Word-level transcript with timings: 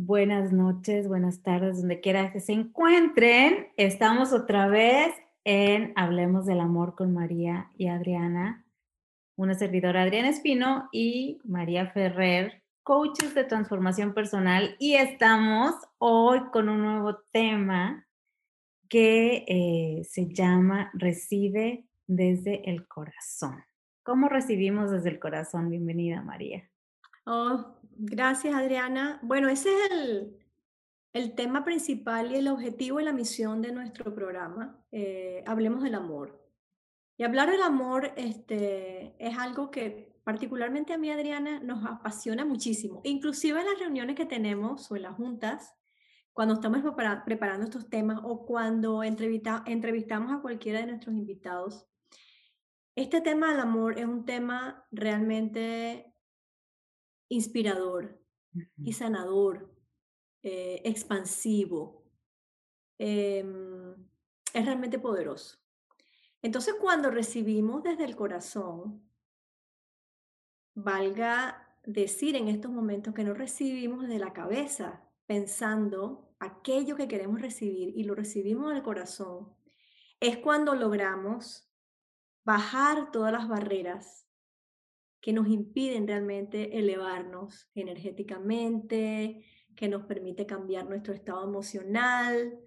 Buenas 0.00 0.52
noches, 0.52 1.08
buenas 1.08 1.42
tardes, 1.42 1.78
donde 1.78 1.98
quiera 1.98 2.30
que 2.32 2.38
se 2.38 2.52
encuentren. 2.52 3.66
Estamos 3.76 4.32
otra 4.32 4.68
vez 4.68 5.12
en 5.42 5.92
Hablemos 5.96 6.46
del 6.46 6.60
Amor 6.60 6.94
con 6.94 7.12
María 7.12 7.72
y 7.76 7.88
Adriana, 7.88 8.64
una 9.34 9.54
servidora 9.54 10.02
Adriana 10.02 10.28
Espino 10.28 10.88
y 10.92 11.40
María 11.42 11.90
Ferrer, 11.90 12.62
coaches 12.84 13.34
de 13.34 13.42
transformación 13.42 14.14
personal. 14.14 14.76
Y 14.78 14.94
estamos 14.94 15.74
hoy 15.98 16.42
con 16.52 16.68
un 16.68 16.80
nuevo 16.80 17.16
tema 17.32 18.06
que 18.88 19.44
eh, 19.48 20.04
se 20.04 20.32
llama 20.32 20.92
Recibe 20.94 21.88
desde 22.06 22.70
el 22.70 22.86
corazón. 22.86 23.64
¿Cómo 24.04 24.28
recibimos 24.28 24.92
desde 24.92 25.08
el 25.08 25.18
corazón? 25.18 25.70
Bienvenida, 25.70 26.22
María. 26.22 26.70
Oh, 27.26 27.74
gracias, 27.98 28.54
Adriana. 28.54 29.18
Bueno, 29.22 29.48
ese 29.48 29.70
es 29.70 29.90
el, 29.90 30.38
el, 31.12 31.34
tema 31.34 31.64
principal 31.64 32.32
y 32.32 32.36
el 32.36 32.48
objetivo 32.48 33.00
y 33.00 33.04
la 33.04 33.12
misión 33.12 33.60
de 33.60 33.72
nuestro 33.72 34.14
programa. 34.14 34.82
Eh, 34.92 35.42
hablemos 35.46 35.82
del 35.82 35.94
amor. 35.94 36.40
Y 37.16 37.24
hablar 37.24 37.50
del 37.50 37.62
amor 37.62 38.12
este, 38.16 39.14
es 39.18 39.36
algo 39.36 39.70
que 39.70 40.16
particularmente 40.22 40.92
a 40.92 40.98
mí, 40.98 41.10
Adriana, 41.10 41.58
nos 41.60 41.84
apasiona 41.84 42.44
muchísimo. 42.44 43.00
Inclusive 43.04 43.60
en 43.60 43.66
las 43.66 43.78
reuniones 43.78 44.14
que 44.14 44.26
tenemos 44.26 44.90
o 44.90 44.96
en 44.96 45.02
las 45.02 45.16
juntas, 45.16 45.74
cuando 46.32 46.54
estamos 46.54 46.80
preparando 47.24 47.64
estos 47.64 47.88
temas 47.90 48.20
o 48.22 48.46
cuando 48.46 49.02
entrevistamos 49.02 50.32
a 50.32 50.40
cualquiera 50.40 50.80
de 50.80 50.86
nuestros 50.86 51.16
invitados, 51.16 51.86
este 52.94 53.20
tema 53.20 53.50
del 53.50 53.60
amor 53.60 53.98
es 53.98 54.04
un 54.04 54.24
tema 54.24 54.86
realmente 54.90 56.14
inspirador 57.28 58.20
y 58.76 58.92
sanador, 58.92 59.74
eh, 60.42 60.80
expansivo. 60.84 62.04
Em, 62.98 63.94
es 64.52 64.64
realmente 64.64 64.98
poderoso. 64.98 65.58
Entonces, 66.42 66.74
cuando 66.80 67.10
recibimos 67.10 67.82
desde 67.82 68.04
el 68.04 68.16
corazón, 68.16 69.08
valga 70.74 71.76
decir 71.84 72.36
en 72.36 72.48
estos 72.48 72.70
momentos 72.70 73.14
que 73.14 73.24
no 73.24 73.34
recibimos 73.34 74.02
desde 74.02 74.18
la 74.18 74.32
cabeza, 74.32 75.04
pensando 75.26 76.34
aquello 76.38 76.96
que 76.96 77.08
queremos 77.08 77.40
recibir 77.40 77.96
y 77.96 78.04
lo 78.04 78.14
recibimos 78.14 78.72
del 78.72 78.82
corazón, 78.82 79.52
es 80.20 80.38
cuando 80.38 80.74
logramos 80.74 81.68
bajar 82.44 83.10
todas 83.10 83.32
las 83.32 83.48
barreras 83.48 84.27
que 85.20 85.32
nos 85.32 85.48
impiden 85.48 86.06
realmente 86.06 86.78
elevarnos 86.78 87.68
energéticamente, 87.74 89.44
que 89.74 89.88
nos 89.88 90.04
permite 90.04 90.46
cambiar 90.46 90.88
nuestro 90.88 91.14
estado 91.14 91.44
emocional. 91.44 92.58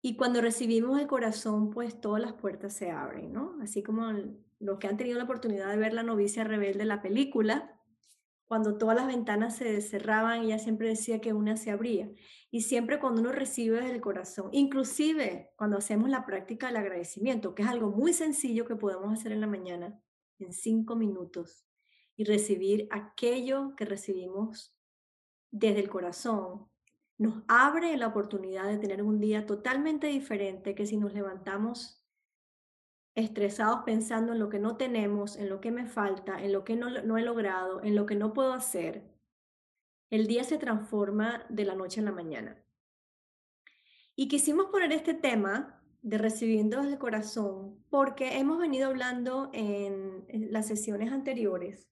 Y 0.00 0.16
cuando 0.16 0.40
recibimos 0.40 1.00
el 1.00 1.06
corazón, 1.06 1.70
pues 1.70 2.00
todas 2.00 2.20
las 2.20 2.34
puertas 2.34 2.74
se 2.74 2.90
abren, 2.90 3.32
¿no? 3.32 3.56
Así 3.62 3.82
como 3.82 4.12
los 4.58 4.78
que 4.78 4.86
han 4.86 4.96
tenido 4.96 5.18
la 5.18 5.24
oportunidad 5.24 5.70
de 5.70 5.76
ver 5.76 5.94
la 5.94 6.02
novicia 6.02 6.44
rebelde, 6.44 6.84
la 6.84 7.02
película, 7.02 7.74
cuando 8.46 8.76
todas 8.76 8.96
las 8.96 9.06
ventanas 9.06 9.56
se 9.56 9.80
cerraban, 9.80 10.42
ella 10.42 10.58
siempre 10.58 10.88
decía 10.88 11.20
que 11.20 11.32
una 11.32 11.56
se 11.56 11.70
abría. 11.70 12.10
Y 12.50 12.62
siempre 12.62 13.00
cuando 13.00 13.20
uno 13.20 13.32
recibe 13.32 13.80
desde 13.80 13.94
el 13.94 14.00
corazón, 14.00 14.50
inclusive 14.52 15.52
cuando 15.56 15.78
hacemos 15.78 16.10
la 16.10 16.26
práctica 16.26 16.66
del 16.66 16.76
agradecimiento, 16.76 17.54
que 17.54 17.62
es 17.62 17.68
algo 17.68 17.90
muy 17.90 18.12
sencillo 18.12 18.66
que 18.66 18.76
podemos 18.76 19.12
hacer 19.12 19.32
en 19.32 19.40
la 19.40 19.46
mañana, 19.46 19.98
en 20.38 20.52
cinco 20.52 20.96
minutos 20.96 21.66
y 22.16 22.24
recibir 22.24 22.88
aquello 22.90 23.74
que 23.76 23.84
recibimos 23.84 24.76
desde 25.50 25.80
el 25.80 25.88
corazón, 25.88 26.68
nos 27.18 27.44
abre 27.48 27.96
la 27.96 28.08
oportunidad 28.08 28.66
de 28.66 28.78
tener 28.78 29.02
un 29.02 29.20
día 29.20 29.46
totalmente 29.46 30.08
diferente 30.08 30.74
que 30.74 30.86
si 30.86 30.96
nos 30.96 31.14
levantamos 31.14 32.04
estresados 33.14 33.82
pensando 33.84 34.32
en 34.32 34.40
lo 34.40 34.48
que 34.48 34.58
no 34.58 34.76
tenemos, 34.76 35.36
en 35.36 35.48
lo 35.48 35.60
que 35.60 35.70
me 35.70 35.86
falta, 35.86 36.42
en 36.42 36.52
lo 36.52 36.64
que 36.64 36.74
no, 36.74 36.90
no 36.90 37.16
he 37.16 37.22
logrado, 37.22 37.82
en 37.82 37.94
lo 37.94 38.06
que 38.06 38.16
no 38.16 38.32
puedo 38.32 38.52
hacer, 38.52 39.04
el 40.10 40.26
día 40.26 40.44
se 40.44 40.58
transforma 40.58 41.46
de 41.48 41.64
la 41.64 41.76
noche 41.76 42.00
a 42.00 42.04
la 42.04 42.12
mañana. 42.12 42.60
Y 44.16 44.28
quisimos 44.28 44.66
poner 44.66 44.92
este 44.92 45.14
tema 45.14 45.83
de 46.04 46.18
recibiendo 46.18 46.82
desde 46.82 46.92
el 46.92 46.98
corazón, 46.98 47.82
porque 47.88 48.36
hemos 48.36 48.58
venido 48.58 48.88
hablando 48.88 49.48
en, 49.54 50.26
las 50.52 50.66
sesiones 50.66 51.10
anteriores 51.10 51.88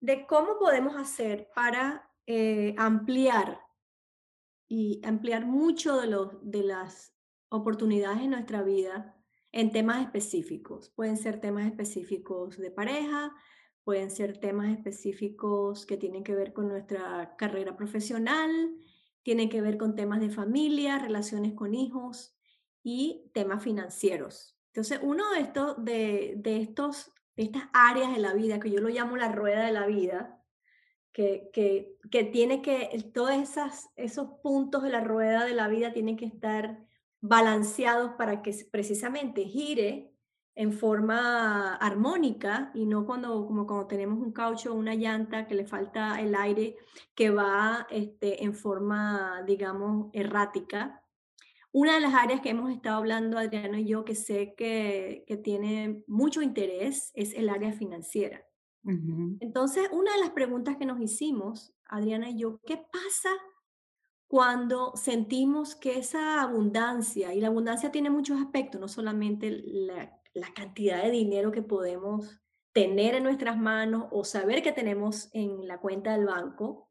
de 0.00 0.26
cómo 0.26 0.58
podemos 0.58 0.96
hacer 0.96 1.48
para 1.54 2.10
eh, 2.26 2.74
ampliar 2.76 3.58
y 4.68 5.00
ampliar 5.02 5.46
mucho 5.46 5.98
de, 5.98 6.08
los, 6.08 6.28
de 6.42 6.62
las 6.62 7.14
oportunidades 7.48 8.20
en 8.20 8.30
nuestra 8.30 8.62
vida 8.62 9.16
en 9.50 9.72
temas 9.72 10.02
específicos. 10.02 10.90
Pueden 10.90 11.16
ser 11.16 11.40
temas 11.40 11.66
específicos 11.66 12.58
de 12.58 12.70
pareja, 12.70 13.32
pueden 13.82 14.10
ser 14.10 14.38
temas 14.38 14.68
específicos 14.68 15.86
que 15.86 15.96
tienen 15.96 16.22
que 16.22 16.34
ver 16.34 16.52
con 16.52 16.68
nuestra 16.68 17.34
carrera 17.36 17.78
profesional, 17.78 18.76
tienen 19.22 19.48
que 19.48 19.62
ver 19.62 19.78
con 19.78 19.96
temas 19.96 20.20
de 20.20 20.28
familia, 20.28 20.98
relaciones 20.98 21.54
con 21.54 21.74
hijos, 21.74 22.36
y 22.82 23.30
temas 23.32 23.62
financieros. 23.62 24.56
Entonces, 24.68 25.00
uno 25.02 25.30
de 25.32 25.40
estos, 25.40 25.84
de, 25.84 26.34
de 26.36 26.58
estos, 26.58 27.12
estas 27.36 27.64
áreas 27.72 28.12
de 28.14 28.20
la 28.20 28.34
vida, 28.34 28.60
que 28.60 28.70
yo 28.70 28.80
lo 28.80 28.88
llamo 28.88 29.16
la 29.16 29.32
rueda 29.32 29.66
de 29.66 29.72
la 29.72 29.86
vida, 29.86 30.40
que, 31.12 31.50
que, 31.52 31.96
que 32.10 32.24
tiene 32.24 32.62
que, 32.62 33.10
todos 33.12 33.32
esas, 33.32 33.90
esos 33.96 34.28
puntos 34.42 34.82
de 34.82 34.90
la 34.90 35.00
rueda 35.00 35.44
de 35.44 35.54
la 35.54 35.68
vida 35.68 35.92
tienen 35.92 36.16
que 36.16 36.26
estar 36.26 36.78
balanceados 37.20 38.12
para 38.12 38.42
que 38.42 38.54
precisamente 38.70 39.44
gire 39.44 40.14
en 40.54 40.72
forma 40.72 41.76
armónica 41.76 42.70
y 42.74 42.86
no 42.86 43.06
cuando, 43.06 43.46
como 43.46 43.66
cuando 43.66 43.86
tenemos 43.86 44.18
un 44.18 44.32
caucho 44.32 44.72
o 44.72 44.76
una 44.76 44.94
llanta 44.94 45.46
que 45.46 45.54
le 45.54 45.66
falta 45.66 46.20
el 46.20 46.34
aire 46.34 46.76
que 47.14 47.30
va 47.30 47.86
este, 47.90 48.44
en 48.44 48.54
forma, 48.54 49.42
digamos, 49.46 50.10
errática. 50.12 51.02
Una 51.72 51.94
de 51.94 52.00
las 52.00 52.14
áreas 52.14 52.40
que 52.40 52.50
hemos 52.50 52.72
estado 52.72 52.96
hablando, 52.96 53.38
Adriano 53.38 53.78
y 53.78 53.86
yo, 53.86 54.04
que 54.04 54.14
sé 54.14 54.54
que, 54.56 55.24
que 55.26 55.36
tiene 55.36 56.02
mucho 56.06 56.42
interés, 56.42 57.12
es 57.14 57.32
el 57.34 57.48
área 57.48 57.72
financiera. 57.72 58.44
Entonces, 58.82 59.88
una 59.92 60.12
de 60.14 60.20
las 60.20 60.30
preguntas 60.30 60.78
que 60.78 60.86
nos 60.86 61.00
hicimos, 61.00 61.74
Adriana 61.84 62.30
y 62.30 62.38
yo, 62.38 62.60
¿qué 62.64 62.78
pasa 62.78 63.28
cuando 64.26 64.92
sentimos 64.94 65.74
que 65.74 65.98
esa 65.98 66.40
abundancia, 66.40 67.34
y 67.34 67.40
la 67.40 67.48
abundancia 67.48 67.90
tiene 67.92 68.10
muchos 68.10 68.40
aspectos, 68.40 68.80
no 68.80 68.88
solamente 68.88 69.50
la, 69.50 70.18
la 70.34 70.54
cantidad 70.54 71.02
de 71.02 71.10
dinero 71.10 71.52
que 71.52 71.62
podemos 71.62 72.40
tener 72.72 73.14
en 73.14 73.24
nuestras 73.24 73.58
manos 73.58 74.06
o 74.12 74.24
saber 74.24 74.62
que 74.62 74.72
tenemos 74.72 75.28
en 75.32 75.66
la 75.66 75.80
cuenta 75.80 76.12
del 76.12 76.26
banco, 76.26 76.90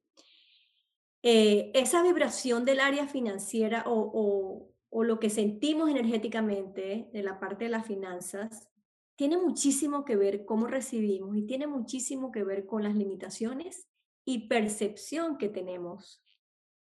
eh, 1.21 1.71
esa 1.73 2.01
vibración 2.03 2.65
del 2.65 2.79
área 2.79 3.07
financiera 3.07 3.83
o, 3.85 4.11
o, 4.13 4.68
lo 4.91 5.19
que 5.19 5.29
sentimos 5.29 5.89
energéticamente 5.89 7.09
de 7.13 7.23
la 7.23 7.39
parte 7.39 7.65
de 7.65 7.69
las 7.69 7.85
finanzas 7.85 8.69
tiene 9.15 9.37
muchísimo 9.37 10.05
que 10.05 10.15
ver 10.15 10.45
cómo 10.45 10.67
recibimos 10.67 11.35
y 11.35 11.45
tiene 11.45 11.67
muchísimo 11.67 12.31
que 12.31 12.43
ver 12.43 12.65
con 12.65 12.83
las 12.83 12.95
limitaciones 12.95 13.87
y 14.23 14.47
percepción 14.47 15.37
que 15.37 15.49
tenemos 15.49 16.23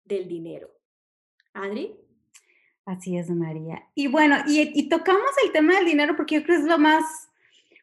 del 0.03 0.28
dinero. 0.28 0.69
Adri. 1.53 1.96
Así 2.85 3.17
es, 3.17 3.29
María. 3.29 3.84
Y 3.96 4.08
bueno, 4.08 4.38
y, 4.47 4.90
tocamos 4.90 5.32
el 5.46 5.52
tema 5.52 5.76
del 5.76 5.85
dinero 5.85 6.16
porque 6.16 6.35
yo 6.35 6.43
creo 6.43 6.58
que 6.58 6.64
es 6.64 6.70
lo 6.70 6.78
más 6.78 7.29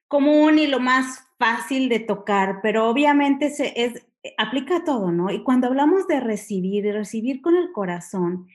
común 0.08 0.58
y 0.58 0.67
lo 0.67 0.81
más 0.81 1.26
fácil 1.38 1.88
de 1.88 2.00
tocar, 2.00 2.60
pero 2.62 2.88
obviamente 2.88 3.50
se, 3.50 3.72
es, 3.76 4.06
aplica 4.38 4.84
todo, 4.84 5.12
¿no? 5.12 5.31
Y 5.31 5.43
cuando 5.43 5.67
hablamos 5.67 6.06
de 6.06 6.20
recibir, 6.20 6.84
de 6.84 6.93
recibir 6.93 7.43
con 7.43 7.56
el 7.56 7.72
corazón, 7.72 8.46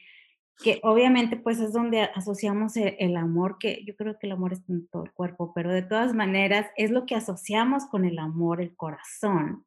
que 0.62 0.80
obviamente 0.84 1.38
pues 1.38 1.60
es 1.60 1.74
donde 1.74 2.02
asociamos 2.02 2.76
el, 2.78 2.96
el, 3.00 3.18
amor, 3.18 3.58
que 3.60 3.84
yo 3.86 3.96
creo 3.96 4.20
que 4.20 4.28
el 4.28 4.34
amor 4.34 4.54
es 4.54 4.62
en 4.70 4.88
todo 4.88 5.06
el 5.06 5.14
cuerpo, 5.14 5.54
pero 5.54 5.72
de 5.72 5.82
todas 5.82 6.14
maneras 6.14 6.68
es 6.76 6.92
lo 6.92 7.06
que 7.06 7.16
asociamos 7.16 7.86
con 7.86 8.06
el 8.06 8.20
amor, 8.20 8.62
el 8.62 8.76
corazón. 8.76 9.66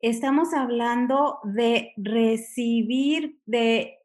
Estamos 0.00 0.54
hablando 0.54 1.40
de 1.44 1.92
recibir 1.96 3.38
de, 3.46 3.98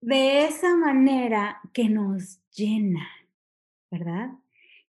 de 0.00 0.44
esa 0.46 0.76
manera 0.76 1.60
que 1.72 1.88
nos 1.88 2.40
llena, 2.52 3.08
¿verdad? 3.90 4.30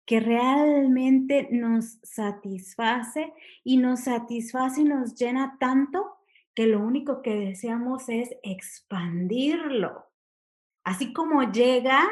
que 0.06 0.20
realmente 0.20 1.48
nos 1.52 2.00
satisface 2.04 3.32
y 3.64 3.78
nos 3.78 4.02
satisface 4.02 4.82
y 4.82 4.84
nos 4.84 5.16
llena 5.16 5.58
tanto 5.58 6.18
que 6.56 6.68
lo 6.68 6.80
único 6.80 7.22
que 7.22 7.36
deseamos 7.36 8.10
es 8.10 8.36
expandirlo. 8.44 10.06
Así 10.84 11.14
como 11.14 11.52
llega, 11.52 12.08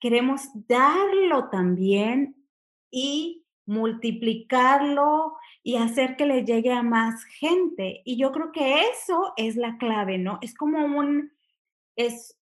queremos 0.00 0.48
darlo 0.66 1.50
también 1.50 2.36
y 2.90 3.44
multiplicarlo 3.66 5.36
y 5.62 5.76
hacer 5.76 6.16
que 6.16 6.26
le 6.26 6.44
llegue 6.44 6.72
a 6.72 6.82
más 6.82 7.24
gente. 7.24 8.02
Y 8.04 8.18
yo 8.18 8.32
creo 8.32 8.52
que 8.52 8.82
eso 8.90 9.32
es 9.36 9.56
la 9.56 9.78
clave, 9.78 10.18
¿no? 10.18 10.38
Es 10.42 10.54
como 10.54 10.84
un, 10.84 11.32
es 11.96 12.38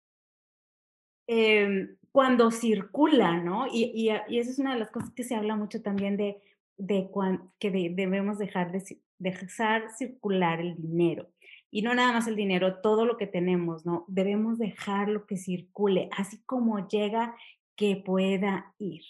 em, 1.27 1.97
cuando 2.13 2.51
circula, 2.51 3.39
¿no? 3.39 3.67
Y, 3.67 3.93
y, 3.95 4.11
y, 4.29 4.39
es 4.39 4.59
una 4.59 4.75
de 4.75 4.81
las 4.81 4.91
cosas 4.91 5.13
que 5.13 5.25
se 5.25 5.35
habla 5.35 5.57
mucho 5.57 5.83
también 5.83 6.17
de, 6.17 6.41
de 6.77 7.11
que 7.59 7.71
debemos 7.71 8.39
dejar 8.39 8.73
de 8.73 8.83
dejar 9.19 9.91
circular 9.91 10.61
el 10.61 10.77
dinero. 10.77 11.29
Y 11.71 11.83
no 11.83 11.95
nada 11.95 12.13
más 12.13 12.27
el 12.27 12.37
dinero, 12.37 12.81
todo 12.81 13.07
lo 13.07 13.17
que 13.17 13.27
tenemos, 13.27 13.87
¿no? 13.87 14.05
Debemos 14.09 14.59
dejarlo 14.59 15.27
que 15.27 15.37
circule, 15.37 16.09
así 16.17 16.43
como 16.45 16.89
llega, 16.89 17.37
que 17.77 17.97
pueda 17.97 18.75
ir. 18.79 19.03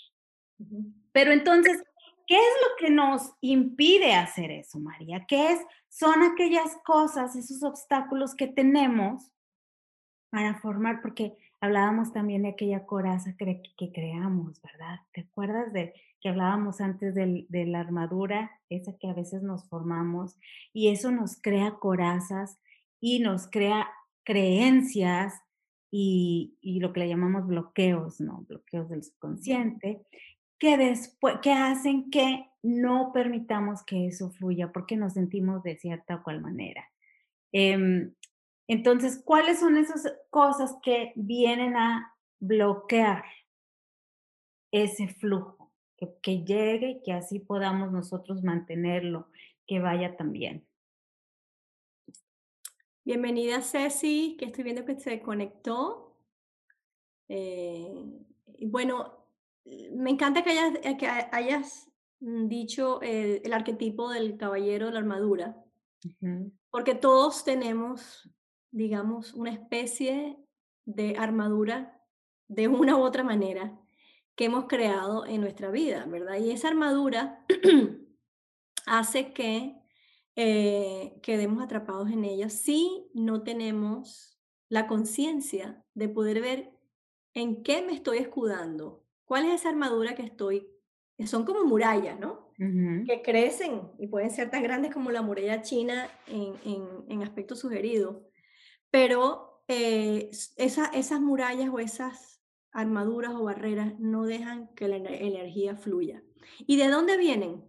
Pero 1.13 1.33
entonces, 1.33 1.83
¿qué 2.27 2.37
es 2.37 2.55
lo 2.63 2.77
que 2.79 2.93
nos 2.93 3.33
impide 3.41 4.15
hacer 4.15 4.51
eso, 4.51 4.79
María? 4.79 5.25
¿Qué 5.27 5.53
es? 5.53 5.61
Son 5.89 6.23
aquellas 6.23 6.77
cosas, 6.85 7.35
esos 7.35 7.63
obstáculos 7.63 8.35
que 8.35 8.47
tenemos 8.47 9.33
para 10.31 10.61
formar, 10.61 11.01
porque 11.03 11.37
hablábamos 11.61 12.13
también 12.13 12.43
de 12.43 12.51
aquella 12.51 12.87
coraza 12.87 13.37
que, 13.37 13.63
que 13.77 13.93
creamos, 13.93 14.61
¿verdad? 14.63 15.01
¿Te 15.13 15.23
acuerdas 15.23 15.73
de 15.73 15.95
que 16.21 16.29
hablábamos 16.29 16.81
antes 16.81 17.15
de 17.15 17.67
la 17.67 17.81
armadura, 17.81 18.51
esa 18.69 18.97
que 18.99 19.09
a 19.09 19.15
veces 19.15 19.43
nos 19.43 19.69
formamos? 19.69 20.39
Y 20.73 20.89
eso 20.89 21.11
nos 21.11 21.41
crea 21.41 21.75
corazas 21.75 22.59
y 23.01 23.21
nos 23.21 23.47
crea 23.47 23.89
creencias 24.25 25.35
y, 25.91 26.57
y 26.61 26.81
lo 26.81 26.93
que 26.93 27.01
le 27.01 27.09
llamamos 27.09 27.47
bloqueos, 27.47 28.21
¿no? 28.21 28.45
Bloqueos 28.49 28.89
del 28.89 29.03
subconsciente, 29.03 30.03
que 30.59 30.77
después, 30.77 31.37
que 31.43 31.53
hacen 31.53 32.11
que 32.11 32.47
no 32.63 33.13
permitamos 33.13 33.83
que 33.83 34.07
eso 34.07 34.31
fluya 34.31 34.73
porque 34.73 34.97
nos 34.97 35.15
sentimos 35.15 35.63
de 35.63 35.77
cierta 35.79 36.17
o 36.17 36.23
cual 36.23 36.41
manera. 36.41 36.85
Eh, 37.53 38.13
entonces, 38.73 39.21
¿cuáles 39.25 39.59
son 39.59 39.77
esas 39.77 40.17
cosas 40.31 40.77
que 40.81 41.13
vienen 41.17 41.77
a 41.77 42.15
bloquear 42.39 43.25
ese 44.71 45.09
flujo? 45.09 45.73
Que, 46.23 46.45
llegue 46.45 46.91
y 46.91 47.03
que 47.03 47.13
así 47.13 47.41
podamos 47.41 47.91
nosotros 47.91 48.45
mantenerlo, 48.45 49.27
que 49.67 49.81
vaya 49.81 50.17
también. 50.17 50.65
Bienvenida 53.05 53.61
Ceci, 53.61 54.37
que 54.39 54.45
estoy 54.45 54.63
viendo 54.63 54.85
que 54.85 55.01
se 55.01 55.21
conectó. 55.21 56.17
Eh, 57.27 57.93
bueno, 58.69 59.27
me 59.95 60.11
encanta 60.11 60.45
que 60.45 60.51
hayas, 60.51 60.79
que 60.97 61.09
hayas 61.09 61.91
dicho 62.21 63.03
el, 63.03 63.53
arquetipo 63.53 64.11
del 64.11 64.37
caballero 64.37 64.87
de 64.87 64.93
la 64.93 65.01
armadura, 65.01 65.57
porque 66.71 66.95
todos 66.95 67.43
tenemos 67.43 68.31
digamos, 68.71 69.35
una 69.35 69.51
especie 69.51 70.39
de 70.85 71.17
armadura 71.19 72.01
de 72.49 72.69
una 72.69 72.97
u 72.97 73.01
otra 73.01 73.23
manera 73.23 73.79
que 74.35 74.47
hemos 74.47 74.67
creado 74.67 75.27
en 75.27 75.41
nuestra 75.41 75.71
vida, 75.71 76.05
¿verdad? 76.07 76.39
Y 76.39 76.51
esa 76.51 76.69
armadura 76.69 77.45
hace 78.87 79.33
que 79.33 79.77
eh, 80.37 81.21
quedemos 81.23 81.63
atrapados 81.63 82.11
en 82.11 82.25
ella 82.25 82.49
si 82.49 83.11
no 83.15 83.43
tenemos 83.43 84.41
la 84.69 84.87
conciencia 84.87 85.85
de 85.95 86.09
poder 86.09 86.41
ver 86.41 86.71
en 87.35 87.63
qué 87.63 87.83
me 87.83 87.93
estoy 87.93 88.19
escudando, 88.19 89.05
cuál 89.25 89.45
es 89.47 89.61
esa 89.61 89.69
armadura 89.69 90.15
que 90.15 90.23
estoy, 90.23 90.67
son 91.27 91.45
como 91.45 91.65
murallas, 91.65 92.19
¿no? 92.19 92.49
Que 93.07 93.23
crecen 93.23 93.91
y 93.99 94.07
pueden 94.07 94.31
ser 94.31 94.51
tan 94.51 94.63
grandes 94.63 94.93
como 94.93 95.11
la 95.11 95.23
muralla 95.23 95.63
china 95.63 96.09
en, 96.27 96.55
en, 96.65 96.87
en 97.09 97.23
aspecto 97.23 97.57
sugerido 97.57 98.30
pero 98.91 99.63
eh, 99.69 100.31
esas 100.57 101.21
murallas 101.21 101.69
o 101.69 101.79
esas 101.79 102.43
armaduras 102.73 103.33
o 103.35 103.45
barreras 103.45 103.99
no 103.99 104.25
dejan 104.25 104.69
que 104.75 104.89
la 104.89 104.97
energía 104.97 105.77
fluya. 105.77 106.23
¿Y 106.67 106.77
de 106.77 106.89
dónde 106.89 107.17
vienen? 107.17 107.65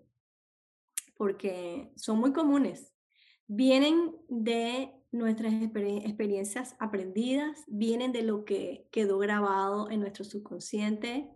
Porque 1.16 1.92
son 1.96 2.20
muy 2.20 2.34
comunes. 2.34 2.94
Vienen 3.48 4.16
de 4.30 4.94
nuestras 5.12 5.54
experiencias 5.54 6.76
aprendidas, 6.80 7.64
vienen 7.68 8.12
de 8.12 8.24
lo 8.24 8.46
que 8.46 8.88
quedó 8.92 9.18
grabado 9.18 9.90
en 9.90 10.00
nuestro 10.00 10.24
subconsciente, 10.24 11.30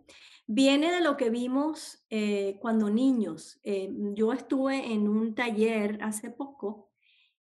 viene 0.46 0.90
de 0.90 1.00
lo 1.00 1.16
que 1.16 1.30
vimos 1.30 2.04
eh, 2.08 2.58
cuando 2.60 2.88
niños. 2.88 3.60
Eh, 3.64 3.90
yo 4.14 4.32
estuve 4.32 4.92
en 4.92 5.08
un 5.08 5.34
taller 5.34 5.98
hace 6.02 6.30
poco 6.30 6.85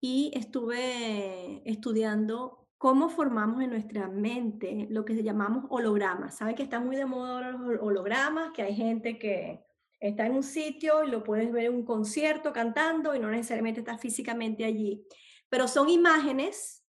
y 0.07 0.31
estuve 0.35 1.63
estudiando 1.65 2.69
cómo 2.77 3.09
formamos 3.09 3.63
en 3.63 3.71
nuestra 3.71 4.07
mente 4.07 4.87
lo 4.91 5.03
que 5.03 5.23
llamamos 5.23 5.65
hologramas. 5.71 6.37
Saben 6.37 6.55
que 6.55 6.63
está 6.63 6.79
muy 6.79 6.95
de 6.95 7.07
moda 7.07 7.53
los 7.53 7.81
hologramas, 7.81 8.53
que 8.53 8.61
hay 8.61 8.75
gente 8.75 9.19
que 9.19 9.65
está 10.01 10.27
en 10.27 10.35
un 10.35 10.43
sitio 10.43 11.05
y 11.05 11.11
lo 11.11 11.25
puedes 11.25 11.51
ver 11.51 11.65
en 11.65 11.77
un 11.77 11.87
concierto 11.87 12.53
cantando 12.53 13.15
y 13.15 13.19
no 13.19 13.31
necesariamente 13.31 13.81
está 13.81 13.97
físicamente 13.97 14.67
allí, 14.67 15.07
pero 15.49 15.69
son 15.69 15.89
imágenes 15.89 16.85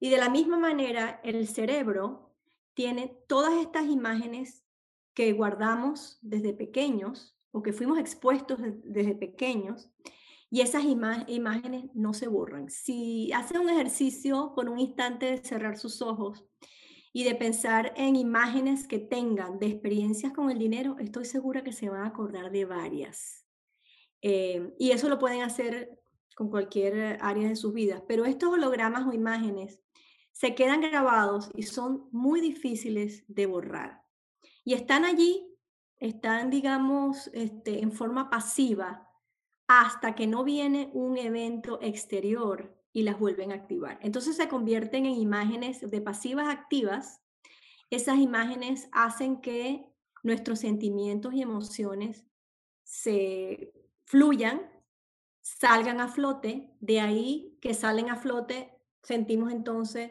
y 0.00 0.10
de 0.10 0.18
la 0.18 0.28
misma 0.28 0.58
manera 0.58 1.20
el 1.22 1.46
cerebro 1.46 2.34
tiene 2.74 3.16
todas 3.28 3.54
estas 3.60 3.86
imágenes 3.86 4.64
que 5.14 5.32
guardamos 5.34 6.18
desde 6.20 6.52
pequeños 6.52 7.38
o 7.52 7.62
que 7.62 7.72
fuimos 7.72 8.00
expuestos 8.00 8.58
desde 8.82 9.14
pequeños 9.14 9.88
y 10.50 10.62
esas 10.62 10.82
imágenes 10.84 11.84
no 11.94 12.12
se 12.12 12.26
borran. 12.26 12.68
Si 12.68 13.32
hace 13.32 13.58
un 13.58 13.68
ejercicio 13.68 14.52
por 14.56 14.68
un 14.68 14.80
instante 14.80 15.26
de 15.26 15.38
cerrar 15.38 15.78
sus 15.78 16.02
ojos 16.02 16.44
y 17.12 17.22
de 17.22 17.36
pensar 17.36 17.92
en 17.96 18.16
imágenes 18.16 18.88
que 18.88 18.98
tengan 18.98 19.60
de 19.60 19.68
experiencias 19.68 20.32
con 20.32 20.50
el 20.50 20.58
dinero, 20.58 20.96
estoy 20.98 21.24
segura 21.24 21.62
que 21.62 21.72
se 21.72 21.88
van 21.88 22.02
a 22.02 22.08
acordar 22.08 22.50
de 22.50 22.64
varias. 22.64 23.46
Eh, 24.22 24.74
y 24.76 24.90
eso 24.90 25.08
lo 25.08 25.20
pueden 25.20 25.42
hacer 25.42 26.00
con 26.34 26.50
cualquier 26.50 27.18
área 27.20 27.48
de 27.48 27.56
sus 27.56 27.72
vidas, 27.72 28.02
pero 28.08 28.24
estos 28.24 28.52
hologramas 28.52 29.06
o 29.06 29.12
imágenes 29.12 29.80
se 30.32 30.54
quedan 30.56 30.80
grabados 30.80 31.50
y 31.54 31.62
son 31.62 32.08
muy 32.10 32.40
difíciles 32.40 33.24
de 33.28 33.46
borrar. 33.46 34.02
Y 34.64 34.74
están 34.74 35.04
allí, 35.04 35.46
están, 35.98 36.50
digamos, 36.50 37.30
este, 37.34 37.82
en 37.82 37.92
forma 37.92 38.30
pasiva 38.30 39.09
hasta 39.72 40.16
que 40.16 40.26
no 40.26 40.42
viene 40.42 40.90
un 40.94 41.16
evento 41.16 41.78
exterior 41.80 42.76
y 42.92 43.04
las 43.04 43.20
vuelven 43.20 43.52
a 43.52 43.54
activar. 43.54 44.00
Entonces 44.02 44.34
se 44.34 44.48
convierten 44.48 45.06
en 45.06 45.12
imágenes 45.12 45.88
de 45.88 46.00
pasivas 46.00 46.48
activas. 46.48 47.22
Esas 47.88 48.18
imágenes 48.18 48.88
hacen 48.90 49.40
que 49.40 49.86
nuestros 50.24 50.58
sentimientos 50.58 51.34
y 51.34 51.42
emociones 51.42 52.24
se 52.82 53.72
fluyan, 54.06 54.60
salgan 55.40 56.00
a 56.00 56.08
flote. 56.08 56.74
De 56.80 57.00
ahí 57.00 57.56
que 57.60 57.72
salen 57.72 58.10
a 58.10 58.16
flote, 58.16 58.76
sentimos 59.04 59.52
entonces 59.52 60.10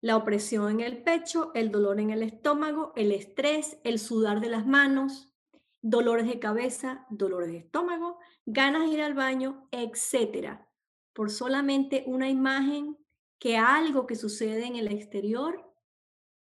la 0.00 0.16
opresión 0.16 0.70
en 0.70 0.80
el 0.80 1.02
pecho, 1.02 1.52
el 1.52 1.70
dolor 1.70 2.00
en 2.00 2.08
el 2.08 2.22
estómago, 2.22 2.94
el 2.96 3.12
estrés, 3.12 3.76
el 3.84 3.98
sudar 3.98 4.40
de 4.40 4.48
las 4.48 4.66
manos, 4.66 5.33
dolores 5.84 6.26
de 6.26 6.38
cabeza, 6.38 7.04
dolores 7.10 7.48
de 7.48 7.58
estómago, 7.58 8.18
ganas 8.46 8.84
de 8.84 8.94
ir 8.94 9.02
al 9.02 9.12
baño, 9.12 9.68
etcétera, 9.70 10.66
por 11.12 11.30
solamente 11.30 12.04
una 12.06 12.30
imagen 12.30 12.96
que 13.38 13.58
algo 13.58 14.06
que 14.06 14.16
sucede 14.16 14.64
en 14.64 14.76
el 14.76 14.88
exterior, 14.88 15.70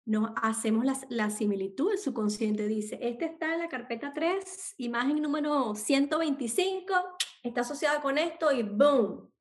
nos 0.06 0.30
hacemos 0.36 0.86
la, 1.10 1.30
similitud, 1.32 1.94
el 1.94 1.98
subconsciente 1.98 2.68
dice, 2.68 3.00
este 3.02 3.26
está 3.26 3.54
en 3.54 3.62
la 3.62 3.70
carpeta 3.70 4.14
3, 4.14 4.76
imagen 4.78 5.20
número 5.20 5.74
125, 5.74 6.94
está 7.42 7.62
asociada 7.62 8.02
con 8.02 8.20
esto 8.20 8.52
y 8.52 8.62
¡boom! 8.62 9.32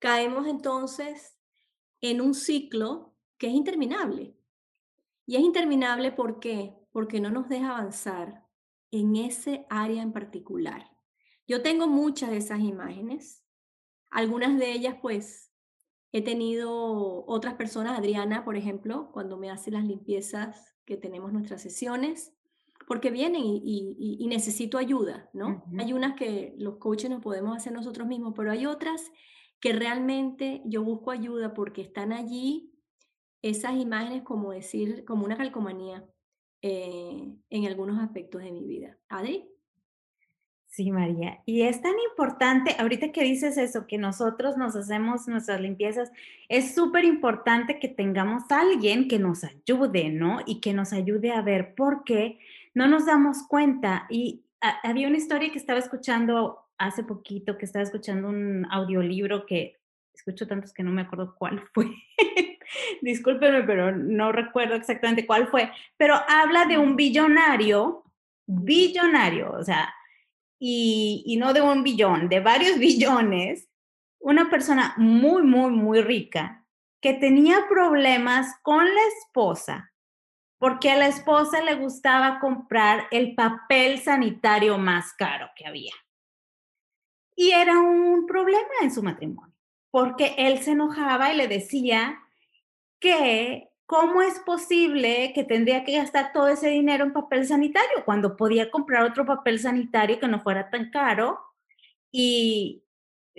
Caemos 0.00 0.48
entonces 0.48 1.38
en 2.00 2.20
un 2.20 2.34
ciclo 2.34 3.14
que 3.38 3.46
es 3.46 3.52
interminable. 3.52 4.36
Y 5.24 5.36
es 5.36 5.42
interminable 5.42 6.10
¿por 6.10 6.40
qué? 6.40 6.74
Porque 6.90 7.20
no 7.20 7.30
nos 7.30 7.48
deja 7.48 7.70
avanzar, 7.70 8.39
en 8.90 9.16
ese 9.16 9.66
área 9.70 10.02
en 10.02 10.12
particular. 10.12 10.90
Yo 11.46 11.62
tengo 11.62 11.86
muchas 11.86 12.30
de 12.30 12.36
esas 12.36 12.60
imágenes. 12.60 13.44
Algunas 14.10 14.58
de 14.58 14.72
ellas, 14.72 14.96
pues, 15.00 15.50
he 16.12 16.22
tenido 16.22 17.24
otras 17.26 17.54
personas, 17.54 17.98
Adriana, 17.98 18.44
por 18.44 18.56
ejemplo, 18.56 19.10
cuando 19.12 19.36
me 19.36 19.50
hace 19.50 19.70
las 19.70 19.84
limpiezas 19.84 20.74
que 20.84 20.96
tenemos 20.96 21.32
nuestras 21.32 21.62
sesiones, 21.62 22.34
porque 22.86 23.10
vienen 23.10 23.42
y, 23.44 24.26
necesito 24.26 24.78
ayuda, 24.78 25.30
¿no? 25.32 25.64
Hay 25.78 25.92
unas 25.92 26.14
que 26.14 26.54
los 26.58 26.78
coaches 26.78 27.10
nos 27.10 27.22
podemos 27.22 27.56
hacer 27.56 27.72
nosotros 27.72 28.08
mismos, 28.08 28.32
pero 28.36 28.50
hay 28.50 28.66
otras 28.66 29.12
que 29.60 29.72
realmente 29.72 30.62
yo 30.64 30.82
busco 30.82 31.10
ayuda 31.10 31.54
porque 31.54 31.82
están 31.82 32.12
allí 32.12 32.72
esas 33.42 33.76
imágenes, 33.76 34.22
como 34.22 34.52
decir, 34.52 35.04
como 35.04 35.24
una 35.24 35.36
calcomanía. 35.36 36.08
Eh, 36.62 37.32
en 37.48 37.66
algunos 37.66 37.98
aspectos 37.98 38.42
de 38.42 38.52
mi 38.52 38.66
vida. 38.66 38.96
Adri. 39.08 39.48
Sí, 40.66 40.92
María. 40.92 41.42
Y 41.46 41.62
es 41.62 41.82
tan 41.82 41.94
importante, 42.10 42.76
ahorita 42.78 43.10
que 43.10 43.24
dices 43.24 43.58
eso, 43.58 43.88
que 43.88 43.98
nosotros 43.98 44.56
nos 44.56 44.76
hacemos 44.76 45.26
nuestras 45.26 45.60
limpiezas, 45.60 46.12
es 46.48 46.74
súper 46.74 47.04
importante 47.04 47.80
que 47.80 47.88
tengamos 47.88 48.44
a 48.50 48.60
alguien 48.60 49.08
que 49.08 49.18
nos 49.18 49.42
ayude, 49.42 50.10
¿no? 50.10 50.40
Y 50.46 50.60
que 50.60 50.72
nos 50.72 50.92
ayude 50.92 51.32
a 51.32 51.42
ver 51.42 51.74
por 51.74 52.04
qué 52.04 52.38
no 52.72 52.86
nos 52.86 53.06
damos 53.06 53.42
cuenta. 53.48 54.06
Y 54.10 54.44
había 54.60 55.08
una 55.08 55.16
historia 55.16 55.50
que 55.50 55.58
estaba 55.58 55.80
escuchando 55.80 56.68
hace 56.78 57.02
poquito, 57.02 57.58
que 57.58 57.64
estaba 57.64 57.82
escuchando 57.82 58.28
un 58.28 58.64
audiolibro 58.70 59.46
que 59.46 59.79
escucho 60.20 60.46
tantos 60.46 60.72
que 60.72 60.82
no 60.82 60.90
me 60.90 61.02
acuerdo 61.02 61.34
cuál 61.36 61.62
fue. 61.74 61.86
Discúlpenme, 63.02 63.62
pero 63.64 63.94
no 63.96 64.32
recuerdo 64.32 64.74
exactamente 64.74 65.26
cuál 65.26 65.48
fue. 65.48 65.70
Pero 65.96 66.14
habla 66.28 66.66
de 66.66 66.78
un 66.78 66.96
billonario, 66.96 68.04
billonario, 68.46 69.52
o 69.52 69.64
sea, 69.64 69.92
y, 70.58 71.36
no 71.38 71.52
de 71.52 71.62
un 71.62 71.82
billón, 71.82 72.28
de 72.28 72.40
varios 72.40 72.78
billones, 72.78 73.68
una 74.20 74.50
persona 74.50 74.94
muy, 74.98 75.42
muy, 75.42 75.70
muy 75.70 76.02
rica 76.02 76.64
que 77.00 77.14
tenía 77.14 77.66
problemas 77.68 78.54
con 78.62 78.84
la 78.84 79.00
esposa 79.18 79.90
porque 80.58 80.90
a 80.90 80.98
la 80.98 81.06
esposa 81.06 81.62
le 81.62 81.74
gustaba 81.76 82.38
comprar 82.38 83.06
el 83.10 83.34
papel 83.34 83.98
sanitario 83.98 84.76
más 84.76 85.14
caro 85.14 85.48
que 85.56 85.66
había. 85.66 85.94
Y 87.34 87.52
era 87.52 87.80
un 87.80 88.26
problema 88.26 88.68
en 88.82 88.92
su 88.92 89.02
matrimonio, 89.02 89.49
porque 89.90 90.34
él 90.38 90.58
se 90.60 90.72
enojaba 90.72 91.32
y 91.32 91.36
le 91.36 91.48
decía 91.48 92.20
que 92.98 93.70
¿cómo 93.90 94.22
es 94.22 94.38
posible 94.38 95.32
que 95.34 95.42
tendría 95.42 95.82
que 95.82 95.96
gastar 95.96 96.32
todo 96.32 96.46
ese 96.46 96.68
dinero 96.68 97.02
en 97.02 97.12
papel 97.12 97.44
sanitario 97.44 98.04
cuando 98.04 98.36
podía 98.36 98.70
comprar 98.70 99.02
otro 99.02 99.26
papel 99.26 99.58
sanitario 99.58 100.20
que 100.20 100.28
no 100.28 100.40
fuera 100.42 100.70
tan 100.70 100.90
caro? 100.90 101.40
Y 102.12 102.84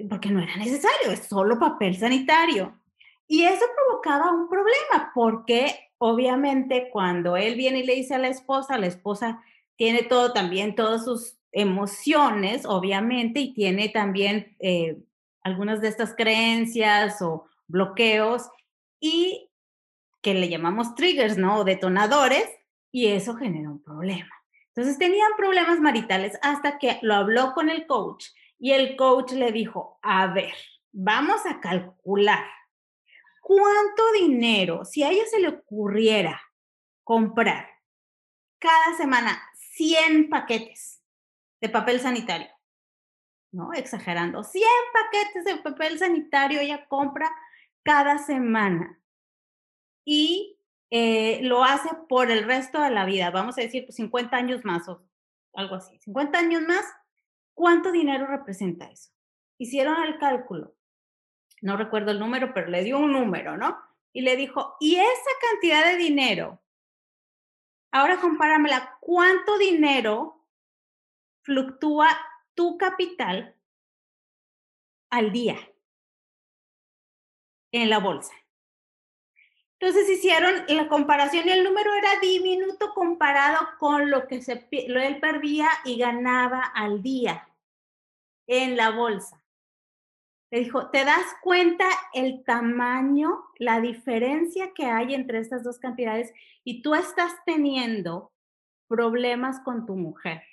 porque 0.10 0.30
no 0.30 0.42
era 0.42 0.58
necesario, 0.58 1.10
es 1.10 1.22
solo 1.22 1.58
papel 1.58 1.96
sanitario. 1.96 2.78
Y 3.30 3.44
eso 3.44 3.64
provocaba 3.78 4.34
un 4.34 4.50
problema 4.50 5.14
porque 5.16 5.92
obviamente 6.00 6.90
cuando 6.92 7.38
él 7.38 7.56
viene 7.56 7.80
y 7.80 7.86
le 7.86 7.96
dice 7.96 8.16
a 8.16 8.20
la 8.20 8.28
esposa, 8.28 8.78
la 8.78 8.88
esposa 8.88 9.42
tiene 9.78 10.04
todo 10.04 10.34
también, 10.34 10.76
todas 10.76 11.06
sus 11.06 11.38
emociones, 11.54 12.66
obviamente, 12.66 13.40
y 13.40 13.54
tiene 13.54 13.88
también 13.88 14.58
eh, 14.60 14.98
algunas 15.44 15.82
de 15.82 15.88
estas 15.88 16.16
creencias 16.16 17.22
o 17.22 17.48
bloqueos, 17.68 18.50
y 19.00 19.50
que 20.22 20.34
le 20.34 20.50
llamamos 20.50 20.96
triggers, 20.96 21.38
¿no? 21.38 21.60
O 21.60 21.64
detonadores, 21.64 22.48
y 22.92 23.08
eso 23.08 23.36
genera 23.36 23.70
un 23.70 23.82
problema. 23.82 24.32
Entonces 24.68 24.98
tenían 24.98 25.32
problemas 25.36 25.80
maritales 25.80 26.38
hasta 26.42 26.78
que 26.78 27.00
lo 27.02 27.16
habló 27.16 27.54
con 27.54 27.70
el 27.70 27.88
coach 27.88 28.28
y 28.58 28.72
el 28.72 28.96
coach 28.96 29.32
le 29.34 29.52
dijo, 29.52 30.00
a 30.02 30.28
ver, 30.28 30.54
vamos 30.92 31.46
a 31.46 31.60
calcular 31.60 32.46
cuánto 33.42 34.04
dinero, 34.14 34.86
si 34.86 35.04
a 35.04 35.10
ella 35.10 35.26
se 35.30 35.40
le 35.40 35.50
ocurriera 35.50 36.42
comprar 37.04 37.68
cada 38.60 38.96
semana 38.96 39.42
100 39.56 40.30
paquetes 40.30 41.02
de 41.60 41.70
papel 41.70 42.00
sanitario, 42.00 42.48
¿no? 43.52 43.74
Exagerando, 43.74 44.44
100 44.44 44.64
paquetes 44.94 45.46
de 45.46 45.58
papel 45.58 46.00
sanitario 46.00 46.60
ella 46.62 46.86
compra 46.88 47.30
cada 47.84 48.18
semana 48.18 49.00
y 50.06 50.58
eh, 50.90 51.40
lo 51.44 51.64
hace 51.64 51.90
por 52.10 52.32
el 52.32 52.44
resto 52.44 52.82
de 52.82 52.92
la 52.92 53.06
vida, 53.06 53.30
vamos 53.32 53.58
a 53.58 53.62
decir, 53.62 53.86
pues 53.86 53.96
50 53.96 54.36
años 54.36 54.66
más 54.66 54.88
o 54.88 55.04
algo 55.54 55.76
así, 55.76 55.98
50 56.00 56.38
años 56.38 56.64
más, 56.64 56.86
¿cuánto 57.54 57.92
dinero 57.92 58.28
representa 58.28 58.86
eso? 58.86 59.12
Hicieron 59.58 60.04
el 60.04 60.18
cálculo, 60.18 60.76
no 61.62 61.78
recuerdo 61.78 62.12
el 62.12 62.20
número, 62.20 62.54
pero 62.54 62.68
le 62.68 62.84
dio 62.84 62.98
un 62.98 63.14
número, 63.14 63.58
¿no? 63.58 63.78
Y 64.14 64.22
le 64.22 64.36
dijo, 64.36 64.76
y 64.80 64.96
esa 64.96 65.32
cantidad 65.50 65.86
de 65.86 65.98
dinero, 65.98 66.62
ahora 67.92 68.20
compáramela, 68.20 68.98
¿cuánto 69.00 69.58
dinero 69.58 70.46
fluctúa 71.44 72.10
tu 72.54 72.78
capital 72.78 73.56
al 75.10 75.32
día 75.32 75.58
en 77.72 77.90
la 77.90 78.00
bolsa? 78.00 78.34
Entonces 79.82 80.08
hicieron 80.12 80.64
la 80.68 80.88
comparación 80.88 81.48
y 81.48 81.52
el 81.52 81.64
número 81.64 81.92
era 81.96 82.20
diminuto 82.22 82.94
comparado 82.94 83.58
con 83.80 84.12
lo 84.12 84.28
que 84.28 84.44
se, 84.44 84.68
él 84.70 85.20
perdía 85.20 85.70
y 85.86 85.98
ganaba 85.98 86.62
al 86.62 87.02
día 87.02 87.50
en 88.46 88.78
la 88.78 88.92
bolsa. 88.92 89.44
Le 90.52 90.60
dijo, 90.60 90.92
¿te 90.92 91.04
das 91.04 91.26
cuenta 91.42 91.86
el 92.14 92.44
tamaño, 92.44 93.46
la 93.58 93.82
diferencia 93.82 94.72
que 94.74 94.86
hay 94.86 95.16
entre 95.16 95.40
estas 95.40 95.64
dos 95.64 95.80
cantidades? 95.80 96.32
Y 96.64 96.84
tú 96.84 96.94
estás 96.94 97.34
teniendo 97.46 98.32
problemas 98.88 99.62
con 99.62 99.88
tu 99.88 99.96
mujer. 99.96 100.44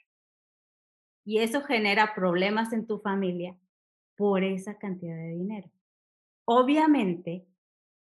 Y 1.28 1.40
eso 1.40 1.60
genera 1.60 2.14
problemas 2.14 2.72
en 2.72 2.86
tu 2.86 3.00
familia 3.00 3.54
por 4.16 4.42
esa 4.42 4.78
cantidad 4.78 5.14
de 5.14 5.32
dinero. 5.32 5.70
Obviamente, 6.46 7.44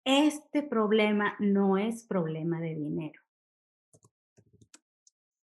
este 0.06 0.62
problema 0.62 1.36
no 1.38 1.76
es 1.76 2.02
problema 2.04 2.62
de 2.62 2.74
dinero. 2.74 3.20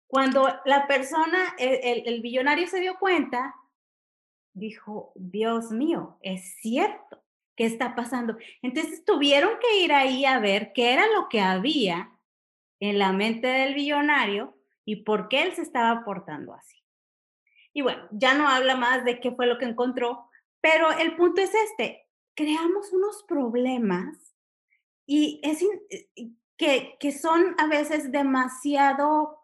Cuando 0.06 0.48
la 0.64 0.86
persona, 0.86 1.56
el, 1.58 2.04
el, 2.06 2.22
billonario 2.22 2.66
se 2.68 2.80
dio 2.80 2.98
cuenta, 2.98 3.54
dijo, 4.54 5.12
Dios 5.14 5.70
mío, 5.70 6.16
es 6.22 6.56
cierto, 6.62 7.22
¿qué 7.54 7.66
está 7.66 7.94
pasando? 7.94 8.38
Entonces 8.62 9.04
tuvieron 9.04 9.58
que 9.60 9.84
ir 9.84 9.92
ahí 9.92 10.24
a 10.24 10.38
ver 10.38 10.72
qué 10.72 10.94
era 10.94 11.06
lo 11.08 11.28
que 11.28 11.42
había 11.42 12.18
en 12.80 12.98
la 12.98 13.12
mente 13.12 13.46
del 13.46 13.74
billonario 13.74 14.56
y 14.86 15.02
por 15.02 15.28
qué 15.28 15.42
él 15.42 15.52
se 15.52 15.60
estaba 15.60 16.02
portando 16.02 16.54
así. 16.54 16.77
Y 17.78 17.80
bueno, 17.80 18.08
ya 18.10 18.34
no 18.34 18.48
habla 18.48 18.74
más 18.74 19.04
de 19.04 19.20
qué 19.20 19.30
fue 19.30 19.46
lo 19.46 19.56
que 19.56 19.64
encontró, 19.64 20.28
pero 20.60 20.90
el 20.90 21.14
punto 21.14 21.40
es 21.40 21.52
este, 21.54 22.08
creamos 22.34 22.92
unos 22.92 23.22
problemas 23.22 24.34
y 25.06 25.40
es 25.44 25.62
eh, 25.62 26.32
que, 26.56 26.96
que, 26.98 27.12
son 27.12 27.54
a 27.56 27.68
veces 27.68 28.10
demasiado 28.10 29.38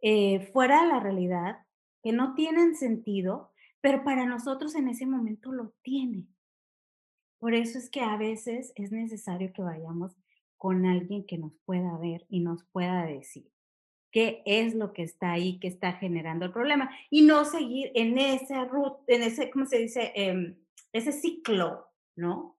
eh, 0.00 0.48
fuera 0.52 0.82
de 0.82 0.88
la 0.90 1.00
realidad, 1.00 1.66
que 2.04 2.12
no 2.12 2.36
tienen 2.36 2.76
sentido, 2.76 3.50
pero 3.80 4.04
para 4.04 4.26
nosotros 4.26 4.76
en 4.76 4.86
ese 4.86 5.06
momento 5.06 5.50
lo 5.50 5.74
tiene. 5.82 6.28
Por 7.40 7.52
eso 7.52 7.78
es 7.78 7.90
que 7.90 8.00
a 8.00 8.16
veces 8.16 8.72
es 8.76 8.92
necesario 8.92 9.52
que 9.52 9.62
vayamos 9.62 10.16
con 10.56 10.86
alguien 10.86 11.26
que 11.26 11.36
nos 11.36 11.58
pueda 11.64 11.98
ver 11.98 12.26
y 12.28 12.38
nos 12.38 12.62
pueda 12.62 13.04
decir 13.06 13.52
qué 14.12 14.42
es 14.46 14.74
lo 14.74 14.92
que 14.92 15.02
está 15.02 15.32
ahí, 15.32 15.58
que 15.58 15.68
está 15.68 15.94
generando 15.94 16.44
el 16.44 16.52
problema 16.52 16.90
y 17.10 17.22
no 17.22 17.44
seguir 17.44 17.90
en 17.94 18.18
ese 18.18 18.64
ruta, 18.66 19.02
en 19.08 19.22
ese, 19.22 19.50
¿cómo 19.50 19.66
se 19.66 19.78
dice? 19.78 20.12
Em, 20.14 20.56
ese 20.92 21.12
ciclo, 21.12 21.88
¿no? 22.16 22.58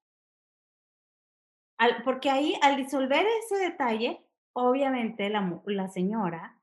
porque 2.06 2.30
ahí, 2.30 2.56
al 2.62 2.78
disolver 2.78 3.26
ese 3.44 3.58
detalle, 3.58 4.26
obviamente 4.54 5.30
la, 5.30 5.62
la 5.66 5.90
señora, 5.90 6.58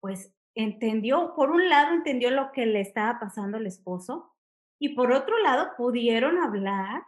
pues 0.00 0.34
entendió, 0.54 1.34
por 1.34 1.50
un 1.50 1.68
lado 1.68 1.94
entendió 1.94 2.30
lo 2.30 2.52
que 2.52 2.66
le 2.66 2.80
estaba 2.80 3.18
pasando 3.18 3.56
al 3.56 3.66
esposo 3.66 4.34
y 4.78 4.90
por 4.90 5.12
otro 5.12 5.38
lado 5.38 5.70
pudieron 5.76 6.38
hablar 6.38 7.04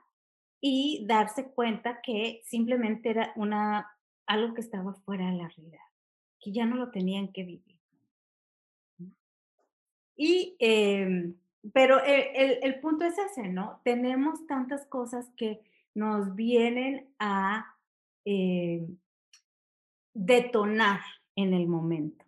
y 0.61 1.05
darse 1.07 1.51
cuenta 1.51 2.01
que 2.01 2.41
simplemente 2.45 3.11
era 3.11 3.33
una, 3.37 3.99
algo 4.27 4.55
que 4.55 4.63
estaba 4.63 4.95
fuera 5.05 5.27
de 5.27 5.37
la 5.37 5.49
realidad, 5.49 5.85
que 6.45 6.53
ya 6.53 6.67
no 6.67 6.77
lo 6.77 6.91
tenían 6.91 7.33
que 7.33 7.43
vivir. 7.43 7.79
Y, 10.15 10.57
em, 10.59 11.35
pero 11.73 12.05
el, 12.05 12.59
el 12.63 12.81
punto 12.81 13.07
es 13.07 13.17
ese, 13.17 13.49
¿no? 13.49 13.81
Tenemos 13.83 14.47
tantas 14.47 14.85
cosas 14.87 15.31
que 15.39 15.63
nos 15.95 16.35
vienen 16.35 17.09
a 17.19 17.75
eh, 18.27 18.87
detonar 20.13 21.01
en 21.35 21.55
el 21.55 21.67
momento 21.67 22.27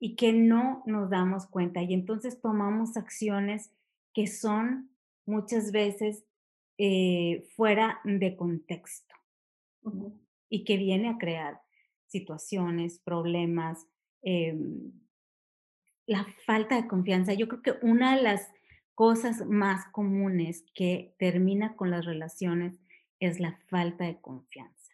y 0.00 0.16
que 0.16 0.32
no 0.32 0.82
nos 0.86 1.10
damos 1.10 1.46
cuenta. 1.46 1.82
Y 1.82 1.92
entonces 1.92 2.40
tomamos 2.40 2.96
acciones 2.96 3.70
que 4.14 4.26
son 4.26 4.90
muchas 5.26 5.72
veces 5.72 6.24
eh, 6.78 7.46
fuera 7.54 8.00
de 8.04 8.34
contexto 8.34 9.14
y 10.48 10.64
que 10.64 10.78
viene 10.78 11.10
a 11.10 11.18
crear 11.18 11.60
situaciones, 12.08 13.00
problemas, 13.00 13.86
em, 14.22 14.92
la 16.06 16.26
falta 16.46 16.76
de 16.76 16.88
confianza. 16.88 17.34
Yo 17.34 17.48
creo 17.48 17.62
que 17.62 17.86
una 17.86 18.16
de 18.16 18.22
las 18.22 18.48
cosas 18.94 19.46
más 19.46 19.86
comunes 19.92 20.64
que 20.74 21.14
termina 21.18 21.76
con 21.76 21.90
las 21.90 22.04
relaciones 22.04 22.80
es 23.20 23.40
la 23.40 23.58
falta 23.68 24.04
de 24.04 24.20
confianza. 24.20 24.92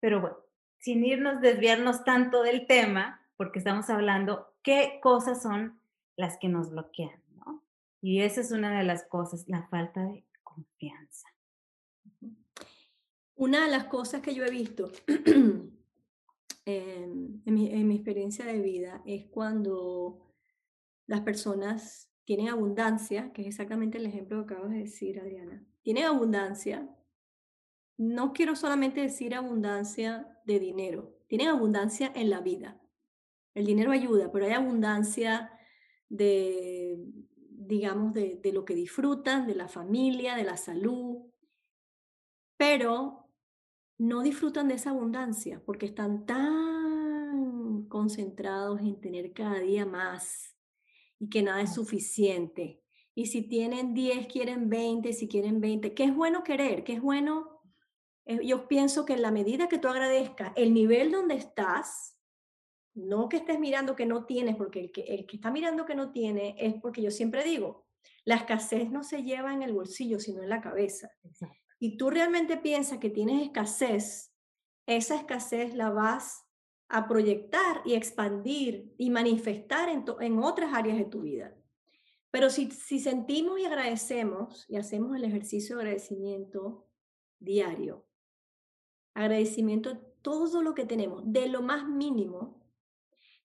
Pero 0.00 0.20
bueno, 0.20 0.36
sin 0.78 1.04
irnos, 1.04 1.40
desviarnos 1.40 2.04
tanto 2.04 2.42
del 2.42 2.66
tema, 2.66 3.20
porque 3.36 3.58
estamos 3.58 3.88
hablando 3.90 4.52
qué 4.62 4.98
cosas 5.00 5.42
son 5.42 5.80
las 6.16 6.38
que 6.38 6.48
nos 6.48 6.70
bloquean. 6.70 7.22
Y 8.04 8.22
esa 8.22 8.40
es 8.40 8.50
una 8.50 8.76
de 8.76 8.82
las 8.82 9.04
cosas, 9.04 9.48
la 9.48 9.68
falta 9.68 10.04
de 10.04 10.24
confianza. 10.42 11.28
Una 13.36 13.64
de 13.64 13.70
las 13.70 13.84
cosas 13.84 14.22
que 14.22 14.34
yo 14.34 14.44
he 14.44 14.50
visto 14.50 14.90
en, 16.64 17.42
mi, 17.44 17.94
experiencia 17.94 18.44
de 18.44 18.60
vida 18.60 19.02
es 19.06 19.26
cuando 19.26 20.32
las 21.06 21.22
personas 21.22 22.10
tienen 22.24 22.48
abundancia, 22.48 23.32
que 23.32 23.42
es 23.42 23.48
exactamente 23.48 23.98
el 23.98 24.06
ejemplo 24.06 24.46
que 24.46 24.54
acabas 24.54 24.70
de 24.70 24.78
decir, 24.78 25.18
Adriana, 25.20 25.64
tienen 25.82 26.04
abundancia. 26.04 26.88
No 27.96 28.32
quiero 28.32 28.54
solamente 28.54 29.00
decir 29.00 29.34
abundancia 29.34 30.38
de 30.44 30.60
dinero, 30.60 31.18
tienen 31.26 31.48
abundancia 31.48 32.12
en 32.14 32.30
la 32.30 32.40
vida. 32.40 32.80
El 33.54 33.66
dinero 33.66 33.90
ayuda, 33.90 34.30
pero 34.32 34.46
hay 34.46 34.52
abundancia 34.52 35.50
de, 36.08 36.96
digamos, 37.50 38.14
de, 38.14 38.40
de 38.42 38.52
lo 38.52 38.64
que 38.64 38.74
disfrutan, 38.74 39.46
de 39.46 39.54
la 39.54 39.68
familia, 39.68 40.36
de 40.36 40.44
la 40.44 40.56
salud, 40.56 41.26
pero 42.56 43.21
no 43.98 44.22
disfrutan 44.22 44.68
de 44.68 44.74
esa 44.74 44.90
abundancia 44.90 45.62
porque 45.64 45.86
están 45.86 46.26
tan 46.26 47.86
concentrados 47.88 48.80
en 48.80 49.00
tener 49.00 49.32
cada 49.32 49.60
día 49.60 49.86
más 49.86 50.56
y 51.18 51.28
que 51.28 51.42
nada 51.42 51.62
es 51.62 51.74
suficiente. 51.74 52.82
Y 53.14 53.26
si 53.26 53.42
tienen 53.42 53.94
10, 53.94 54.26
quieren 54.26 54.68
20, 54.68 55.12
si 55.12 55.28
quieren 55.28 55.60
20, 55.60 55.94
¿qué 55.94 56.04
es 56.04 56.14
bueno 56.14 56.42
querer? 56.42 56.82
¿Qué 56.82 56.94
es 56.94 57.02
bueno? 57.02 57.60
Eh, 58.24 58.40
yo 58.44 58.66
pienso 58.68 59.04
que 59.04 59.12
en 59.12 59.22
la 59.22 59.30
medida 59.30 59.68
que 59.68 59.78
tú 59.78 59.88
agradezcas 59.88 60.52
el 60.56 60.72
nivel 60.72 61.12
donde 61.12 61.34
estás, 61.34 62.18
no 62.94 63.28
que 63.28 63.38
estés 63.38 63.58
mirando 63.58 63.94
que 63.94 64.06
no 64.06 64.24
tienes, 64.24 64.56
porque 64.56 64.80
el 64.80 64.92
que, 64.92 65.02
el 65.02 65.26
que 65.26 65.36
está 65.36 65.50
mirando 65.50 65.84
que 65.84 65.94
no 65.94 66.12
tiene 66.12 66.56
es 66.58 66.74
porque 66.80 67.02
yo 67.02 67.10
siempre 67.10 67.44
digo, 67.44 67.86
la 68.24 68.36
escasez 68.36 68.90
no 68.90 69.04
se 69.04 69.22
lleva 69.22 69.52
en 69.52 69.62
el 69.62 69.72
bolsillo, 69.72 70.18
sino 70.18 70.42
en 70.42 70.48
la 70.48 70.60
cabeza. 70.60 71.10
Exacto 71.22 71.61
y 71.82 71.96
tú 71.96 72.10
realmente 72.10 72.56
piensas 72.58 72.98
que 72.98 73.10
tienes 73.10 73.42
escasez, 73.42 74.32
esa 74.86 75.16
escasez 75.16 75.74
la 75.74 75.90
vas 75.90 76.46
a 76.88 77.08
proyectar 77.08 77.82
y 77.84 77.94
expandir 77.94 78.94
y 78.98 79.10
manifestar 79.10 79.88
en, 79.88 80.04
en 80.20 80.38
otras 80.38 80.74
áreas 80.74 80.96
de 80.96 81.06
tu 81.06 81.22
vida. 81.22 81.56
Pero 82.30 82.50
si, 82.50 82.70
si 82.70 83.00
sentimos 83.00 83.58
y 83.58 83.64
agradecemos 83.64 84.64
y 84.68 84.76
hacemos 84.76 85.16
el 85.16 85.24
ejercicio 85.24 85.74
de 85.74 85.82
agradecimiento 85.82 86.86
diario, 87.40 88.06
agradecimiento 89.14 89.98
todo 90.22 90.62
lo 90.62 90.74
que 90.74 90.86
tenemos, 90.86 91.24
de 91.26 91.48
lo 91.48 91.62
más 91.62 91.88
mínimo, 91.88 92.64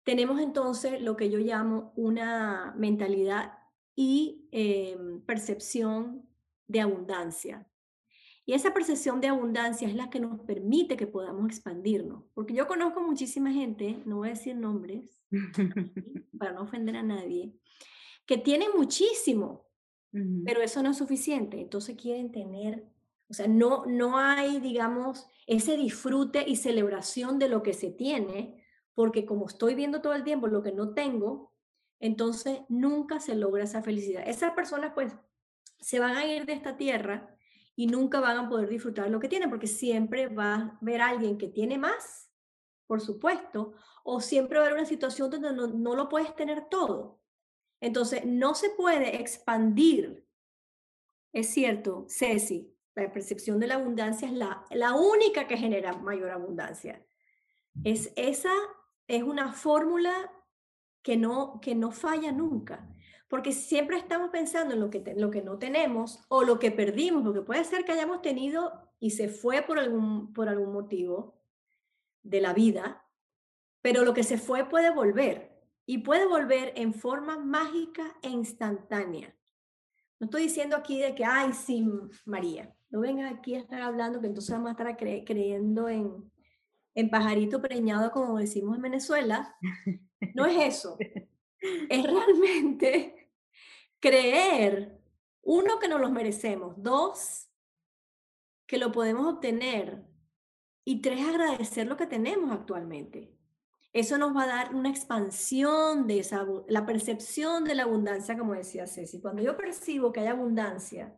tenemos 0.03 0.39
entonces 0.39 1.01
lo 1.01 1.17
que 1.17 1.31
yo 1.31 1.39
llamo 1.39 1.91
una 1.95 2.75
mentalidad 2.77 3.57
y 3.95 4.47
em, 4.51 5.21
percepción 5.21 6.29
de 6.67 6.81
abundancia. 6.81 7.67
Y 8.47 8.53
esa 8.53 8.73
percepción 8.73 9.19
de 9.19 9.27
abundancia 9.27 9.89
es 9.89 9.93
la 9.93 10.09
que 10.09 10.21
nos 10.21 10.39
permite 10.39 10.95
que 10.95 11.05
podamos 11.05 11.47
expandirnos. 11.47 12.23
Porque 12.33 12.53
yo 12.53 12.65
conozco 12.65 13.01
muchísima 13.01 13.51
gente, 13.51 14.01
no 14.05 14.17
voy 14.17 14.29
a 14.29 14.31
decir 14.31 14.55
nombres, 14.55 15.21
para 16.39 16.53
no 16.53 16.61
ofender 16.61 16.95
a 16.95 17.03
nadie, 17.03 17.53
que 18.25 18.37
tienen 18.37 18.69
muchísimo, 18.73 19.67
pero 20.45 20.61
eso 20.61 20.81
no 20.81 20.91
es 20.91 20.97
suficiente. 20.97 21.59
Entonces 21.59 21.97
quieren 21.97 22.31
tener, 22.31 22.85
o 23.27 23.33
sea, 23.33 23.49
no, 23.49 23.85
no 23.85 24.17
hay, 24.17 24.61
digamos, 24.61 25.27
ese 25.45 25.75
disfrute 25.75 26.45
y 26.47 26.55
celebración 26.55 27.39
de 27.39 27.49
lo 27.49 27.61
que 27.61 27.73
se 27.73 27.91
tiene, 27.91 28.63
porque 28.93 29.25
como 29.25 29.47
estoy 29.47 29.75
viendo 29.75 30.01
todo 30.01 30.13
el 30.13 30.23
tiempo 30.23 30.47
lo 30.47 30.63
que 30.63 30.71
no 30.71 30.93
tengo, 30.93 31.53
entonces 31.99 32.61
nunca 32.69 33.19
se 33.19 33.35
logra 33.35 33.65
esa 33.65 33.83
felicidad. 33.83 34.23
Esas 34.25 34.51
personas 34.53 34.93
pues 34.93 35.13
se 35.81 35.99
van 35.99 36.15
a 36.15 36.25
ir 36.25 36.45
de 36.45 36.53
esta 36.53 36.77
tierra 36.77 37.36
y 37.79 37.85
nunca 37.85 38.19
van 38.19 38.37
a 38.37 38.49
poder 38.49 38.69
disfrutar 38.69 39.07
lo 39.11 39.19
que 39.19 39.29
tienen, 39.29 39.51
porque 39.51 39.67
siempre 39.67 40.27
va 40.27 40.55
a 40.55 40.77
ver 40.81 40.99
a 40.99 41.09
alguien 41.09 41.37
que 41.37 41.47
tiene 41.47 41.77
más, 41.77 42.33
por 42.87 43.01
supuesto, 43.01 43.75
o 44.03 44.19
siempre 44.19 44.57
va 44.57 44.63
a 44.63 44.67
haber 44.67 44.79
una 44.79 44.89
situación 44.89 45.29
donde 45.29 45.53
no, 45.53 45.95
lo 45.95 46.09
puedes 46.09 46.35
tener 46.35 46.69
todo. 46.69 47.21
Entonces, 47.79 48.25
no 48.25 48.55
se 48.55 48.71
puede 48.71 49.21
expandir. 49.21 50.27
Es 51.31 51.51
cierto, 51.51 52.07
Ceci, 52.09 52.75
la 52.95 53.11
percepción 53.11 53.59
de 53.59 53.67
la 53.67 53.75
abundancia 53.75 54.27
es 54.27 54.33
la, 54.33 54.65
la 54.71 54.95
única 54.95 55.45
que 55.45 55.55
genera 55.55 55.93
mayor 55.93 56.31
abundancia. 56.31 57.05
Es, 57.83 58.11
esa 58.15 58.53
es 59.07 59.21
una 59.21 59.53
fórmula 59.53 60.33
que 61.03 61.15
no, 61.15 61.59
que 61.61 61.75
no 61.75 61.91
falla 61.91 62.31
nunca 62.31 62.89
porque 63.27 63.51
siempre 63.51 63.97
estamos 63.97 64.29
pensando 64.29 64.73
en 64.73 64.79
lo 64.79 64.89
que, 64.89 65.03
lo 65.15 65.29
que 65.31 65.41
no 65.41 65.57
tenemos 65.57 66.23
o 66.29 66.43
lo 66.43 66.59
que 66.59 66.71
perdimos, 66.71 67.23
lo 67.23 67.33
que 67.33 67.41
puede 67.41 67.63
ser 67.63 67.83
que 67.83 67.91
hayamos 67.91 68.21
tenido 68.21 68.93
y 68.99 69.11
se 69.11 69.27
fue 69.27 69.61
por 69.61 69.79
algún, 69.79 70.33
por 70.33 70.49
algún 70.49 70.71
motivo 70.71 71.37
de 72.23 72.41
la 72.41 72.53
vida, 72.53 73.05
pero 73.81 74.03
lo 74.03 74.13
que 74.13 74.23
se 74.23 74.37
fue 74.37 74.65
puede 74.65 74.91
volver 74.91 75.57
y 75.85 75.99
puede 75.99 76.25
volver 76.25 76.73
en 76.75 76.93
forma 76.93 77.37
mágica 77.37 78.17
e 78.21 78.29
instantánea. 78.29 79.33
No 80.19 80.25
estoy 80.25 80.43
diciendo 80.43 80.75
aquí 80.75 80.99
de 80.99 81.13
que, 81.13 81.23
ay, 81.23 81.53
sí, 81.53 81.87
María, 82.25 82.75
no 82.89 83.01
vengas 83.01 83.33
aquí 83.33 83.55
a 83.55 83.59
estar 83.59 83.81
hablando 83.81 84.19
que 84.19 84.27
entonces 84.27 84.51
vamos 84.51 84.69
a 84.69 84.71
estar 84.71 84.97
creyendo 84.97 85.87
en, 85.89 86.31
en 86.95 87.09
pajarito 87.09 87.61
preñado, 87.61 88.11
como 88.11 88.39
decimos 88.39 88.75
en 88.75 88.81
Venezuela. 88.81 89.55
No 90.33 90.47
es 90.47 90.77
eso. 90.77 90.97
Es 91.59 92.03
realmente 92.03 93.16
creer, 93.99 94.99
uno, 95.41 95.79
que 95.79 95.87
nos 95.87 96.01
los 96.01 96.11
merecemos, 96.11 96.75
dos, 96.77 97.49
que 98.65 98.77
lo 98.77 98.91
podemos 98.91 99.33
obtener 99.33 100.05
y 100.83 101.01
tres, 101.01 101.27
agradecer 101.27 101.87
lo 101.87 101.97
que 101.97 102.07
tenemos 102.07 102.51
actualmente. 102.51 103.33
Eso 103.93 104.17
nos 104.17 104.35
va 104.35 104.43
a 104.43 104.47
dar 104.47 104.75
una 104.75 104.89
expansión 104.89 106.07
de 106.07 106.19
esa, 106.19 106.45
la 106.67 106.85
percepción 106.85 107.63
de 107.63 107.75
la 107.75 107.83
abundancia, 107.83 108.37
como 108.37 108.53
decía 108.53 108.85
Ceci. 108.85 109.19
Cuando 109.19 109.41
yo 109.41 109.57
percibo 109.57 110.11
que 110.11 110.19
hay 110.19 110.27
abundancia, 110.27 111.15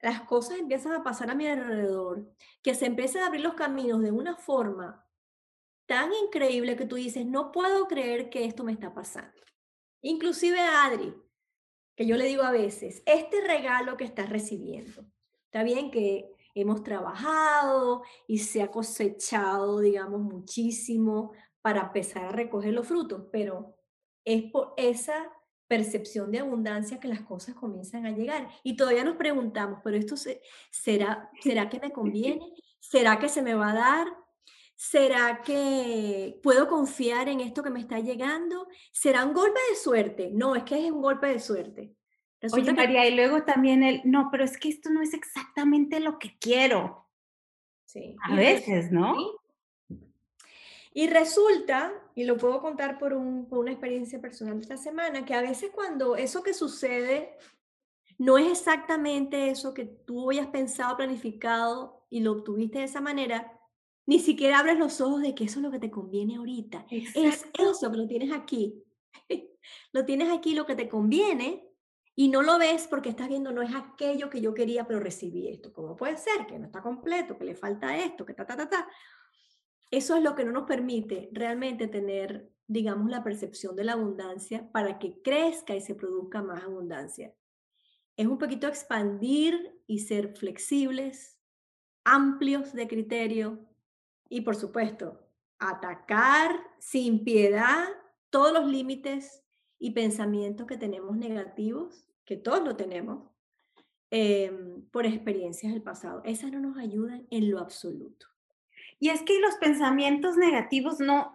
las 0.00 0.22
cosas 0.22 0.58
empiezan 0.58 0.92
a 0.92 1.02
pasar 1.02 1.30
a 1.30 1.34
mi 1.34 1.46
alrededor, 1.46 2.32
que 2.62 2.74
se 2.74 2.86
empiezan 2.86 3.22
a 3.22 3.26
abrir 3.26 3.42
los 3.42 3.54
caminos 3.54 4.00
de 4.00 4.10
una 4.10 4.36
forma 4.36 5.06
tan 5.86 6.12
increíble 6.12 6.76
que 6.76 6.86
tú 6.86 6.96
dices, 6.96 7.26
no 7.26 7.52
puedo 7.52 7.86
creer 7.86 8.30
que 8.30 8.44
esto 8.44 8.64
me 8.64 8.72
está 8.72 8.94
pasando. 8.94 9.40
Inclusive 10.00 10.58
Adri, 10.60 11.14
que 11.96 12.06
yo 12.06 12.16
le 12.16 12.26
digo 12.26 12.42
a 12.42 12.50
veces, 12.52 13.02
este 13.06 13.40
regalo 13.40 13.96
que 13.96 14.04
estás 14.04 14.28
recibiendo, 14.28 15.04
está 15.44 15.62
bien 15.62 15.90
que 15.90 16.32
hemos 16.54 16.82
trabajado 16.82 18.02
y 18.26 18.38
se 18.38 18.62
ha 18.62 18.70
cosechado, 18.70 19.80
digamos, 19.80 20.20
muchísimo 20.20 21.32
para 21.60 21.82
empezar 21.82 22.26
a 22.26 22.32
recoger 22.32 22.72
los 22.72 22.86
frutos, 22.86 23.24
pero 23.30 23.76
es 24.24 24.44
por 24.50 24.74
esa 24.76 25.32
percepción 25.66 26.30
de 26.30 26.40
abundancia 26.40 27.00
que 27.00 27.08
las 27.08 27.22
cosas 27.22 27.54
comienzan 27.54 28.04
a 28.04 28.10
llegar. 28.10 28.48
Y 28.62 28.76
todavía 28.76 29.04
nos 29.04 29.16
preguntamos, 29.16 29.80
pero 29.82 29.96
esto 29.96 30.16
será, 30.70 31.30
¿será 31.40 31.68
que 31.68 31.80
me 31.80 31.92
conviene? 31.92 32.52
¿Será 32.78 33.18
que 33.18 33.28
se 33.28 33.42
me 33.42 33.54
va 33.54 33.70
a 33.70 33.74
dar? 33.74 34.21
¿Será 34.82 35.42
que 35.42 36.40
puedo 36.42 36.66
confiar 36.66 37.28
en 37.28 37.38
esto 37.38 37.62
que 37.62 37.70
me 37.70 37.78
está 37.78 38.00
llegando? 38.00 38.66
¿Será 38.90 39.24
un 39.24 39.32
golpe 39.32 39.60
de 39.70 39.76
suerte? 39.76 40.30
No, 40.32 40.56
es 40.56 40.64
que 40.64 40.84
es 40.84 40.90
un 40.90 41.00
golpe 41.00 41.28
de 41.28 41.38
suerte. 41.38 41.94
Oye, 42.52 42.72
María, 42.72 43.06
y 43.06 43.14
luego 43.14 43.44
también 43.44 43.84
el, 43.84 44.00
no, 44.04 44.28
pero 44.32 44.42
es 44.42 44.58
que 44.58 44.68
esto 44.68 44.90
no 44.90 45.00
es 45.00 45.14
exactamente 45.14 46.00
lo 46.00 46.18
que 46.18 46.36
quiero. 46.36 47.08
Sí. 47.84 48.16
A 48.24 48.34
veces, 48.34 48.90
¿no? 48.90 49.14
Y 50.92 51.06
resulta, 51.06 51.92
y 52.16 52.24
lo 52.24 52.36
puedo 52.36 52.60
contar 52.60 52.98
por, 52.98 53.12
un, 53.12 53.48
por 53.48 53.60
una 53.60 53.70
experiencia 53.70 54.20
personal 54.20 54.56
de 54.56 54.62
esta 54.62 54.76
semana, 54.76 55.24
que 55.24 55.34
a 55.34 55.42
veces 55.42 55.70
cuando 55.72 56.16
eso 56.16 56.42
que 56.42 56.54
sucede 56.54 57.36
no 58.18 58.36
es 58.36 58.50
exactamente 58.50 59.48
eso 59.48 59.72
que 59.72 59.84
tú 59.84 60.32
hayas 60.32 60.48
pensado, 60.48 60.96
planificado 60.96 62.04
y 62.10 62.18
lo 62.18 62.32
obtuviste 62.32 62.80
de 62.80 62.86
esa 62.86 63.00
manera, 63.00 63.60
ni 64.06 64.18
siquiera 64.18 64.58
abres 64.58 64.78
los 64.78 65.00
ojos 65.00 65.22
de 65.22 65.34
que 65.34 65.44
eso 65.44 65.58
es 65.58 65.62
lo 65.64 65.70
que 65.70 65.78
te 65.78 65.90
conviene 65.90 66.36
ahorita. 66.36 66.86
Es 66.90 67.14
eso 67.14 67.90
que 67.90 67.96
lo 67.96 68.06
tienes 68.06 68.32
aquí. 68.32 68.82
lo 69.92 70.04
tienes 70.04 70.30
aquí 70.30 70.54
lo 70.54 70.66
que 70.66 70.74
te 70.74 70.88
conviene 70.88 71.68
y 72.14 72.28
no 72.28 72.42
lo 72.42 72.58
ves 72.58 72.86
porque 72.88 73.08
estás 73.08 73.28
viendo 73.28 73.52
no 73.52 73.62
es 73.62 73.74
aquello 73.74 74.28
que 74.28 74.40
yo 74.40 74.52
quería, 74.52 74.86
pero 74.86 75.00
recibí 75.00 75.48
esto. 75.48 75.72
¿Cómo 75.72 75.96
puede 75.96 76.16
ser? 76.16 76.46
Que 76.46 76.58
no 76.58 76.66
está 76.66 76.82
completo, 76.82 77.38
que 77.38 77.44
le 77.44 77.54
falta 77.54 77.96
esto, 77.96 78.26
que 78.26 78.34
ta, 78.34 78.44
ta, 78.44 78.56
ta, 78.56 78.68
ta. 78.68 78.88
Eso 79.90 80.16
es 80.16 80.22
lo 80.22 80.34
que 80.34 80.44
no 80.44 80.52
nos 80.52 80.64
permite 80.64 81.28
realmente 81.32 81.86
tener, 81.86 82.50
digamos, 82.66 83.10
la 83.10 83.22
percepción 83.22 83.76
de 83.76 83.84
la 83.84 83.92
abundancia 83.92 84.70
para 84.72 84.98
que 84.98 85.20
crezca 85.22 85.74
y 85.74 85.80
se 85.80 85.94
produzca 85.94 86.42
más 86.42 86.62
abundancia. 86.64 87.34
Es 88.16 88.26
un 88.26 88.38
poquito 88.38 88.66
expandir 88.66 89.80
y 89.86 90.00
ser 90.00 90.36
flexibles, 90.36 91.38
amplios 92.04 92.72
de 92.72 92.88
criterio, 92.88 93.71
y 94.32 94.40
por 94.40 94.56
supuesto, 94.56 95.20
atacar 95.58 96.58
sin 96.78 97.22
piedad 97.22 97.84
todos 98.30 98.50
los 98.50 98.66
límites 98.66 99.44
y 99.78 99.90
pensamientos 99.90 100.66
que 100.66 100.78
tenemos 100.78 101.18
negativos, 101.18 102.06
que 102.24 102.38
todos 102.38 102.64
lo 102.64 102.74
tenemos, 102.74 103.28
em, 104.10 104.86
por 104.90 105.04
experiencias 105.04 105.74
del 105.74 105.82
pasado. 105.82 106.22
Esas 106.24 106.50
no 106.50 106.60
nos 106.60 106.78
ayudan 106.78 107.26
en 107.30 107.50
lo 107.50 107.58
absoluto. 107.58 108.26
Y 108.98 109.10
es 109.10 109.20
que 109.20 109.38
los 109.38 109.54
pensamientos 109.56 110.38
negativos 110.38 110.98
no 110.98 111.34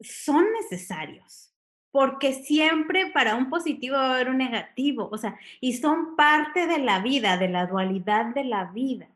son 0.00 0.44
necesarios, 0.60 1.54
porque 1.92 2.32
siempre 2.32 3.12
para 3.12 3.36
un 3.36 3.48
positivo 3.48 3.94
va 3.94 4.10
a 4.10 4.14
haber 4.16 4.28
un 4.28 4.38
negativo, 4.38 5.08
o 5.12 5.18
sea, 5.18 5.38
y 5.60 5.74
son 5.74 6.16
parte 6.16 6.66
de 6.66 6.78
la 6.78 6.98
vida, 6.98 7.36
de 7.36 7.48
la 7.48 7.66
dualidad 7.66 8.34
de 8.34 8.42
la 8.42 8.64
vida. 8.72 9.08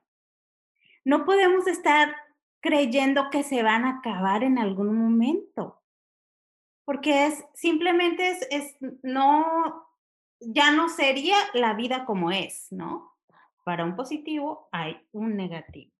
No 1.05 1.25
podemos 1.25 1.67
estar 1.67 2.15
creyendo 2.61 3.31
que 3.31 3.43
se 3.43 3.63
van 3.63 3.85
a 3.85 3.99
acabar 3.99 4.43
en 4.43 4.59
algún 4.59 4.97
momento, 4.97 5.83
porque 6.85 7.27
es 7.27 7.45
simplemente 7.55 8.31
es, 8.31 8.47
es 8.51 8.77
no, 9.03 9.87
ya 10.41 10.73
no 10.73 10.89
sería 10.89 11.37
la 11.55 11.75
vida 11.75 12.05
como 12.05 12.31
es, 12.31 12.69
¿no? 12.71 13.17
Para 13.65 13.85
un 13.85 13.97
positivo 13.97 14.69
hay 14.73 14.97
un 15.13 15.37
negativo. 15.37 15.93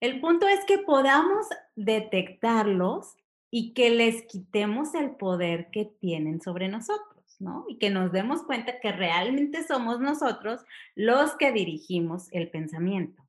El 0.00 0.20
punto 0.20 0.48
es 0.48 0.64
que 0.64 0.78
podamos 0.78 1.46
detectarlos 1.76 3.16
y 3.50 3.74
que 3.74 3.90
les 3.90 4.22
quitemos 4.22 4.94
el 4.94 5.16
poder 5.16 5.70
que 5.70 5.84
tienen 5.84 6.40
sobre 6.40 6.68
nosotros, 6.68 7.36
¿no? 7.38 7.64
Y 7.68 7.78
que 7.78 7.90
nos 7.90 8.12
demos 8.12 8.42
cuenta 8.44 8.80
que 8.80 8.92
realmente 8.92 9.62
somos 9.64 10.00
nosotros 10.00 10.64
los 10.94 11.36
que 11.36 11.52
dirigimos 11.52 12.28
el 12.32 12.50
pensamiento 12.50 13.22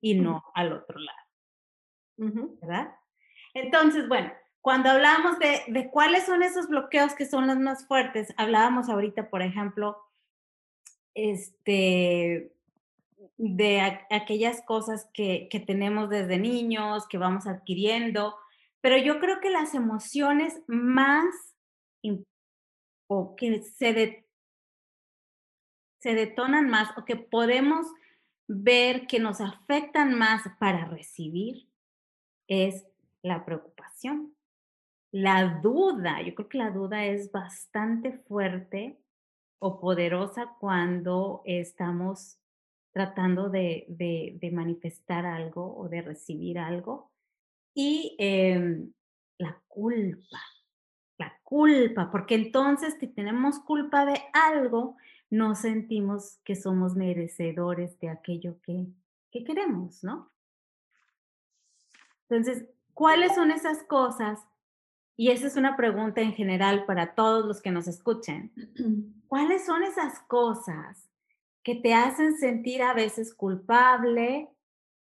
y 0.00 0.14
no 0.14 0.42
al 0.54 0.72
otro 0.72 0.98
lado, 0.98 1.25
¿verdad? 2.16 2.94
Entonces, 3.54 4.08
bueno, 4.08 4.32
cuando 4.60 4.90
hablamos 4.90 5.38
de, 5.38 5.62
de, 5.68 5.90
cuáles 5.90 6.26
son 6.26 6.42
esos 6.42 6.68
bloqueos 6.68 7.14
que 7.14 7.26
son 7.26 7.46
los 7.46 7.58
más 7.58 7.86
fuertes, 7.86 8.34
hablábamos 8.36 8.88
ahorita, 8.88 9.30
por 9.30 9.42
ejemplo, 9.42 9.96
este, 11.14 12.52
de 13.36 13.80
aquellas 14.10 14.62
cosas 14.62 15.08
que, 15.12 15.48
que, 15.50 15.60
tenemos 15.60 16.10
desde 16.10 16.38
niños, 16.38 17.06
que 17.08 17.18
vamos 17.18 17.46
adquiriendo, 17.46 18.36
pero 18.80 18.96
yo 18.98 19.18
creo 19.20 19.40
que 19.40 19.50
las 19.50 19.74
emociones 19.74 20.60
más 20.66 21.24
o 23.08 23.36
que 23.36 23.62
se, 23.62 24.26
se 25.98 26.14
detonan 26.14 26.68
más 26.68 26.96
o 26.96 27.04
que 27.04 27.16
podemos 27.16 27.86
ver 28.48 29.06
que 29.06 29.18
nos 29.18 29.40
afectan 29.40 30.14
más 30.14 30.42
para 30.58 30.86
recibir 30.86 31.68
es 32.48 32.86
la 33.22 33.44
preocupación. 33.44 34.34
La 35.12 35.60
duda, 35.62 36.20
yo 36.22 36.34
creo 36.34 36.48
que 36.48 36.58
la 36.58 36.70
duda 36.70 37.04
es 37.06 37.32
bastante 37.32 38.12
fuerte 38.12 38.98
o 39.58 39.80
poderosa 39.80 40.54
cuando 40.60 41.42
estamos 41.44 42.38
tratando 42.92 43.48
de, 43.48 44.38
manifestar 44.52 45.26
algo 45.26 45.76
o 45.76 45.88
de 45.88 46.02
recibir 46.02 46.58
algo. 46.58 47.10
Y 47.74 48.16
em, 48.18 48.92
la 49.38 49.60
culpa, 49.68 50.40
la 51.18 51.38
culpa, 51.42 52.10
porque 52.10 52.34
entonces 52.34 52.96
si 52.98 53.06
tenemos 53.06 53.58
culpa 53.60 54.06
de 54.06 54.20
algo, 54.32 54.96
no 55.30 55.54
sentimos 55.54 56.38
que 56.44 56.56
somos 56.56 56.94
merecedores 56.94 57.98
de 58.00 58.08
aquello 58.08 58.60
que, 58.62 58.86
que 59.30 59.44
queremos, 59.44 60.02
¿no? 60.04 60.30
Entonces, 62.28 62.64
¿cuáles 62.94 63.34
son 63.34 63.50
esas 63.50 63.82
cosas? 63.84 64.40
Y 65.16 65.30
esa 65.30 65.46
es 65.46 65.56
una 65.56 65.76
pregunta 65.76 66.20
en 66.20 66.34
general 66.34 66.84
para 66.84 67.14
todos 67.14 67.46
los 67.46 67.62
que 67.62 67.70
nos 67.70 67.88
escuchen. 67.88 68.52
¿Cuáles 69.28 69.64
son 69.64 69.82
esas 69.82 70.20
cosas 70.20 71.08
que 71.62 71.74
te 71.74 71.94
hacen 71.94 72.36
sentir 72.36 72.82
a 72.82 72.94
veces 72.94 73.34
culpable, 73.34 74.48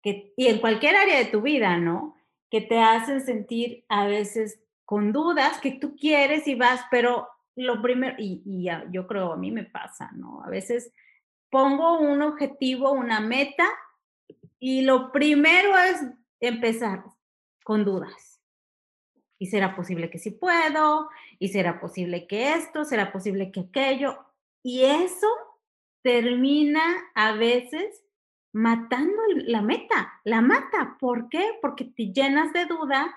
que, 0.04 0.34
y 0.36 0.47
en 0.47 0.60
cualquier 0.60 0.95
área 0.95 1.17
de 1.17 1.26
tu 1.26 1.41
vida, 1.41 1.78
¿no? 1.78 2.15
Que 2.52 2.62
te 2.62 2.80
hacen 2.80 3.21
sentir 3.21 3.86
a 3.89 4.06
veces 4.06 4.60
con 4.86 5.12
dudas 5.12 5.60
que 5.60 5.71
tú 5.71 5.95
quieres 5.95 6.47
y 6.47 6.56
vas, 6.56 6.82
pero 6.91 7.28
lo 7.56 7.82
primero, 7.82 8.15
y, 8.19 8.43
y 8.45 8.67
yo 8.91 9.08
creo 9.08 9.34
a 9.34 9.38
mí 9.38 9.52
me 9.52 9.63
pasa, 9.63 10.12
¿no? 10.13 10.43
A 10.43 10.49
veces 10.49 10.91
pongo 11.49 11.99
un 11.99 12.21
objetivo, 12.21 12.91
una 12.91 13.19
meta, 13.19 13.67
y 14.60 14.82
lo 14.82 15.12
primero 15.12 15.78
es 15.78 16.02
empezar 16.47 17.03
con 17.63 17.86
dudas. 17.86 18.41
¿Y 19.39 19.47
será 19.47 19.75
posible 19.75 20.10
que 20.10 20.19
sí 20.19 20.32
puedo? 20.32 21.10
¿Y 21.39 21.49
será 21.49 21.79
posible 21.79 22.27
que 22.27 22.53
esto? 22.53 22.86
¿Será 22.86 23.12
posible 23.12 23.51
que 23.51 23.62
aquello? 23.62 24.17
Y 24.62 24.84
eso 24.84 25.27
termina 26.01 26.84
a 27.15 27.34
veces 27.34 28.03
matando 28.53 29.21
la 29.36 29.62
meta, 29.62 30.13
la 30.23 30.41
mata. 30.41 30.97
¿Por 30.99 31.29
qué? 31.29 31.58
Porque 31.62 31.86
te 31.86 32.13
llenas 32.13 32.53
de 32.53 32.65
duda 32.65 33.13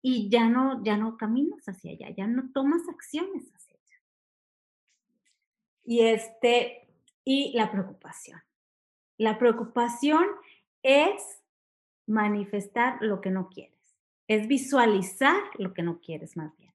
y 0.00 0.28
ya 0.30 0.48
no, 0.48 0.82
ya 0.84 0.96
no 0.96 1.16
caminas 1.16 1.66
hacia 1.66 1.92
allá, 1.92 2.14
ya 2.16 2.26
no 2.26 2.50
tomas 2.52 2.88
acciones 2.88 3.50
hacia 3.54 3.76
allá. 3.76 4.00
Y 5.84 6.00
este, 6.02 6.88
y 7.24 7.52
la 7.56 7.70
preocupación. 7.70 8.40
La 9.18 9.38
preocupación 9.38 10.24
es 10.82 11.42
manifestar 12.06 12.98
lo 13.00 13.20
que 13.20 13.30
no 13.30 13.48
quieres, 13.48 13.96
es 14.28 14.48
visualizar 14.48 15.42
lo 15.58 15.74
que 15.74 15.82
no 15.82 16.00
quieres 16.00 16.36
más 16.36 16.56
bien. 16.56 16.72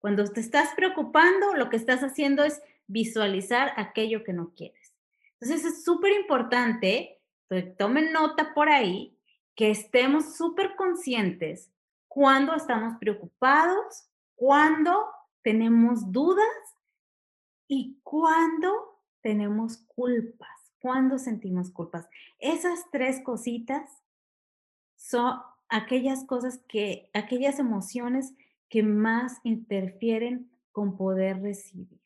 Cuando 0.00 0.24
te 0.24 0.40
estás 0.40 0.74
preocupando, 0.74 1.54
lo 1.54 1.70
que 1.70 1.76
estás 1.76 2.02
haciendo 2.02 2.44
es 2.44 2.60
visualizar 2.86 3.72
aquello 3.76 4.22
que 4.22 4.32
no 4.32 4.52
quieres. 4.54 4.94
Entonces 5.40 5.64
es 5.64 5.84
súper 5.84 6.12
importante, 6.12 7.20
tomen 7.78 8.12
nota 8.12 8.54
por 8.54 8.68
ahí, 8.68 9.16
que 9.54 9.70
estemos 9.70 10.36
súper 10.36 10.74
conscientes 10.76 11.70
cuando 12.08 12.54
estamos 12.54 12.94
preocupados, 12.98 14.08
cuando 14.34 15.06
tenemos 15.42 16.12
dudas 16.12 16.46
y 17.68 17.98
cuando 18.02 19.00
tenemos 19.20 19.78
culpas, 19.86 20.72
cuando 20.80 21.18
sentimos 21.18 21.70
culpas. 21.70 22.08
Esas 22.38 22.84
tres 22.90 23.20
cositas 23.22 23.88
son 25.04 25.38
aquellas 25.68 26.24
cosas 26.24 26.60
que, 26.66 27.10
aquellas 27.12 27.58
emociones 27.58 28.32
que 28.70 28.82
más 28.82 29.38
interfieren 29.44 30.50
con 30.72 30.96
poder 30.96 31.42
recibir 31.42 32.00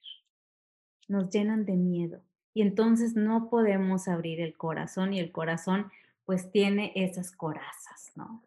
nos 1.06 1.30
llenan 1.30 1.64
de 1.64 1.76
miedo 1.76 2.20
y 2.52 2.62
entonces 2.62 3.14
no 3.14 3.48
podemos 3.48 4.08
abrir 4.08 4.40
el 4.40 4.56
corazón 4.56 5.14
y 5.14 5.20
el 5.20 5.30
corazón 5.30 5.90
pues 6.24 6.50
tiene 6.50 6.92
esas 6.96 7.30
corazas, 7.30 8.12
¿no? 8.16 8.42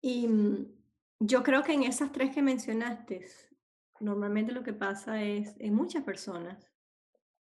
Y 0.00 0.28
mm, 0.28 0.66
yo 1.20 1.42
creo 1.42 1.64
que 1.64 1.72
en 1.72 1.82
esas 1.82 2.12
tres 2.12 2.32
que 2.32 2.40
mencionaste, 2.40 3.26
normalmente 4.00 4.52
lo 4.52 4.62
que 4.62 4.72
pasa 4.72 5.22
es, 5.22 5.54
en 5.58 5.74
muchas 5.74 6.04
personas, 6.04 6.70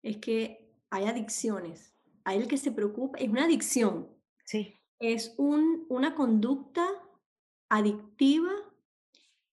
es 0.04 0.17
que 0.17 0.71
hay 0.89 1.06
adicciones. 1.06 1.93
Hay 2.24 2.38
el 2.38 2.47
que 2.47 2.58
se 2.58 2.71
preocupa, 2.71 3.17
es 3.17 3.28
una 3.28 3.45
adicción. 3.45 4.20
Sí. 4.52 4.78
Es 5.00 5.34
un, 5.38 5.86
una 5.88 6.14
conducta 6.14 6.86
adictiva 7.70 8.52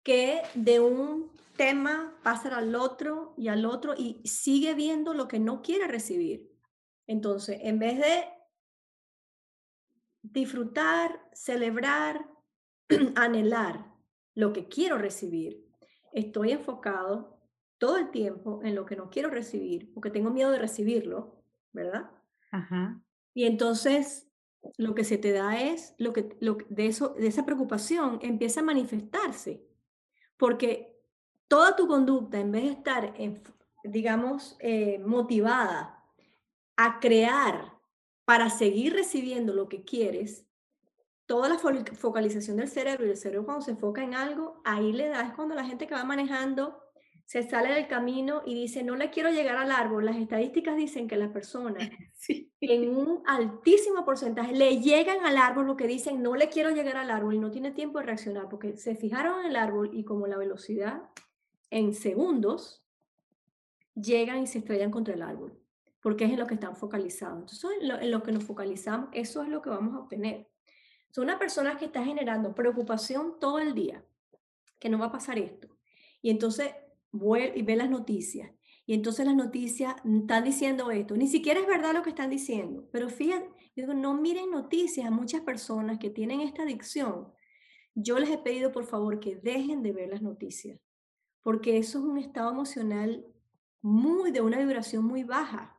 que 0.04 0.42
de 0.54 0.80
un 0.80 1.30
tema 1.58 2.18
pasa 2.24 2.56
al 2.58 2.76
otro 2.76 3.34
y 3.38 3.50
al 3.50 3.66
otro 3.66 3.94
y 3.98 4.22
sigue 4.26 4.74
viendo 4.74 5.14
lo 5.14 5.28
que 5.28 5.38
no 5.38 5.62
quiere 5.62 5.88
recibir. 5.88 6.50
Entonces, 7.08 7.60
en 7.62 7.78
vez 7.78 8.00
de 8.00 8.24
disfrutar, 10.22 11.20
celebrar, 11.34 12.30
anhelar 13.16 13.94
lo 14.34 14.54
que 14.54 14.70
quiero 14.70 14.98
recibir, 14.98 15.68
estoy 16.14 16.54
enfocado 16.54 17.38
todo 17.80 17.98
el 17.98 18.12
tiempo 18.12 18.62
en 18.64 18.76
lo 18.76 18.86
que 18.86 18.96
no 18.96 19.10
quiero 19.10 19.30
recibir, 19.30 19.94
porque 19.94 20.10
tengo 20.10 20.32
miedo 20.32 20.52
de 20.52 20.60
recibirlo, 20.60 21.44
¿verdad? 21.74 22.10
Ajá. 22.52 23.02
Y 23.34 23.44
entonces 23.44 24.26
lo 24.78 24.96
que 24.96 25.04
se 25.04 25.18
te 25.18 25.32
da 25.32 25.60
es 25.60 25.96
lo 25.98 26.14
que, 26.14 26.36
lo, 26.40 26.58
de 26.70 26.88
eso 26.88 27.10
de 27.10 27.28
esa 27.28 27.46
preocupación 27.46 28.20
empieza 28.22 28.62
a 28.62 28.64
manifestarse 28.64 29.66
porque 30.38 30.96
toda 31.48 31.76
tu 31.76 31.88
conducta, 31.88 32.40
en 32.40 32.52
vez 32.52 32.64
de 32.64 32.72
estar, 32.72 33.14
digamos, 33.84 34.58
eh, 34.60 35.00
motivada 35.00 36.04
a 36.76 37.00
crear 37.00 37.74
para 38.26 38.50
seguir 38.50 38.94
recibiendo 38.94 39.54
lo 39.54 39.70
que 39.70 39.84
quieres, 39.84 40.46
toda 41.26 41.50
la 41.50 41.58
focalización 41.58 42.58
del 42.58 42.68
cerebro 42.68 43.06
y 43.06 43.12
el 43.12 43.18
cerebro 43.18 43.46
cuando 43.46 43.64
se 43.64 43.72
enfoca 43.72 44.04
en 44.04 44.14
algo, 44.14 44.62
ahí 44.64 44.92
le 44.92 45.08
da, 45.08 45.34
cuando 45.36 45.56
la 45.56 45.66
gente 45.66 45.88
que 45.88 45.96
va 45.96 46.04
manejando 46.04 46.85
se 47.26 47.42
sale 47.42 47.74
del 47.74 47.88
camino 47.88 48.44
y 48.46 48.54
dice, 48.54 48.84
no 48.84 48.96
le 48.96 49.10
quiero 49.10 49.32
llegar 49.32 49.58
al 49.58 49.72
árbol. 49.72 50.06
Las 50.06 50.18
estadísticas 50.18 50.78
dicen 50.78 51.08
que 51.08 51.18
las 51.18 51.32
personas 51.32 51.90
en 52.62 52.96
un 52.96 53.24
altísimo 53.26 54.06
porcentaje 54.06 54.54
le 54.54 54.80
llegan 54.80 55.26
al 55.26 55.38
árbol 55.38 55.66
lo 55.66 55.76
que 55.76 55.88
dicen, 55.88 56.22
no 56.22 56.36
le 56.36 56.50
quiero 56.50 56.70
llegar 56.70 56.98
al 56.98 57.10
árbol 57.10 57.34
y 57.34 57.40
no 57.40 57.50
tiene 57.50 57.72
tiempo 57.72 58.00
de 58.00 58.06
reaccionar 58.06 58.48
porque 58.48 58.78
se 58.78 58.96
fijaron 58.96 59.42
en 59.42 59.48
el 59.48 59.56
árbol 59.56 59.90
y 59.92 60.06
como 60.06 60.28
la 60.28 60.38
velocidad 60.38 61.02
en 61.72 61.96
segundos, 61.96 62.86
llegan 63.96 64.44
y 64.44 64.48
se 64.48 64.60
estrellan 64.60 64.92
contra 64.92 65.16
el 65.16 65.24
árbol, 65.24 65.60
porque 66.02 66.26
es 66.26 66.32
en 66.32 66.40
lo 66.40 66.46
que 66.46 66.54
están 66.54 66.76
focalizados. 66.76 67.40
Entonces, 67.40 67.82
en 67.82 67.88
lo, 67.88 68.00
en 68.00 68.12
lo 68.12 68.22
que 68.22 68.32
nos 68.32 68.44
focalizamos, 68.44 69.10
eso 69.14 69.42
es 69.42 69.50
lo 69.50 69.64
que 69.64 69.72
vamos 69.72 69.96
a 69.96 70.00
obtener. 70.00 70.48
Son 71.10 71.24
una 71.24 71.40
persona 71.40 71.76
que 71.78 71.86
está 71.86 72.04
generando 72.04 72.54
preocupación 72.54 73.40
todo 73.40 73.58
el 73.60 73.74
día, 73.74 74.06
que 74.80 74.90
no 74.90 75.00
va 75.00 75.08
a 75.08 75.12
pasar 75.12 75.40
esto. 75.40 75.70
Y 76.22 76.30
entonces 76.30 76.72
y 77.56 77.62
ve 77.62 77.76
las 77.76 77.90
noticias. 77.90 78.52
Y 78.86 78.94
entonces 78.94 79.26
las 79.26 79.36
noticias 79.36 79.96
están 80.06 80.44
diciendo 80.44 80.92
esto. 80.92 81.16
Ni 81.16 81.28
siquiera 81.28 81.60
es 81.60 81.68
verdad 81.68 81.94
lo 81.94 82.04
que 82.04 82.12
están 82.12 82.30
diciendo. 82.30 82.88
Pero 82.92 83.10
fíjate, 83.10 83.50
no 83.96 84.14
miren 84.14 84.52
noticias 84.52 85.06
a 85.06 85.12
muchas 85.12 85.42
personas 85.42 85.98
que 86.00 86.10
tienen 86.10 86.42
esta 86.42 86.64
adicción. 86.64 87.34
Yo 87.96 88.20
les 88.20 88.30
he 88.30 88.38
pedido 88.38 88.72
por 88.72 88.86
favor 88.86 89.20
que 89.20 89.38
dejen 89.38 89.82
de 89.82 89.94
ver 89.94 90.10
las 90.10 90.22
noticias, 90.22 90.80
porque 91.42 91.78
eso 91.78 92.00
es 92.00 92.06
un 92.06 92.18
estado 92.18 92.52
emocional 92.52 93.26
muy 93.82 94.32
de 94.32 94.42
una 94.42 94.58
vibración 94.58 95.06
muy 95.06 95.24
baja 95.24 95.78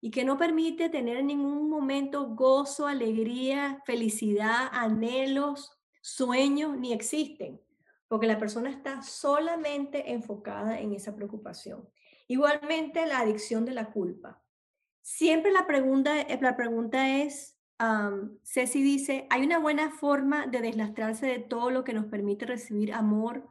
y 0.00 0.10
que 0.10 0.24
no 0.24 0.36
permite 0.36 0.88
tener 0.88 1.16
en 1.16 1.28
ningún 1.28 1.70
momento 1.70 2.28
gozo, 2.34 2.86
alegría, 2.86 3.82
felicidad, 3.86 4.68
anhelos, 4.72 5.72
sueños, 6.02 6.76
ni 6.76 6.92
existen, 6.92 7.60
porque 8.08 8.26
la 8.26 8.38
persona 8.38 8.70
está 8.70 9.02
solamente 9.02 10.12
enfocada 10.12 10.80
en 10.80 10.92
esa 10.92 11.14
preocupación. 11.14 11.88
Igualmente 12.28 13.06
la 13.06 13.20
adicción 13.20 13.64
de 13.64 13.74
la 13.74 13.90
culpa. 13.90 14.42
Siempre 15.02 15.52
la 15.52 15.66
pregunta, 15.66 16.20
eh, 16.20 16.38
la 16.40 16.56
pregunta 16.56 17.18
es, 17.18 17.56
Ceci 18.42 18.82
dice, 18.82 19.26
¿hay 19.30 19.44
una 19.44 19.58
buena 19.58 19.90
forma 19.90 20.46
de 20.46 20.60
deslastrarse 20.60 21.26
de 21.26 21.38
todo 21.38 21.70
lo 21.70 21.84
que 21.84 21.92
nos 21.92 22.06
permite 22.06 22.46
recibir 22.46 22.92
amor 22.92 23.46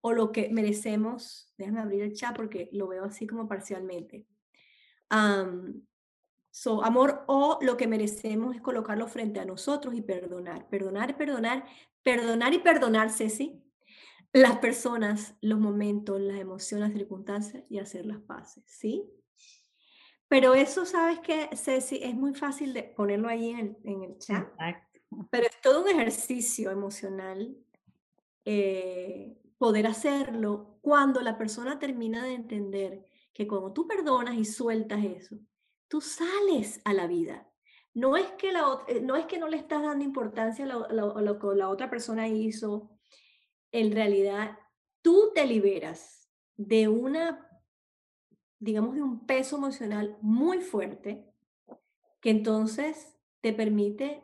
o 0.00 0.12
lo 0.12 0.32
que 0.32 0.50
merecemos? 0.50 1.52
Déjame 1.56 1.80
abrir 1.80 2.02
el 2.02 2.12
chat 2.12 2.36
porque 2.36 2.68
lo 2.72 2.88
veo 2.88 3.04
así 3.04 3.26
como 3.26 3.48
parcialmente. 3.48 4.26
so, 6.50 6.84
amor 6.84 7.24
o 7.26 7.58
lo 7.62 7.76
que 7.76 7.86
merecemos 7.86 8.54
es 8.54 8.60
colocarlo 8.60 9.08
frente 9.08 9.40
a 9.40 9.44
nosotros 9.44 9.94
y 9.94 10.02
perdonar, 10.02 10.68
perdonar, 10.68 11.16
perdonar, 11.16 11.64
perdonar 12.02 12.54
y 12.54 12.58
perdonar, 12.58 13.10
Ceci, 13.10 13.62
las 14.32 14.58
personas, 14.58 15.36
los 15.40 15.58
momentos, 15.58 16.20
las 16.20 16.38
emociones, 16.38 16.88
las 16.88 16.98
circunstancias 16.98 17.64
y 17.68 17.78
hacer 17.78 18.06
las 18.06 18.20
paces, 18.20 18.64
¿sí? 18.66 19.04
Pero 20.28 20.54
eso, 20.54 20.86
¿sabes 20.86 21.18
qué, 21.20 21.50
Ceci? 21.54 22.00
Es 22.02 22.14
muy 22.14 22.34
fácil 22.34 22.72
de 22.72 22.84
ponerlo 22.84 23.28
ahí 23.28 23.50
en 23.50 24.02
el, 24.02 24.16
chat. 24.18 24.48
Pero 25.30 25.46
es 25.46 25.60
todo 25.60 25.82
un 25.82 25.88
ejercicio 25.88 26.70
emocional 26.70 27.54
eh, 28.46 29.38
poder 29.58 29.86
hacerlo 29.86 30.78
cuando 30.80 31.20
la 31.20 31.36
persona 31.36 31.78
termina 31.78 32.24
de 32.24 32.32
entender 32.32 33.06
que 33.32 33.46
cuando 33.46 33.72
tú 33.72 33.86
perdonas 33.86 34.34
y 34.34 34.44
sueltas 34.44 35.04
eso, 35.04 35.38
tú 35.86 36.00
sales 36.00 36.80
a 36.84 36.92
la 36.94 37.06
vida. 37.06 37.46
No 37.94 38.16
es 38.16 38.30
que, 38.32 38.52
la, 38.52 38.84
eh, 38.88 39.00
no, 39.00 39.16
es 39.16 39.26
que 39.26 39.38
no 39.38 39.48
le 39.48 39.56
estás 39.56 39.82
dando 39.82 40.04
importancia 40.04 40.64
a 40.64 40.68
lo 40.68 41.38
que 41.38 41.46
la 41.56 41.68
otra 41.68 41.90
persona 41.90 42.28
hizo. 42.28 42.90
En 43.70 43.92
realidad, 43.92 44.58
tú 45.02 45.32
te 45.34 45.46
liberas 45.46 46.30
de 46.56 46.88
una 46.88 47.48
digamos, 48.62 48.94
de 48.94 49.02
un 49.02 49.26
peso 49.26 49.56
emocional 49.56 50.16
muy 50.20 50.60
fuerte, 50.60 51.26
que 52.20 52.30
entonces 52.30 53.18
te 53.40 53.52
permite 53.52 54.22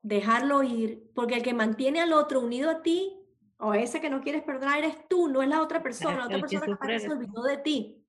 dejarlo 0.00 0.62
ir, 0.62 1.10
porque 1.12 1.34
el 1.34 1.42
que 1.42 1.52
mantiene 1.52 2.00
al 2.00 2.12
otro 2.12 2.40
unido 2.40 2.70
a 2.70 2.82
ti, 2.82 3.18
o 3.58 3.74
ese 3.74 4.00
que 4.00 4.10
no 4.10 4.20
quieres 4.20 4.44
perdonar, 4.44 4.78
eres 4.78 5.08
tú, 5.08 5.26
no 5.26 5.42
es 5.42 5.48
la 5.48 5.60
otra 5.60 5.82
persona, 5.82 6.18
la 6.18 6.26
otra 6.26 6.38
persona 6.38 6.78
que 6.80 7.00
se 7.00 7.10
olvidó 7.10 7.42
de 7.42 7.56
ti. 7.56 8.06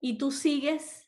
Y 0.00 0.16
tú 0.16 0.30
sigues 0.30 1.01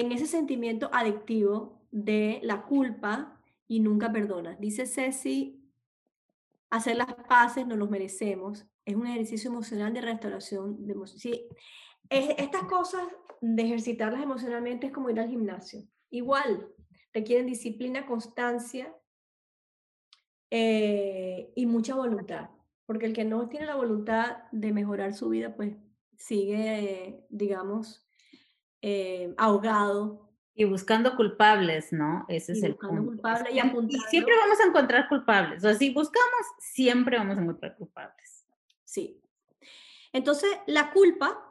en 0.00 0.12
ese 0.12 0.26
sentimiento 0.26 0.90
adictivo 0.92 1.80
de 1.90 2.40
la 2.42 2.62
culpa 2.62 3.40
y 3.66 3.80
nunca 3.80 4.12
perdonas. 4.12 4.58
Dice 4.60 4.86
Ceci, 4.86 5.62
hacer 6.70 6.96
las 6.96 7.14
paces 7.28 7.66
no 7.66 7.76
los 7.76 7.90
merecemos. 7.90 8.66
Es 8.84 8.94
un 8.94 9.06
ejercicio 9.06 9.50
emocional 9.50 9.92
de 9.92 10.00
restauración 10.00 10.86
de 10.86 10.92
emociones 10.92 11.42
estas 12.10 12.64
cosas 12.64 13.02
de 13.40 13.62
ejercitarlas 13.62 14.22
emocionalmente 14.22 14.86
es 14.86 14.92
como 14.92 15.10
ir 15.10 15.20
al 15.20 15.28
gimnasio. 15.28 15.82
Igual, 16.10 16.68
requieren 17.12 17.46
disciplina, 17.46 18.06
constancia 18.06 18.94
eh, 20.50 21.52
y 21.54 21.66
mucha 21.66 21.94
voluntad. 21.94 22.50
Porque 22.86 23.06
el 23.06 23.12
que 23.12 23.24
no 23.24 23.48
tiene 23.48 23.66
la 23.66 23.76
voluntad 23.76 24.38
de 24.50 24.72
mejorar 24.72 25.12
su 25.12 25.28
vida, 25.28 25.54
pues 25.54 25.76
sigue, 26.16 27.26
digamos, 27.28 28.07
eh, 28.82 29.34
ahogado. 29.36 30.28
Y 30.54 30.64
buscando 30.64 31.16
culpables, 31.16 31.92
¿no? 31.92 32.24
Ese 32.28 32.52
es 32.52 32.62
el 32.62 32.74
punto. 32.74 33.04
Culpables 33.04 33.54
y, 33.54 33.58
y 33.58 33.98
siempre 34.10 34.34
vamos 34.36 34.58
a 34.60 34.66
encontrar 34.66 35.08
culpables. 35.08 35.58
O 35.58 35.68
sea, 35.68 35.74
si 35.74 35.90
buscamos, 35.90 36.46
siempre 36.58 37.16
vamos 37.16 37.38
a 37.38 37.42
encontrar 37.42 37.76
culpables. 37.76 38.44
Sí. 38.84 39.20
Entonces, 40.12 40.50
la 40.66 40.90
culpa 40.90 41.48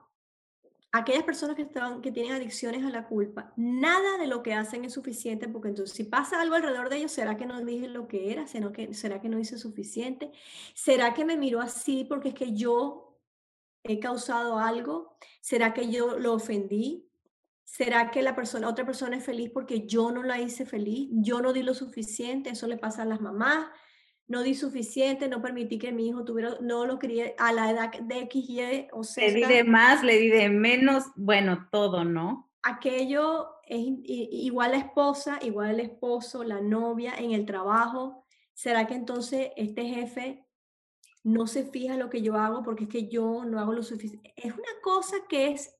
aquellas 0.91 1.23
personas 1.23 1.55
que, 1.55 1.63
están, 1.63 2.01
que 2.01 2.11
tienen 2.11 2.33
adicciones 2.33 2.83
a 2.83 2.89
la 2.89 3.07
culpa, 3.07 3.53
nada 3.55 4.17
de 4.17 4.27
lo 4.27 4.41
que 4.41 4.53
hacen 4.53 4.85
es 4.85 4.93
suficiente, 4.93 5.47
porque 5.47 5.69
entonces 5.69 5.95
si 5.95 6.03
pasa 6.03 6.41
algo 6.41 6.55
alrededor 6.55 6.89
de 6.89 6.97
ellos, 6.97 7.11
¿será 7.11 7.37
que 7.37 7.45
no 7.45 7.63
dije 7.63 7.87
lo 7.87 8.07
que 8.07 8.31
era? 8.31 8.47
¿Será 8.47 8.71
que, 8.71 8.93
¿Será 8.93 9.21
que 9.21 9.29
no 9.29 9.39
hice 9.39 9.57
suficiente? 9.57 10.31
¿Será 10.73 11.13
que 11.13 11.25
me 11.25 11.37
miró 11.37 11.61
así 11.61 12.05
porque 12.07 12.29
es 12.29 12.35
que 12.35 12.53
yo 12.53 13.19
he 13.83 13.99
causado 13.99 14.59
algo? 14.59 15.17
¿Será 15.41 15.73
que 15.73 15.89
yo 15.91 16.17
lo 16.17 16.33
ofendí? 16.33 17.06
¿Será 17.67 18.11
que 18.11 18.21
la 18.21 18.33
persona, 18.33 18.69
otra 18.69 18.85
persona 18.85 19.17
es 19.17 19.25
feliz 19.25 19.51
porque 19.53 19.85
yo 19.85 20.09
no 20.09 20.23
la 20.23 20.39
hice 20.39 20.65
feliz? 20.65 21.09
Yo 21.11 21.41
no 21.41 21.51
di 21.51 21.63
lo 21.63 21.73
suficiente, 21.73 22.51
eso 22.51 22.65
le 22.65 22.77
pasa 22.77 23.01
a 23.01 23.05
las 23.05 23.19
mamás, 23.19 23.67
no 24.25 24.41
di 24.41 24.55
suficiente, 24.55 25.27
no 25.27 25.41
permití 25.41 25.77
que 25.77 25.91
mi 25.91 26.07
hijo 26.07 26.23
tuviera, 26.23 26.57
no 26.61 26.85
lo 26.85 26.97
crié 26.97 27.35
a 27.37 27.51
la 27.51 27.69
edad 27.69 27.91
de 27.91 28.19
X, 28.19 28.49
Y 28.49 28.87
o 28.93 29.03
Z. 29.03 29.27
Le 29.27 29.33
di 29.33 29.43
de 29.43 29.63
más, 29.65 30.01
le 30.01 30.17
di 30.17 30.29
de 30.29 30.47
menos, 30.47 31.07
bueno, 31.17 31.67
todo, 31.69 32.05
¿no? 32.05 32.49
Aquello 32.63 33.49
es 33.65 33.81
igual 34.05 34.71
la 34.71 34.77
esposa, 34.77 35.37
igual 35.41 35.71
el 35.71 35.81
esposo, 35.81 36.45
la 36.45 36.61
novia, 36.61 37.15
en 37.17 37.33
el 37.33 37.45
trabajo. 37.45 38.25
¿Será 38.53 38.87
que 38.87 38.95
entonces 38.95 39.51
este 39.57 39.83
jefe 39.83 40.45
no 41.21 41.47
se 41.47 41.65
fija 41.65 41.97
lo 41.97 42.09
que 42.09 42.21
yo 42.21 42.35
hago 42.37 42.63
porque 42.63 42.85
es 42.85 42.89
que 42.89 43.09
yo 43.09 43.43
no 43.43 43.59
hago 43.59 43.73
lo 43.73 43.83
suficiente? 43.83 44.33
Es 44.37 44.53
una 44.53 44.81
cosa 44.81 45.17
que 45.27 45.51
es, 45.51 45.76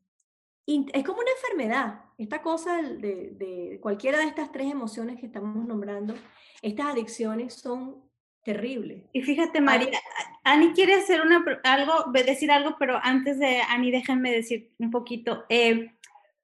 es 0.68 1.04
como 1.04 1.20
una 1.20 1.32
enfermedad. 1.32 2.02
Esta 2.18 2.42
cosa 2.42 2.82
de, 2.82 3.32
de 3.32 3.80
cualquiera 3.82 4.20
de 4.20 4.26
estas 4.26 4.52
tres 4.52 4.72
emociones 4.72 5.20
que 5.20 5.28
estamos 5.28 5.66
nombrando, 5.66 6.14
estas 6.62 6.88
adicciones 6.88 7.54
son 7.54 8.08
terrible. 8.48 9.10
Y 9.12 9.22
fíjate, 9.24 9.60
María, 9.60 10.00
Ani 10.46 10.72
quiere 10.72 10.94
hacer 10.94 11.20
una, 11.20 11.44
algo, 11.66 12.12
decir 12.14 12.50
algo, 12.50 12.78
pero 12.80 12.98
antes 13.04 13.40
de 13.40 13.60
Ani, 13.62 13.92
déjenme 13.92 14.32
decir 14.32 14.72
un 14.80 14.90
poquito 14.90 15.44
eh, 15.50 15.92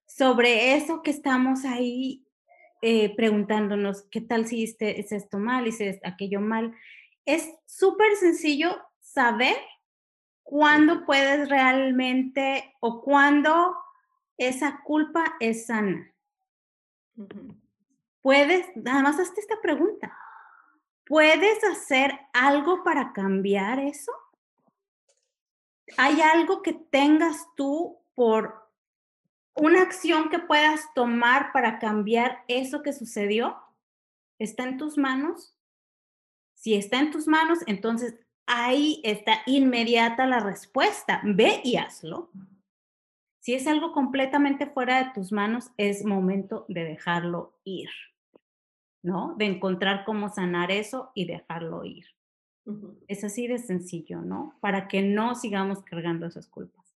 sobre 0.06 0.76
eso 0.76 1.02
que 1.02 1.12
estamos 1.12 1.64
ahí 1.64 2.28
eh, 2.82 3.16
preguntándonos, 3.16 4.04
¿qué 4.12 4.20
tal 4.20 4.46
si 4.46 4.66
este, 4.66 5.00
es 5.00 5.14
esto 5.14 5.40
mal, 5.40 5.72
si 5.72 5.86
es 5.86 6.02
aquello 6.04 6.42
mal? 6.42 6.76
Es 7.26 7.50
súper 7.66 8.18
sencillo 8.18 8.78
saber 9.00 9.56
cuándo 10.44 11.06
puedes 11.06 11.48
realmente 11.48 12.76
o 12.82 13.02
cuándo 13.02 13.78
esa 14.38 14.82
culpa 14.84 15.36
es 15.40 15.68
sana. 15.68 16.14
Puedes, 18.22 18.66
nada 18.76 19.04
más 19.04 19.20
hazte 19.20 19.42
esta 19.42 19.62
pregunta. 19.62 20.18
¿Puedes 21.06 21.64
hacer 21.64 22.18
algo 22.32 22.84
para 22.84 23.12
cambiar 23.14 23.80
eso? 23.80 24.12
¿Hay 25.98 26.22
algo 26.22 26.62
que 26.62 26.74
tengas 26.74 27.48
tú 27.56 28.00
por 28.16 28.70
una 29.56 29.82
acción 29.82 30.30
que 30.30 30.40
puedas 30.40 30.94
tomar 30.94 31.52
para 31.52 31.78
cambiar 31.80 32.44
eso 32.48 32.82
que 32.82 32.94
sucedió? 32.94 33.58
¿Está 34.40 34.64
en 34.64 34.78
tus 34.78 34.98
manos? 34.98 35.56
Si 36.56 36.76
está 36.76 37.00
en 37.00 37.12
tus 37.12 37.28
manos, 37.28 37.60
entonces 37.68 38.16
ahí 38.46 39.02
está 39.04 39.42
inmediata 39.46 40.26
la 40.26 40.40
respuesta. 40.40 41.22
Ve 41.24 41.62
y 41.64 41.76
hazlo. 41.76 42.32
Si 43.44 43.54
es 43.54 43.68
algo 43.68 43.92
completamente 43.92 44.68
fuera 44.68 45.04
de 45.04 45.12
tus 45.14 45.34
manos, 45.34 45.72
es 45.76 46.06
momento 46.06 46.66
de 46.70 46.86
dejarlo 46.86 47.60
ir. 47.66 47.90
¿no? 49.04 49.36
De 49.38 49.46
encontrar 49.46 50.06
cómo 50.06 50.30
sanar 50.30 50.72
eso 50.72 51.12
y 51.14 51.26
dejarlo 51.26 51.84
ir. 51.84 52.06
Es 53.10 53.26
así 53.26 53.46
de 53.48 53.58
sencillo, 53.58 54.22
¿no? 54.22 54.58
Para 54.62 54.88
que 54.88 55.02
no 55.02 55.36
sigamos 55.36 55.84
cargando 55.84 56.26
esas 56.26 56.48
culpas. 56.48 56.96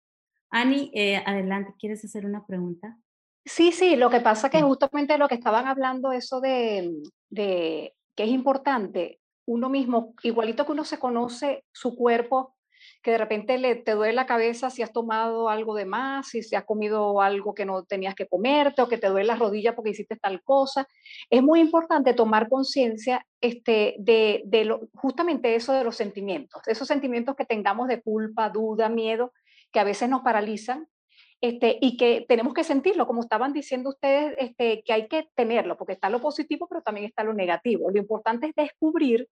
Ani, 0.50 0.90
eh, 0.94 1.22
adelante, 1.26 1.74
¿quieres 1.78 2.06
hacer 2.06 2.26
una 2.26 2.46
pregunta? 2.48 2.98
Sí, 3.44 3.74
sí, 3.74 3.98
lo 3.98 4.10
que 4.10 4.22
pasa 4.22 4.50
que 4.50 4.62
justamente 4.62 5.18
lo 5.18 5.28
que 5.28 5.36
estaban 5.36 5.68
hablando, 5.68 6.14
eso 6.14 6.40
de, 6.40 7.04
de 7.30 7.94
que 8.16 8.24
es 8.24 8.30
importante, 8.30 9.20
uno 9.46 9.68
mismo, 9.68 10.14
igualito 10.24 10.66
que 10.66 10.72
uno 10.72 10.86
se 10.86 11.00
conoce 11.00 11.66
su 11.74 11.98
cuerpo, 11.98 12.56
que 13.02 13.12
de 13.12 13.18
repente 13.18 13.58
le, 13.58 13.76
te 13.76 13.94
duele 13.94 14.14
la 14.14 14.26
cabeza 14.26 14.70
si 14.70 14.82
has 14.82 14.92
tomado 14.92 15.50
algo 15.50 15.76
de 15.76 15.86
más, 15.86 16.28
si, 16.28 16.56
has 16.56 16.66
comido 16.66 17.22
algo 17.22 17.54
que 17.54 17.66
no 17.66 17.84
tenías 17.84 18.16
que 18.16 18.28
comerte 18.28 18.82
o 18.82 18.88
que 18.88 18.98
te 18.98 19.08
duele 19.08 19.28
la 19.28 19.36
rodilla 19.36 19.76
porque 19.76 19.92
hiciste 19.92 20.16
tal 20.16 20.44
cosa. 20.44 20.88
Es 21.30 21.42
muy 21.42 21.60
importante 21.60 22.14
tomar 22.14 22.50
conciencia 22.50 23.26
este, 23.42 23.96
de, 24.00 24.44
de 24.46 24.66
lo, 24.66 24.82
justamente 24.94 25.56
eso 25.56 25.74
de 25.74 25.84
los 25.84 25.96
sentimientos, 25.96 26.62
esos 26.68 26.88
sentimientos 26.88 27.36
que 27.36 27.46
tengamos 27.46 27.88
de 27.88 28.02
culpa, 28.02 28.50
duda, 28.50 28.90
miedo, 28.90 29.34
que 29.72 29.80
a 29.80 29.84
veces 29.84 30.10
nos 30.10 30.22
paralizan 30.22 30.88
este, 31.40 31.78
y 31.82 31.98
que 31.98 32.26
tenemos 32.28 32.54
que 32.54 32.64
sentirlo, 32.64 33.06
como 33.06 33.22
estaban 33.22 33.54
diciendo 33.54 33.90
ustedes, 33.90 34.36
este, 34.40 34.82
que 34.84 34.94
hay 34.94 35.08
que 35.08 35.30
tenerlo, 35.36 35.78
porque 35.78 35.94
está 35.94 36.10
lo 36.10 36.20
positivo, 36.20 36.68
pero 36.68 36.82
también 36.82 37.06
está 37.06 37.24
lo 37.24 37.34
negativo. 37.34 37.92
Lo 37.92 38.00
importante 38.00 38.48
es 38.48 38.56
descubrir 38.56 39.30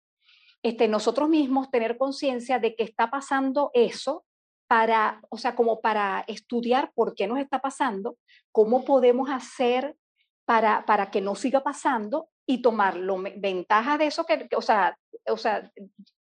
este, 0.65 0.87
nosotros 0.87 1.29
mismos, 1.29 1.69
tener 1.69 1.95
conciencia 1.95 2.57
de 2.57 2.75
que 2.75 2.81
está 2.81 3.11
pasando 3.11 3.69
eso 3.75 4.25
para, 4.67 5.21
o 5.29 5.37
sea, 5.37 5.55
como 5.55 5.79
para 5.79 6.25
estudiar 6.27 6.91
por 6.95 7.13
qué 7.13 7.27
nos 7.27 7.37
está 7.37 7.59
pasando, 7.59 8.17
cómo 8.51 8.83
podemos 8.83 9.29
hacer 9.29 9.95
para, 10.43 10.83
para 10.87 11.11
que 11.11 11.21
no 11.21 11.35
siga 11.35 11.61
pasando 11.61 12.29
y 12.47 12.63
tomar 12.63 12.97
ventaja 13.37 13.99
de 13.99 14.07
eso, 14.07 14.25
que, 14.25 14.49
o 14.57 14.61
sea, 14.63 14.97
o 15.27 15.37
sea, 15.37 15.71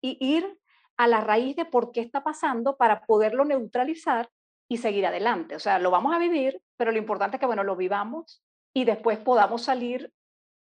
ir 0.01 0.59
a 0.97 1.07
la 1.07 1.21
raíz 1.21 1.55
de 1.55 1.65
por 1.65 1.93
qué 1.93 2.01
está 2.01 2.25
pasando 2.25 2.77
para 2.77 3.07
poderlo 3.07 3.45
neutralizar 3.45 4.29
y 4.69 4.79
seguir 4.79 5.07
adelante. 5.07 5.55
O 5.55 5.61
sea, 5.61 5.79
lo 5.79 5.93
vamos 5.93 6.17
a 6.17 6.19
vivir, 6.19 6.61
pero 6.77 6.91
lo 6.91 6.99
importante 6.99 7.37
es 7.37 7.41
que, 7.41 7.47
bueno, 7.47 7.63
lo 7.63 7.77
vivamos 7.77 8.43
y 8.75 8.87
después 8.87 9.19
podamos 9.19 9.63
salir 9.63 10.13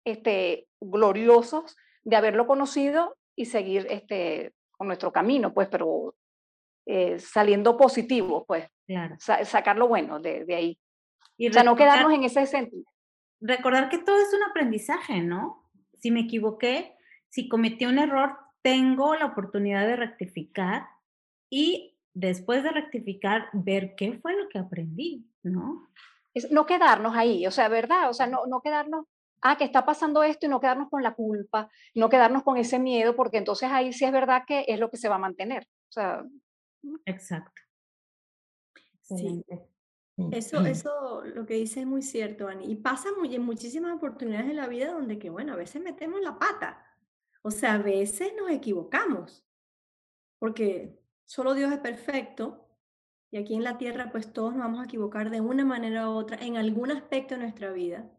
este, 0.04 0.68
gloriosos 0.82 1.78
de 2.04 2.18
haberlo 2.18 2.46
conocido 2.46 3.15
y 3.39 3.45
seguir 3.45 3.88
este, 3.89 4.54
con 4.71 4.88
nuestro 4.88 5.13
camino, 5.13 5.54
pues, 5.54 5.69
pero 5.69 6.13
eh, 6.86 7.17
saliendo 7.19 7.78
positivo, 7.78 8.43
pues, 8.45 8.67
claro. 8.86 9.15
sacar 9.17 9.78
lo 9.78 9.88
bueno 9.88 10.19
de, 10.19 10.43
de 10.43 10.56
ahí. 10.56 10.80
Y 11.38 11.47
o 11.47 11.54
sea, 11.54 11.63
no 11.63 11.78
quedarnos 11.78 12.12
en 12.12 12.25
ese 12.25 12.45
sentido. 12.45 12.84
Recordar 13.39 13.88
que 13.88 13.99
todo 13.99 14.17
es 14.17 14.34
un 14.34 14.43
aprendizaje, 14.43 15.21
¿no? 15.21 15.71
Si 15.93 16.12
me 16.12 16.19
equivoqué, 16.19 16.97
si 17.30 17.47
cometí 17.47 17.86
un 17.86 17.97
error, 17.97 18.38
tengo 18.62 19.15
la 19.15 19.28
oportunidad 19.28 19.88
de 19.88 19.95
rectificar 19.95 20.86
y 21.49 21.97
después 22.13 22.62
de 22.62 22.71
rectificar, 22.71 23.47
ver 23.54 23.95
qué 23.95 24.19
fue 24.21 24.36
lo 24.36 24.49
que 24.49 24.60
aprendí, 24.60 25.25
¿no? 25.43 25.88
Es 26.34 26.52
no 26.52 26.65
quedarnos 26.65 27.15
ahí, 27.15 27.47
o 27.47 27.52
sea, 27.52 27.69
¿verdad? 27.69 28.10
O 28.10 28.13
sea, 28.13 28.28
no, 28.28 28.47
no 28.47 28.60
quedarnos, 28.60 29.06
ah, 29.41 29.58
que 29.58 29.63
está 29.63 29.86
pasando 29.86 30.23
esto 30.23 30.45
y 30.45 30.49
no 30.49 30.60
quedarnos 30.60 30.89
con 30.89 31.04
la 31.04 31.13
culpa, 31.13 31.69
no 31.95 32.10
quedarnos 32.10 32.43
con 32.43 32.58
ese 32.58 32.80
miedo, 32.80 33.15
porque 33.15 33.38
entonces 33.38 33.69
ahí 33.71 33.93
sí 33.93 34.06
es 34.06 34.12
verdad 34.12 34.43
que 34.47 34.65
es 34.67 34.80
lo 34.80 34.89
que 34.89 34.97
se 34.97 35.10
va 35.10 35.15
a 35.15 35.19
mantener. 35.19 35.63
O 35.63 35.91
sea, 35.91 36.23
exacto. 37.06 37.62
Sí. 39.02 39.43
Eso, 40.32 40.65
eso 40.65 41.23
lo 41.23 41.45
que 41.45 41.54
dice 41.54 41.82
es 41.82 41.88
muy 41.88 42.02
cierto, 42.02 42.47
Ani. 42.47 42.69
Y 42.69 42.75
pasa 42.75 43.10
muy, 43.17 43.34
en 43.36 43.41
muchísimas 43.41 43.95
oportunidades 43.95 44.49
en 44.49 44.58
la 44.58 44.67
vida 44.67 44.91
donde 44.91 45.17
que, 45.17 45.30
bueno, 45.30 45.54
a 45.54 45.56
veces 45.56 45.82
metemos 45.82 46.21
la 46.21 46.38
pata. 46.38 46.86
O 47.41 47.52
sea, 47.52 47.75
a 47.75 47.78
veces 47.78 48.34
nos 48.38 48.52
equivocamos. 48.52 49.45
Porque 50.38 50.99
solo 51.25 51.54
Dios 51.54 51.71
es 51.71 51.80
perfecto 51.80 52.69
y 53.32 53.38
aquí 53.38 53.56
en 53.56 53.63
la 53.63 53.78
tierra 53.78 54.10
pues 54.12 54.34
todos 54.34 54.54
nos 54.54 54.63
vamos 54.63 54.82
a 54.82 54.86
equivocar 54.86 55.30
de 55.30 55.41
una 55.41 55.63
manera 55.63 56.10
u 56.10 56.13
otra 56.13 56.38
en 56.43 56.58
algún 56.58 56.91
aspecto 56.91 57.36
de 57.36 57.41
nuestra 57.41 57.71
vida. 57.71 58.10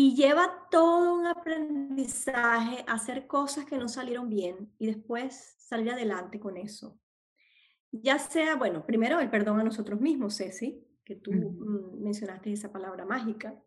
Y 0.00 0.14
lleva 0.14 0.68
todo 0.70 1.12
un 1.12 1.26
aprendizaje 1.26 2.84
a 2.86 2.92
hacer 2.92 3.26
cosas 3.26 3.64
que 3.64 3.78
no 3.78 3.88
salieron 3.88 4.28
bien 4.28 4.72
y 4.78 4.86
después 4.86 5.56
salir 5.58 5.90
adelante 5.90 6.38
con 6.38 6.56
eso. 6.56 6.96
Ya 7.90 8.20
sea, 8.20 8.54
bueno, 8.54 8.86
primero 8.86 9.18
el 9.18 9.28
perdón 9.28 9.58
a 9.58 9.64
nosotros 9.64 10.00
mismos, 10.00 10.36
Ceci, 10.36 10.86
que 11.04 11.16
tú 11.16 11.32
mm, 11.32 12.00
mencionaste 12.00 12.52
esa 12.52 12.70
palabra 12.70 13.04
mágica. 13.06 13.60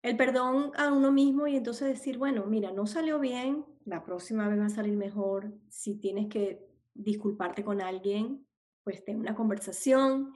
El 0.00 0.16
perdón 0.16 0.70
a 0.76 0.92
uno 0.92 1.10
mismo 1.10 1.48
y 1.48 1.56
entonces 1.56 1.88
decir, 1.88 2.16
bueno, 2.16 2.46
mira, 2.46 2.70
no 2.70 2.86
salió 2.86 3.18
bien, 3.18 3.66
la 3.84 4.04
próxima 4.04 4.46
vez 4.46 4.60
va 4.60 4.66
a 4.66 4.70
salir 4.70 4.96
mejor. 4.96 5.52
Si 5.70 5.96
tienes 5.96 6.28
que 6.28 6.64
disculparte 6.94 7.64
con 7.64 7.80
alguien, 7.80 8.46
pues 8.84 9.04
ten 9.04 9.18
una 9.18 9.34
conversación. 9.34 10.32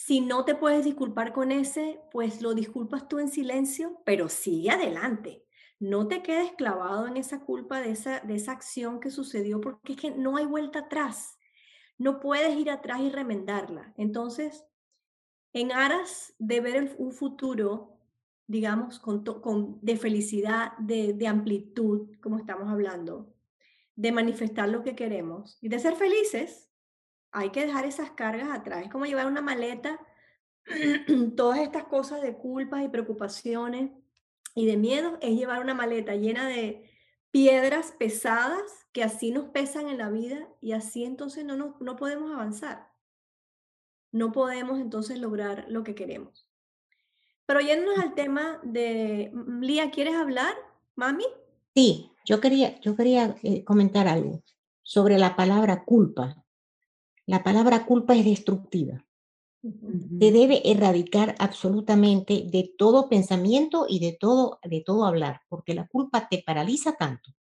Si 0.00 0.20
no 0.20 0.44
te 0.44 0.54
puedes 0.54 0.84
disculpar 0.84 1.32
con 1.32 1.50
ese, 1.50 2.00
pues 2.12 2.40
lo 2.40 2.54
disculpas 2.54 3.08
tú 3.08 3.18
en 3.18 3.28
silencio, 3.28 4.00
pero 4.04 4.28
sigue 4.28 4.70
adelante. 4.70 5.44
No 5.80 6.06
te 6.06 6.22
quedes 6.22 6.52
clavado 6.52 7.08
en 7.08 7.16
esa 7.16 7.40
culpa 7.40 7.80
de 7.80 7.90
esa, 7.90 8.20
de 8.20 8.36
esa 8.36 8.52
acción 8.52 9.00
que 9.00 9.10
sucedió, 9.10 9.60
porque 9.60 9.94
es 9.94 10.00
que 10.00 10.12
no 10.12 10.36
hay 10.36 10.46
vuelta 10.46 10.78
atrás. 10.78 11.36
No 11.98 12.20
puedes 12.20 12.56
ir 12.56 12.70
atrás 12.70 13.00
y 13.00 13.10
remendarla. 13.10 13.92
Entonces, 13.96 14.64
en 15.52 15.72
aras 15.72 16.32
de 16.38 16.60
ver 16.60 16.94
un 16.98 17.10
futuro, 17.10 17.98
digamos, 18.46 19.00
con, 19.00 19.24
con 19.24 19.80
de 19.82 19.96
felicidad, 19.96 20.78
de, 20.78 21.12
de 21.12 21.26
amplitud, 21.26 22.14
como 22.22 22.38
estamos 22.38 22.70
hablando, 22.70 23.34
de 23.96 24.12
manifestar 24.12 24.68
lo 24.68 24.84
que 24.84 24.94
queremos 24.94 25.58
y 25.60 25.68
de 25.68 25.80
ser 25.80 25.96
felices, 25.96 26.67
hay 27.32 27.50
que 27.50 27.66
dejar 27.66 27.84
esas 27.84 28.10
cargas 28.10 28.50
atrás. 28.50 28.84
Es 28.84 28.90
como 28.90 29.06
llevar 29.06 29.26
una 29.26 29.40
maleta, 29.40 29.98
todas 31.36 31.60
estas 31.60 31.84
cosas 31.84 32.22
de 32.22 32.36
culpas 32.36 32.84
y 32.84 32.88
preocupaciones 32.88 33.90
y 34.54 34.66
de 34.66 34.76
miedo, 34.76 35.18
es 35.20 35.36
llevar 35.36 35.60
una 35.60 35.74
maleta 35.74 36.14
llena 36.14 36.48
de 36.48 36.90
piedras 37.30 37.94
pesadas 37.98 38.86
que 38.92 39.02
así 39.02 39.30
nos 39.30 39.50
pesan 39.50 39.88
en 39.88 39.98
la 39.98 40.10
vida 40.10 40.48
y 40.60 40.72
así 40.72 41.04
entonces 41.04 41.44
no, 41.44 41.56
no, 41.56 41.76
no 41.80 41.96
podemos 41.96 42.32
avanzar. 42.32 42.88
No 44.10 44.32
podemos 44.32 44.80
entonces 44.80 45.18
lograr 45.18 45.66
lo 45.68 45.84
que 45.84 45.94
queremos. 45.94 46.48
Pero 47.48 47.60
yéndonos 47.60 47.98
al 47.98 48.14
tema 48.14 48.60
de, 48.62 49.32
Lía, 49.60 49.90
¿quieres 49.90 50.14
hablar, 50.14 50.54
mami? 50.96 51.24
Sí, 51.74 52.10
yo 52.26 52.40
quería, 52.40 52.78
yo 52.80 52.94
quería 52.94 53.36
eh, 53.42 53.64
comentar 53.64 54.06
algo 54.06 54.42
sobre 54.82 55.18
la 55.18 55.34
palabra 55.34 55.84
culpa. 55.84 56.44
La 57.28 57.44
palabra 57.44 57.84
culpa 57.84 58.14
es 58.14 58.24
destructiva. 58.24 59.04
Te 59.60 60.32
debe 60.32 60.62
erradicar 60.64 61.34
absolutamente 61.38 62.46
de 62.50 62.72
todo 62.78 63.10
pensamiento 63.10 63.84
y 63.86 63.98
de 63.98 64.16
todo, 64.18 64.60
de 64.62 64.80
todo 64.80 65.04
hablar, 65.04 65.42
porque 65.50 65.74
la 65.74 65.86
culpa 65.88 66.26
te 66.30 66.42
paraliza 66.44 66.92
tanto 66.92 67.34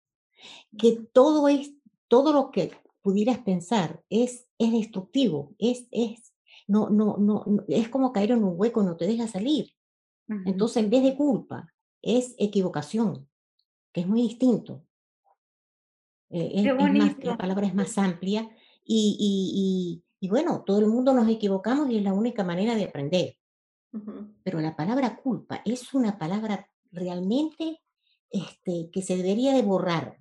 que 0.78 1.08
todo 1.13 1.47
es, 1.47 1.71
todo 2.10 2.34
lo 2.34 2.52
que 2.52 2.71
pudieras 3.02 3.39
pensar 3.39 4.04
es, 4.10 4.45
es 4.58 4.73
destructivo, 4.73 5.56
es, 5.58 5.88
es, 5.91 6.34
no, 6.67 6.89
no, 6.89 7.15
no, 7.17 7.45
es 7.69 7.88
como 7.88 8.12
caer 8.12 8.32
en 8.32 8.43
un 8.43 8.56
hueco, 8.58 8.84
no 8.84 8.97
te 8.97 9.08
deja 9.08 9.26
salir. 9.30 9.71
Entonces, 10.45 10.84
en 10.84 10.89
vez 10.89 11.04
de 11.04 11.15
culpa, 11.15 11.73
es 12.02 12.36
equivocación 12.38 13.30
que 13.93 14.02
es 14.02 14.08
muy 14.08 14.21
distinto. 14.21 14.84
Eh, 16.30 16.52
es, 16.56 16.93
más, 16.93 17.15
la 17.23 17.38
palabra 17.38 17.67
es 17.67 17.73
más 17.73 17.97
amplia 17.97 18.50
y, 18.88 20.02
y, 20.19 20.30
bueno, 20.30 20.63
todo 20.65 20.80
el 20.80 20.88
mundo 20.88 21.13
nos 21.13 21.30
equivocamos 21.30 21.89
y 21.89 21.97
es 21.97 22.04
la 22.04 22.13
única 22.13 22.43
manera 22.43 22.76
de 22.76 22.86
aprender. 22.86 23.36
Pero 24.43 24.60
la 24.60 24.76
palabra 24.76 25.17
culpa 25.17 25.62
es 25.65 25.93
una 25.93 26.17
palabra 26.17 26.69
realmente 26.91 27.82
este, 28.30 28.89
que 28.91 29.02
se 29.02 29.17
debería 29.17 29.54
de 29.54 29.63
borrar 29.63 30.17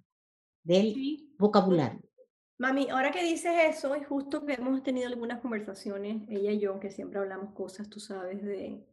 del 0.62 1.28
vocabulario. 1.38 2.00
Mami, 2.58 2.88
ahora 2.88 3.10
que 3.10 3.22
dices 3.22 3.52
eso, 3.68 3.94
es 3.94 4.06
justo 4.06 4.46
que 4.46 4.54
hemos 4.54 4.82
tenido 4.82 5.08
algunas 5.08 5.40
conversaciones, 5.40 6.26
ella 6.30 6.52
y 6.52 6.58
yo, 6.58 6.80
que 6.80 6.90
siempre 6.90 7.18
hablamos 7.18 7.52
cosas, 7.52 7.90
tú 7.90 8.00
sabes, 8.00 8.42
de 8.42 8.86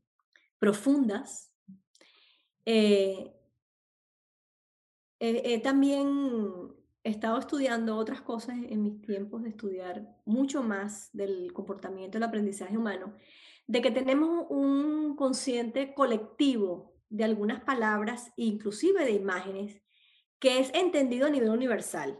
profundas. 0.59 1.53
Eh, 2.65 3.34
He, 5.26 5.61
también 5.61 6.76
estado 7.04 7.38
estudiando 7.38 7.97
otras 7.97 8.22
cosas 8.22 8.58
en 8.70 8.82
mis 8.82 9.01
tiempos 9.01 9.43
de 9.43 9.49
estudiar 9.49 10.08
mucho 10.26 10.64
más 10.64 11.10
del 11.14 11.51
comportamiento 11.51 12.18
del 12.18 12.24
aprendizaje 12.24 12.78
humano, 12.78 13.14
de 13.68 13.82
que 13.82 13.91
tenemos 13.91 14.45
un 14.49 15.16
consciente 15.16 15.93
colectivo 15.93 16.93
de 17.10 17.24
algunas 17.24 17.64
palabras, 17.64 18.32
inclusive 18.36 19.06
de 19.06 19.12
imágenes, 19.12 19.82
que 20.39 20.60
es 20.60 20.72
entendido 20.74 21.28
a 21.28 21.30
nivel 21.30 21.49
universal. 21.49 22.20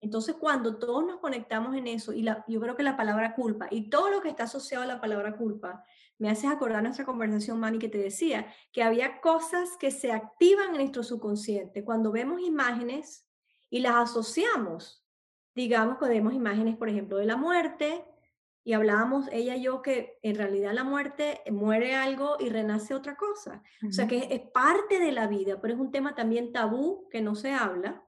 Entonces, 0.00 0.36
cuando 0.36 0.78
todos 0.78 1.04
nos 1.04 1.18
conectamos 1.18 1.76
en 1.76 1.86
eso, 1.86 2.12
y 2.12 2.22
la, 2.22 2.44
yo 2.48 2.60
creo 2.60 2.76
que 2.76 2.82
la 2.82 2.96
palabra 2.96 3.34
culpa 3.34 3.68
y 3.70 3.88
todo 3.90 4.10
lo 4.10 4.20
que 4.20 4.28
está 4.28 4.44
asociado 4.44 4.84
a 4.84 4.86
la 4.86 5.00
palabra 5.00 5.36
culpa, 5.36 5.84
me 6.18 6.30
haces 6.30 6.50
acordar 6.50 6.82
nuestra 6.82 7.04
conversación, 7.04 7.58
Mani, 7.58 7.78
que 7.78 7.88
te 7.88 7.98
decía 7.98 8.46
que 8.72 8.82
había 8.82 9.20
cosas 9.20 9.70
que 9.78 9.90
se 9.90 10.12
activan 10.12 10.70
en 10.70 10.76
nuestro 10.76 11.02
subconsciente 11.02 11.84
cuando 11.84 12.12
vemos 12.12 12.40
imágenes 12.40 13.26
y 13.72 13.80
las 13.80 13.94
asociamos. 13.94 15.02
Digamos 15.54 15.96
que 15.96 16.04
vemos 16.04 16.34
imágenes, 16.34 16.76
por 16.76 16.90
ejemplo, 16.90 17.16
de 17.16 17.24
la 17.24 17.38
muerte 17.38 18.04
y 18.64 18.74
hablábamos 18.74 19.28
ella 19.32 19.56
y 19.56 19.62
yo 19.62 19.80
que 19.80 20.18
en 20.22 20.36
realidad 20.36 20.74
la 20.74 20.84
muerte 20.84 21.40
muere 21.50 21.94
algo 21.94 22.36
y 22.38 22.50
renace 22.50 22.94
otra 22.94 23.16
cosa. 23.16 23.62
O 23.88 23.90
sea 23.90 24.06
que 24.06 24.28
es 24.30 24.40
parte 24.40 25.00
de 25.00 25.10
la 25.10 25.26
vida, 25.26 25.58
pero 25.58 25.72
es 25.72 25.80
un 25.80 25.90
tema 25.90 26.14
también 26.14 26.52
tabú 26.52 27.08
que 27.08 27.22
no 27.22 27.34
se 27.34 27.52
habla, 27.52 28.06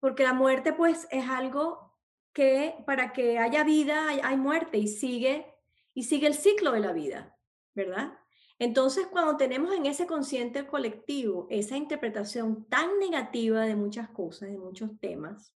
porque 0.00 0.24
la 0.24 0.32
muerte 0.32 0.72
pues 0.72 1.06
es 1.12 1.28
algo 1.30 1.96
que 2.32 2.74
para 2.84 3.12
que 3.12 3.38
haya 3.38 3.62
vida 3.62 4.08
hay, 4.08 4.18
hay 4.24 4.36
muerte 4.36 4.78
y 4.78 4.88
sigue, 4.88 5.46
y 5.94 6.02
sigue 6.02 6.26
el 6.26 6.34
ciclo 6.34 6.72
de 6.72 6.80
la 6.80 6.92
vida, 6.92 7.38
¿verdad? 7.72 8.18
Entonces, 8.58 9.06
cuando 9.06 9.36
tenemos 9.36 9.74
en 9.74 9.86
ese 9.86 10.06
consciente 10.06 10.66
colectivo 10.66 11.46
esa 11.50 11.76
interpretación 11.76 12.64
tan 12.68 12.98
negativa 12.98 13.62
de 13.62 13.76
muchas 13.76 14.08
cosas, 14.10 14.50
de 14.50 14.58
muchos 14.58 14.98
temas 15.00 15.54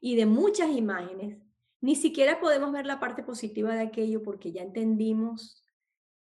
y 0.00 0.16
de 0.16 0.26
muchas 0.26 0.70
imágenes, 0.70 1.38
ni 1.80 1.96
siquiera 1.96 2.40
podemos 2.40 2.72
ver 2.72 2.86
la 2.86 3.00
parte 3.00 3.22
positiva 3.22 3.74
de 3.74 3.82
aquello 3.82 4.22
porque 4.22 4.52
ya 4.52 4.62
entendimos 4.62 5.64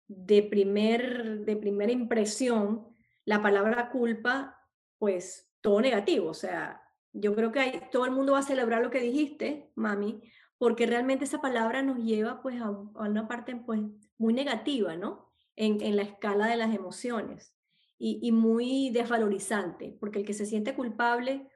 de, 0.08 0.44
primer, 0.44 1.46
de 1.46 1.56
primera 1.56 1.92
impresión 1.92 2.88
la 3.26 3.42
palabra 3.42 3.90
culpa, 3.90 4.58
pues 4.98 5.50
todo 5.62 5.82
negativo. 5.82 6.30
O 6.30 6.34
sea, 6.34 6.82
yo 7.14 7.36
creo 7.36 7.52
que 7.52 7.88
todo 7.92 8.06
el 8.06 8.12
mundo 8.12 8.34
va 8.34 8.40
a 8.40 8.44
celebrar 8.44 8.82
lo 8.82 8.90
que 8.92 9.00
dijiste, 9.00 9.72
mami, 9.76 10.22
porque 10.58 10.86
realmente 10.86 11.26
esa 11.26 11.42
palabra 11.42 11.82
nos 11.82 11.98
lleva 11.98 12.42
pues 12.42 12.62
a, 12.62 12.66
a 12.66 13.10
una 13.10 13.28
parte 13.28 13.56
pues 13.56 13.82
muy 14.18 14.34
negativa, 14.34 14.96
¿no? 14.96 15.33
En, 15.56 15.96
la 15.96 16.04
escala 16.04 16.48
de 16.48 16.58
las 16.58 16.74
emociones 16.74 17.54
y, 17.98 18.32
muy 18.32 18.90
desvalorizante, 18.90 19.96
porque 20.00 20.20
el 20.20 20.26
que 20.26 20.34
se 20.34 20.46
siente 20.46 20.76
culpable, 20.76 21.50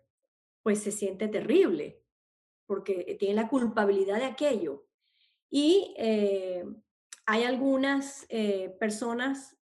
pues 0.64 0.80
se 0.80 0.92
siente 0.92 1.28
terrible, 1.28 2.02
porque 2.66 3.18
tiene 3.20 3.36
la 3.36 3.50
culpabilidad 3.50 4.18
de 4.18 4.26
aquello. 4.26 4.86
Y 5.50 5.94
eh, 5.98 6.64
hay 7.26 7.44
algunas 7.44 8.26
eh, 8.30 8.76
personas 8.80 9.58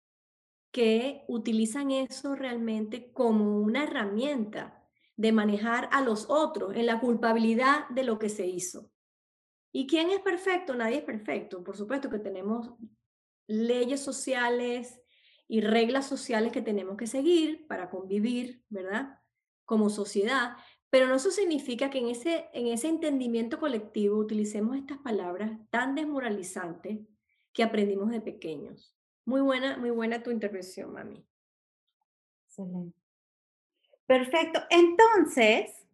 que 0.72 1.24
utilizan 1.28 1.90
eso 1.90 2.34
realmente 2.34 3.12
como 3.12 3.60
una 3.60 3.84
herramienta 3.84 4.82
de 5.16 5.30
manejar 5.30 5.88
a 5.92 6.00
los 6.00 6.28
otros 6.30 6.74
en 6.74 6.86
la 6.86 6.98
culpabilidad 6.98 7.88
de 7.90 8.04
lo 8.04 8.18
que 8.18 8.28
se 8.28 8.46
hizo. 8.46 8.90
¿Y 9.70 9.86
quién 9.86 10.10
es 10.10 10.20
perfecto? 10.20 10.74
Nadie 10.74 10.98
es 10.98 11.04
perfecto. 11.04 11.62
Por 11.62 11.76
supuesto 11.76 12.10
que 12.10 12.18
tenemos 12.18 12.72
leyes 13.47 14.01
sociales 14.01 15.01
y 15.49 15.61
reglas 15.61 16.07
sociales 16.07 16.53
que 16.53 16.62
tenemos 16.62 16.97
que 16.97 17.07
seguir 17.07 17.66
para 17.66 17.90
convivir, 17.90 18.64
¿verdad? 18.68 19.18
Como 19.64 19.90
sociedad. 19.90 20.57
Pero 20.90 21.07
no 21.07 21.16
eso 21.16 21.30
significa 21.30 21.90
que 21.90 21.99
en 21.99 22.09
ese, 22.09 22.49
en 22.53 22.68
ese 22.68 22.88
entendimiento 22.88 23.59
colectivo 23.59 24.18
utilicemos 24.18 24.76
estas 24.76 24.99
palabras 24.99 25.53
tan 25.70 25.95
desmoralizantes 25.95 27.01
que 27.53 27.62
aprendimos 27.62 28.11
de 28.11 28.20
pequeños. 28.20 28.97
Muy 29.24 29.40
buena, 29.40 29.76
muy 29.76 29.90
buena 29.90 30.22
tu 30.22 30.30
intervención, 30.30 30.93
mami. 30.93 31.24
Excelente. 32.47 32.99
Perfecto. 34.07 34.61
Entonces, 34.68 35.86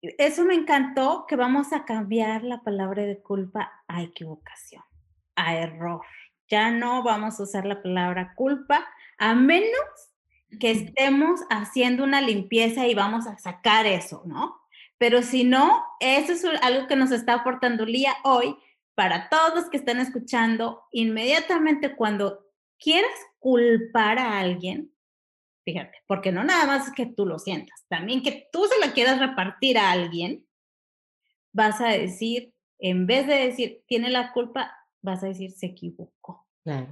eso 0.00 0.44
me 0.44 0.54
encantó 0.54 1.26
que 1.28 1.36
vamos 1.36 1.72
a 1.72 1.84
cambiar 1.84 2.42
la 2.42 2.62
palabra 2.62 3.04
de 3.04 3.22
culpa 3.22 3.84
a 3.86 4.02
equivocación, 4.02 4.82
a 5.36 5.56
error 5.56 6.02
ya 6.52 6.70
no 6.70 7.02
vamos 7.02 7.40
a 7.40 7.44
usar 7.44 7.64
la 7.64 7.82
palabra 7.82 8.34
culpa, 8.36 8.86
a 9.16 9.34
menos 9.34 9.70
que 10.60 10.70
estemos 10.70 11.40
haciendo 11.48 12.04
una 12.04 12.20
limpieza 12.20 12.86
y 12.86 12.94
vamos 12.94 13.26
a 13.26 13.38
sacar 13.38 13.86
eso, 13.86 14.22
¿no? 14.26 14.60
Pero 14.98 15.22
si 15.22 15.44
no, 15.44 15.82
eso 15.98 16.32
es 16.32 16.44
algo 16.60 16.86
que 16.88 16.94
nos 16.94 17.10
está 17.10 17.32
aportando 17.32 17.86
Lía 17.86 18.14
hoy 18.22 18.54
para 18.94 19.30
todos 19.30 19.54
los 19.54 19.70
que 19.70 19.78
están 19.78 19.98
escuchando. 19.98 20.82
Inmediatamente 20.92 21.96
cuando 21.96 22.44
quieras 22.78 23.10
culpar 23.38 24.18
a 24.18 24.38
alguien, 24.38 24.92
fíjate, 25.64 26.02
porque 26.06 26.32
no 26.32 26.44
nada 26.44 26.66
más 26.66 26.88
es 26.88 26.92
que 26.92 27.06
tú 27.06 27.24
lo 27.24 27.38
sientas, 27.38 27.86
también 27.88 28.22
que 28.22 28.46
tú 28.52 28.66
se 28.66 28.78
la 28.86 28.92
quieras 28.92 29.18
repartir 29.18 29.78
a 29.78 29.90
alguien, 29.90 30.46
vas 31.54 31.80
a 31.80 31.88
decir, 31.88 32.52
en 32.78 33.06
vez 33.06 33.26
de 33.26 33.36
decir, 33.36 33.82
tiene 33.86 34.10
la 34.10 34.32
culpa, 34.34 34.70
vas 35.00 35.22
a 35.24 35.28
decir, 35.28 35.50
se 35.52 35.66
equivocó. 35.66 36.41
Claro. 36.64 36.88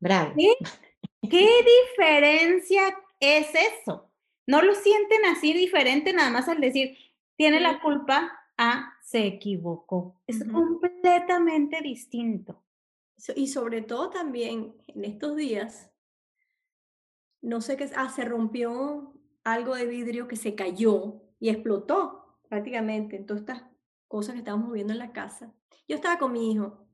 Bravo. 0.00 0.34
¿Qué, 1.30 1.48
diferencia 1.90 2.96
es 3.20 3.48
eso? 3.54 4.10
No 4.46 4.62
lo 4.62 4.74
sienten 4.74 5.24
así 5.26 5.52
diferente 5.52 6.12
nada 6.12 6.30
más 6.30 6.48
al 6.48 6.60
decir, 6.60 6.96
tiene 7.36 7.60
la 7.60 7.80
culpa 7.80 8.32
a 8.56 8.94
se 9.02 9.26
equivocó. 9.26 10.20
Es 10.26 10.44
completamente 10.44 11.80
distinto. 11.82 12.62
Y 13.34 13.48
sobre 13.48 13.82
todo 13.82 14.10
también 14.10 14.74
en 14.86 15.04
estos 15.04 15.36
días, 15.36 15.90
no 17.40 17.60
sé 17.60 17.76
qué, 17.76 17.90
ah, 17.96 18.10
se 18.10 18.24
rompió 18.24 19.12
algo 19.44 19.74
de 19.74 19.86
vidrio 19.86 20.28
que 20.28 20.36
se 20.36 20.54
cayó 20.54 21.20
y 21.40 21.48
explotó 21.48 22.38
prácticamente 22.48 23.16
en 23.16 23.26
todas 23.26 23.40
estas 23.42 23.64
cosas 24.06 24.34
que 24.34 24.38
estábamos 24.40 24.72
viendo 24.72 24.92
en 24.92 24.98
la 24.98 25.12
casa. 25.12 25.52
Yo 25.88 25.96
estaba 25.96 26.18
con 26.18 26.32
mi 26.32 26.52
hijo. 26.52 26.87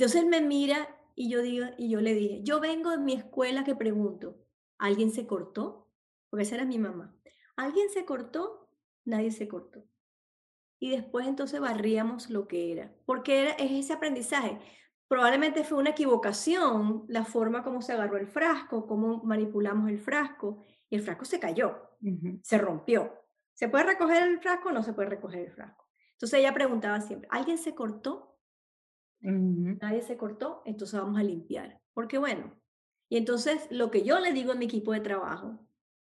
Entonces 0.00 0.22
él 0.22 0.28
me 0.30 0.40
mira 0.40 0.88
y 1.14 1.28
yo, 1.28 1.42
digo, 1.42 1.66
y 1.76 1.90
yo 1.90 2.00
le 2.00 2.14
dije, 2.14 2.40
yo 2.42 2.58
vengo 2.58 2.88
de 2.88 2.96
mi 2.96 3.12
escuela 3.12 3.64
que 3.64 3.74
pregunto, 3.74 4.34
¿alguien 4.78 5.10
se 5.10 5.26
cortó? 5.26 5.90
Porque 6.30 6.44
esa 6.44 6.54
era 6.54 6.64
mi 6.64 6.78
mamá. 6.78 7.14
¿Alguien 7.54 7.90
se 7.90 8.06
cortó? 8.06 8.70
Nadie 9.04 9.30
se 9.30 9.46
cortó. 9.46 9.84
Y 10.78 10.88
después 10.88 11.26
entonces 11.26 11.60
barríamos 11.60 12.30
lo 12.30 12.48
que 12.48 12.72
era, 12.72 12.94
porque 13.04 13.42
era, 13.42 13.50
es 13.50 13.72
ese 13.72 13.92
aprendizaje. 13.92 14.58
Probablemente 15.06 15.64
fue 15.64 15.76
una 15.76 15.90
equivocación 15.90 17.04
la 17.08 17.26
forma 17.26 17.62
como 17.62 17.82
se 17.82 17.92
agarró 17.92 18.16
el 18.16 18.26
frasco, 18.26 18.86
cómo 18.86 19.22
manipulamos 19.22 19.90
el 19.90 19.98
frasco, 19.98 20.64
y 20.88 20.96
el 20.96 21.02
frasco 21.02 21.26
se 21.26 21.38
cayó, 21.38 21.76
se 22.42 22.56
rompió. 22.56 23.12
¿Se 23.52 23.68
puede 23.68 23.84
recoger 23.84 24.22
el 24.22 24.40
frasco 24.40 24.70
o 24.70 24.72
no 24.72 24.82
se 24.82 24.94
puede 24.94 25.10
recoger 25.10 25.40
el 25.40 25.52
frasco? 25.52 25.90
Entonces 26.12 26.38
ella 26.38 26.54
preguntaba 26.54 27.02
siempre, 27.02 27.28
¿alguien 27.30 27.58
se 27.58 27.74
cortó? 27.74 28.29
Nadie 29.20 30.02
se 30.02 30.16
cortó, 30.16 30.62
entonces 30.64 30.98
vamos 30.98 31.18
a 31.18 31.22
limpiar. 31.22 31.80
Porque 31.92 32.18
bueno, 32.18 32.54
y 33.08 33.16
entonces 33.16 33.66
lo 33.70 33.90
que 33.90 34.02
yo 34.02 34.18
le 34.18 34.32
digo 34.32 34.52
a 34.52 34.56
mi 34.56 34.64
equipo 34.64 34.92
de 34.92 35.00
trabajo, 35.00 35.58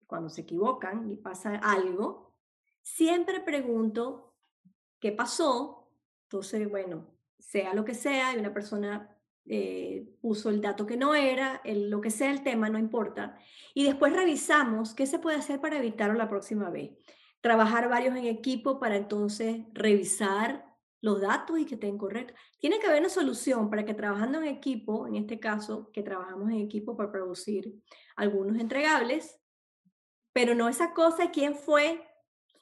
cuando 0.06 0.28
se 0.28 0.42
equivocan 0.42 1.10
y 1.10 1.16
pasa 1.16 1.56
algo, 1.56 2.34
siempre 2.82 3.40
pregunto 3.40 4.34
qué 4.98 5.12
pasó. 5.12 5.90
Entonces, 6.24 6.68
bueno, 6.68 7.06
sea 7.38 7.74
lo 7.74 7.84
que 7.84 7.94
sea, 7.94 8.34
y 8.34 8.38
una 8.38 8.52
persona 8.52 9.16
eh, 9.44 10.08
puso 10.20 10.50
el 10.50 10.60
dato 10.60 10.86
que 10.86 10.96
no 10.96 11.14
era, 11.14 11.60
lo 11.64 12.00
que 12.00 12.10
sea 12.10 12.30
el 12.32 12.42
tema, 12.42 12.68
no 12.68 12.78
importa. 12.78 13.38
Y 13.74 13.84
después 13.84 14.12
revisamos 14.12 14.94
qué 14.94 15.06
se 15.06 15.18
puede 15.18 15.36
hacer 15.36 15.60
para 15.60 15.78
evitarlo 15.78 16.14
la 16.14 16.28
próxima 16.28 16.70
vez 16.70 16.92
trabajar 17.46 17.88
varios 17.88 18.16
en 18.16 18.24
equipo 18.24 18.80
para 18.80 18.96
entonces 18.96 19.60
revisar 19.72 20.65
los 21.00 21.20
datos 21.20 21.58
y 21.58 21.66
que 21.66 21.74
estén 21.74 21.98
correctos. 21.98 22.36
Tiene 22.58 22.78
que 22.78 22.86
haber 22.86 23.00
una 23.00 23.08
solución 23.08 23.70
para 23.70 23.84
que 23.84 23.94
trabajando 23.94 24.38
en 24.38 24.46
equipo, 24.46 25.06
en 25.06 25.16
este 25.16 25.38
caso, 25.38 25.90
que 25.92 26.02
trabajamos 26.02 26.50
en 26.50 26.58
equipo 26.58 26.96
para 26.96 27.12
producir 27.12 27.74
algunos 28.16 28.58
entregables, 28.58 29.38
pero 30.32 30.54
no 30.54 30.68
esa 30.68 30.92
cosa, 30.92 31.30
quién 31.30 31.54
fue, 31.54 32.06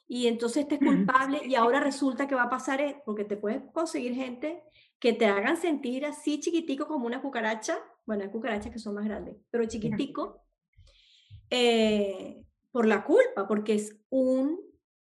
y 0.07 0.27
entonces 0.27 0.63
este 0.63 0.75
es 0.75 0.81
culpable 0.81 1.41
y 1.45 1.55
ahora 1.55 1.79
resulta 1.79 2.27
que 2.27 2.35
va 2.35 2.43
a 2.43 2.49
pasar, 2.49 2.81
e-, 2.81 3.01
porque 3.05 3.25
te 3.25 3.37
puedes 3.37 3.63
conseguir 3.73 4.13
gente 4.13 4.63
que 4.99 5.13
te 5.13 5.25
hagan 5.25 5.57
sentir 5.57 6.05
así 6.05 6.39
chiquitico 6.39 6.87
como 6.87 7.05
una 7.05 7.21
cucaracha, 7.21 7.77
bueno, 8.05 8.23
hay 8.23 8.29
cucarachas 8.29 8.71
que 8.71 8.79
son 8.79 8.95
más 8.95 9.05
grandes, 9.05 9.35
pero 9.49 9.65
chiquitico, 9.65 10.41
eh, 11.49 12.45
por 12.71 12.85
la 12.85 13.03
culpa, 13.03 13.47
porque 13.47 13.75
es 13.75 13.97
un 14.09 14.59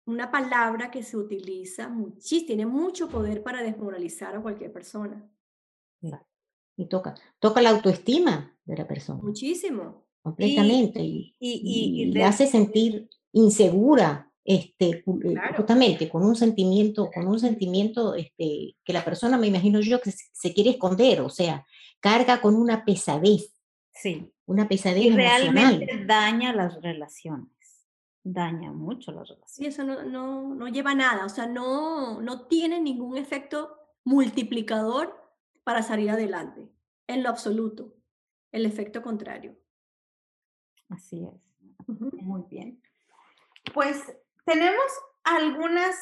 una 0.08 0.32
palabra 0.32 0.90
que 0.90 1.04
se 1.04 1.18
utiliza 1.18 1.90
muchísimo, 1.90 2.48
tiene 2.48 2.66
mucho 2.66 3.10
poder 3.10 3.44
para 3.44 3.62
desmoralizar 3.62 4.36
a 4.36 4.42
cualquier 4.42 4.72
persona. 4.72 5.30
Y 6.80 6.86
toca, 6.88 7.16
toca 7.40 7.62
la 7.62 7.72
autoestima 7.72 8.56
de 8.64 8.78
la 8.78 8.88
persona. 8.88 9.22
Muchísimo. 9.22 10.06
Completamente. 10.22 11.02
Y, 11.02 11.36
y, 11.40 12.06
le 12.06 12.24
hace 12.24 12.48
sentir 12.48 13.10
insegura, 13.34 14.32
este, 14.46 15.04
eh, 15.04 15.04
justamente 15.58 16.08
con 16.08 16.24
un 16.24 16.36
sentimiento, 16.36 17.10
con 17.14 17.28
un 17.28 17.40
sentimiento 17.40 18.16
este, 18.16 18.78
que 18.84 18.94
la 18.94 19.04
persona, 19.04 19.38
me 19.38 19.48
imagino 19.48 19.82
yo, 19.82 20.00
que 20.00 20.12
se 20.12 20.54
quiere 20.54 20.72
esconder, 20.72 21.22
o 21.22 21.30
sea, 21.30 21.66
carga 22.00 22.40
con 22.40 22.56
una 22.56 22.86
pesadez. 22.86 23.54
Sí. 23.94 24.32
Una 24.46 24.70
pesadez 24.70 25.06
y 25.06 25.10
realmente 25.10 26.06
daña 26.06 26.54
las 26.54 26.82
relaciones 26.82 27.57
daña 28.34 28.72
mucho 28.72 29.12
la 29.12 29.24
relación. 29.24 29.48
Sí, 29.48 29.66
eso 29.66 29.84
no, 29.84 30.04
no, 30.04 30.56
no 30.56 30.68
lleva 30.68 30.94
nada, 30.94 31.26
o 31.26 31.30
sea, 31.30 31.48
no, 31.48 32.22
no 32.22 32.48
tiene 32.48 32.80
ningún 32.80 33.18
efecto 33.18 33.78
multiplicador 34.04 35.16
para 35.64 35.84
salir 35.84 36.10
adelante, 36.10 36.70
en 37.08 37.24
lo 37.24 37.30
absoluto, 37.30 37.94
el 38.52 38.66
efecto 38.66 39.02
contrario. 39.02 39.58
Así 40.90 41.26
es. 41.26 41.88
Muy 41.88 42.44
bien. 42.50 42.82
Pues 43.74 44.02
tenemos 44.46 44.86
algunas 45.24 45.96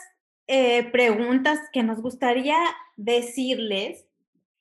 eh, 0.48 0.90
preguntas 0.92 1.60
que 1.74 1.84
nos 1.84 2.02
gustaría 2.02 2.58
decirles. 2.96 4.06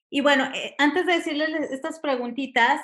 Y 0.09 0.23
bueno, 0.23 0.45
eh, 0.55 0.75
antes 0.79 1.07
de 1.07 1.15
decirles 1.15 1.71
estas 1.71 2.01
preguntitas, 2.01 2.81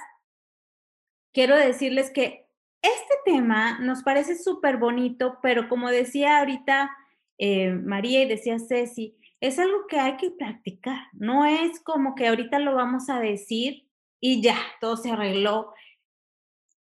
quiero 1.33 1.57
decirles 1.57 2.11
que 2.11 2.50
este 2.83 3.14
tema 3.24 3.78
nos 3.81 4.03
parece 4.03 4.37
súper 4.37 4.78
bonito, 4.78 5.39
pero 5.43 5.68
como 5.68 5.91
decía 5.91 6.39
ahorita 6.39 6.91
eh, 7.39 7.72
María 7.72 8.22
y 8.22 8.28
decía 8.28 8.59
Ceci, 8.59 9.16
es 9.41 9.59
algo 9.59 9.87
que 9.89 9.99
hay 9.99 10.16
que 10.16 10.31
practicar, 10.31 11.07
no 11.12 11.47
es 11.47 11.81
como 11.81 12.14
que 12.14 12.28
ahorita 12.28 12.59
lo 12.59 12.74
vamos 12.74 13.09
a 13.09 13.20
decir 13.20 13.87
y 14.20 14.43
ya, 14.43 14.57
todo 14.81 14.97
se 14.97 15.11
arregló. 15.11 15.72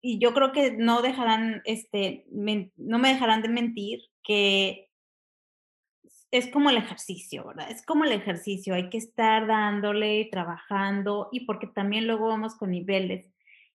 Y 0.04 0.18
yo 0.18 0.34
creo 0.34 0.50
que 0.50 0.72
no 0.72 1.00
dejarán, 1.00 1.62
este, 1.64 2.26
no 2.30 2.98
me 2.98 3.08
dejarán 3.08 3.42
de 3.42 3.48
mentir 3.48 4.00
que 4.24 4.90
es 6.32 6.48
como 6.48 6.70
el 6.70 6.78
ejercicio, 6.78 7.46
¿verdad? 7.46 7.70
Es 7.70 7.84
como 7.84 8.04
el 8.04 8.12
ejercicio, 8.12 8.74
hay 8.74 8.90
que 8.90 8.98
estar 8.98 9.46
dándole, 9.46 10.28
trabajando 10.32 11.28
y 11.30 11.40
porque 11.46 11.68
también 11.68 12.06
luego 12.06 12.26
vamos 12.26 12.56
con 12.56 12.70
niveles 12.70 13.30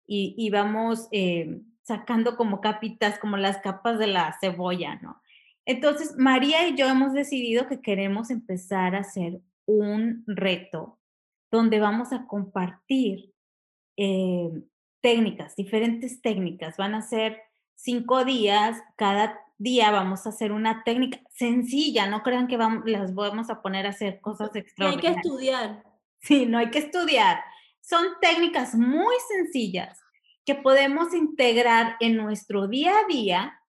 y, 0.09 0.49
vamos 0.49 1.07
eh, 1.11 1.61
sacando 1.87 2.35
como 2.35 2.59
capitas, 2.59 3.17
como 3.17 3.37
las 3.37 3.59
capas 3.59 3.97
de 3.97 4.07
la 4.07 4.37
cebolla, 4.41 4.95
¿no? 5.01 5.21
Entonces, 5.65 6.15
María 6.17 6.67
y 6.67 6.75
yo 6.75 6.85
hemos 6.87 7.13
decidido 7.13 7.67
que 7.67 7.81
queremos 7.81 8.29
empezar 8.29 8.93
a 8.93 8.99
hacer 8.99 9.39
un 9.65 10.23
reto 10.27 10.99
donde 11.49 11.79
vamos 11.79 12.11
a 12.11 12.27
compartir 12.27 13.33
eh, 13.95 14.51
técnicas, 15.01 15.55
diferentes 15.55 16.21
técnicas. 16.21 16.75
Van 16.75 16.93
a 16.93 17.01
ser 17.01 17.41
cinco 17.75 18.25
días, 18.25 18.81
cada 18.97 19.39
día 19.57 19.89
vamos 19.89 20.25
a 20.25 20.29
hacer 20.29 20.51
una 20.51 20.83
técnica 20.83 21.19
sencilla, 21.33 22.07
no 22.07 22.21
crean 22.21 22.47
que 22.47 22.57
vamos, 22.57 22.83
las 22.85 23.15
vamos 23.15 23.49
a 23.49 23.61
poner 23.61 23.85
a 23.87 23.91
hacer 23.91 24.19
cosas 24.19 24.53
extraordinarias. 24.55 25.15
hay 25.15 25.21
que 25.21 25.27
estudiar. 25.27 25.83
Sí, 26.19 26.45
no 26.45 26.57
hay 26.57 26.69
que 26.69 26.79
estudiar. 26.79 27.39
Son 27.79 28.05
técnicas 28.19 28.75
muy 28.75 29.15
sencillas 29.29 30.01
que 30.47 30.55
podemos 30.55 31.13
integrar 31.13 31.97
en 31.99 32.15
nuestro 32.15 32.69
día 32.69 32.93
a 32.97 33.05
día 33.05 33.61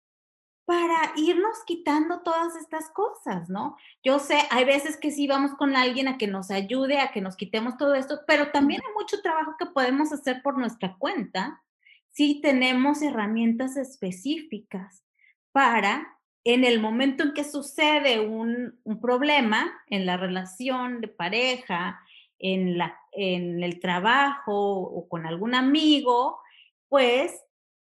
para 0.64 1.12
irnos 1.16 1.64
quitando 1.66 2.20
todas 2.20 2.54
estas 2.54 2.88
cosas, 2.90 3.50
¿no? 3.50 3.76
Yo 4.04 4.20
sé, 4.20 4.38
hay 4.50 4.64
veces 4.64 4.96
que 4.96 5.10
sí 5.10 5.26
vamos 5.26 5.54
con 5.54 5.74
alguien 5.74 6.06
a 6.06 6.18
que 6.18 6.28
nos 6.28 6.52
ayude, 6.52 7.00
a 7.00 7.10
que 7.10 7.20
nos 7.20 7.34
quitemos 7.34 7.76
todo 7.78 7.96
esto, 7.96 8.20
pero 8.28 8.52
también 8.52 8.80
hay 8.86 8.92
mucho 8.94 9.20
trabajo 9.22 9.56
que 9.58 9.66
podemos 9.66 10.12
hacer 10.12 10.40
por 10.40 10.56
nuestra 10.56 10.96
cuenta 10.98 11.64
si 12.12 12.40
tenemos 12.40 13.02
herramientas 13.02 13.76
específicas 13.76 15.02
para, 15.50 16.16
en 16.44 16.62
el 16.62 16.80
momento 16.80 17.24
en 17.24 17.34
que 17.34 17.42
sucede 17.42 18.20
un, 18.20 18.78
problema 19.02 19.72
en 19.88 20.06
la 20.06 20.16
relación 20.16 21.00
de 21.00 21.08
pareja, 21.08 22.00
en, 22.38 22.78
la, 22.78 22.96
en 23.10 23.64
el 23.64 23.80
trabajo 23.80 24.54
o 24.54 25.08
con 25.08 25.26
algún 25.26 25.56
amigo, 25.56 26.40
pues 26.88 27.32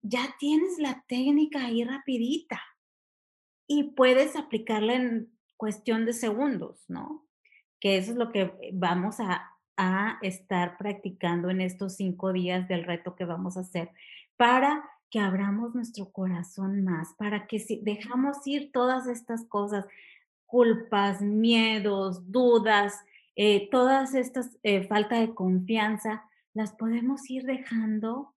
ya 0.02 0.34
tienes 0.38 0.78
la 0.78 1.04
técnica 1.08 1.66
ahí 1.66 1.84
rapidita 1.84 2.60
y 3.66 3.84
puedes 3.94 4.36
aplicarla 4.36 4.94
en 4.94 5.32
cuestión 5.56 6.04
de 6.04 6.12
segundos, 6.12 6.84
¿no? 6.88 7.24
Que 7.80 7.96
eso 7.96 8.12
es 8.12 8.16
lo 8.16 8.30
que 8.32 8.70
vamos 8.72 9.16
a, 9.20 9.48
estar 10.20 10.76
practicando 10.76 11.50
en 11.50 11.60
estos 11.60 11.96
cinco 11.96 12.32
días 12.32 12.68
del 12.68 12.84
reto 12.84 13.16
que 13.16 13.24
vamos 13.24 13.56
a 13.56 13.60
hacer 13.60 13.90
para 14.36 14.88
que 15.10 15.18
abramos 15.18 15.74
nuestro 15.74 16.12
corazón 16.12 16.84
más, 16.84 17.14
para 17.18 17.48
que 17.48 17.58
si 17.58 17.80
dejamos 17.82 18.46
ir 18.46 18.70
todas 18.70 19.08
estas 19.08 19.44
cosas, 19.46 19.86
culpas, 20.46 21.20
miedos, 21.20 22.30
dudas, 22.30 22.94
eh, 23.34 23.68
todas 23.72 24.14
estas 24.14 24.56
eh, 24.62 24.86
falta 24.86 25.18
de 25.18 25.34
confianza, 25.34 26.22
las 26.54 26.72
podemos 26.74 27.28
ir 27.28 27.42
dejando 27.44 28.31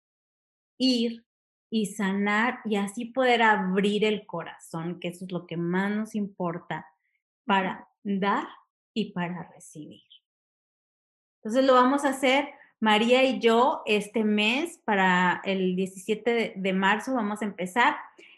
ir 0.77 1.25
y 1.69 1.87
sanar 1.87 2.59
y 2.65 2.75
así 2.75 3.05
poder 3.05 3.41
abrir 3.41 4.05
el 4.05 4.25
corazón, 4.25 4.99
que 4.99 5.09
eso 5.09 5.25
es 5.25 5.31
lo 5.31 5.45
que 5.45 5.57
más 5.57 5.91
nos 5.91 6.15
importa 6.15 6.87
para 7.45 7.87
dar 8.03 8.47
y 8.93 9.11
para 9.11 9.49
recibir. 9.53 10.03
Entonces 11.37 11.65
lo 11.65 11.73
vamos 11.73 12.05
a 12.05 12.09
hacer 12.09 12.49
María 12.79 13.23
y 13.23 13.39
yo 13.39 13.81
este 13.85 14.23
mes 14.23 14.79
para 14.85 15.41
el 15.43 15.75
17 15.75 16.53
de 16.55 16.73
marzo 16.73 17.13
vamos 17.13 17.41
a 17.41 17.45
empezar 17.45 17.95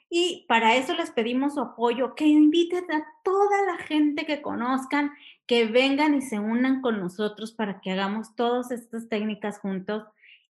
y 0.10 0.46
para 0.48 0.76
eso 0.76 0.94
les 0.94 1.12
pedimos 1.12 1.56
su 1.56 1.60
apoyo, 1.60 2.16
que 2.16 2.26
inviten 2.26 2.90
a 2.92 3.06
toda 3.24 3.66
la 3.66 3.78
gente 3.78 4.26
que 4.26 4.42
conozcan, 4.42 5.12
que 5.46 5.66
vengan 5.66 6.16
y 6.16 6.22
se 6.22 6.40
unan 6.40 6.82
con 6.82 7.00
nosotros 7.00 7.52
para 7.52 7.82
que 7.82 7.92
hagamos 7.92 8.36
todas 8.36 8.72
estas 8.72 9.10
técnicas 9.10 9.60
juntos 9.60 10.06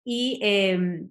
y 0.05 0.41
eh, 0.43 1.07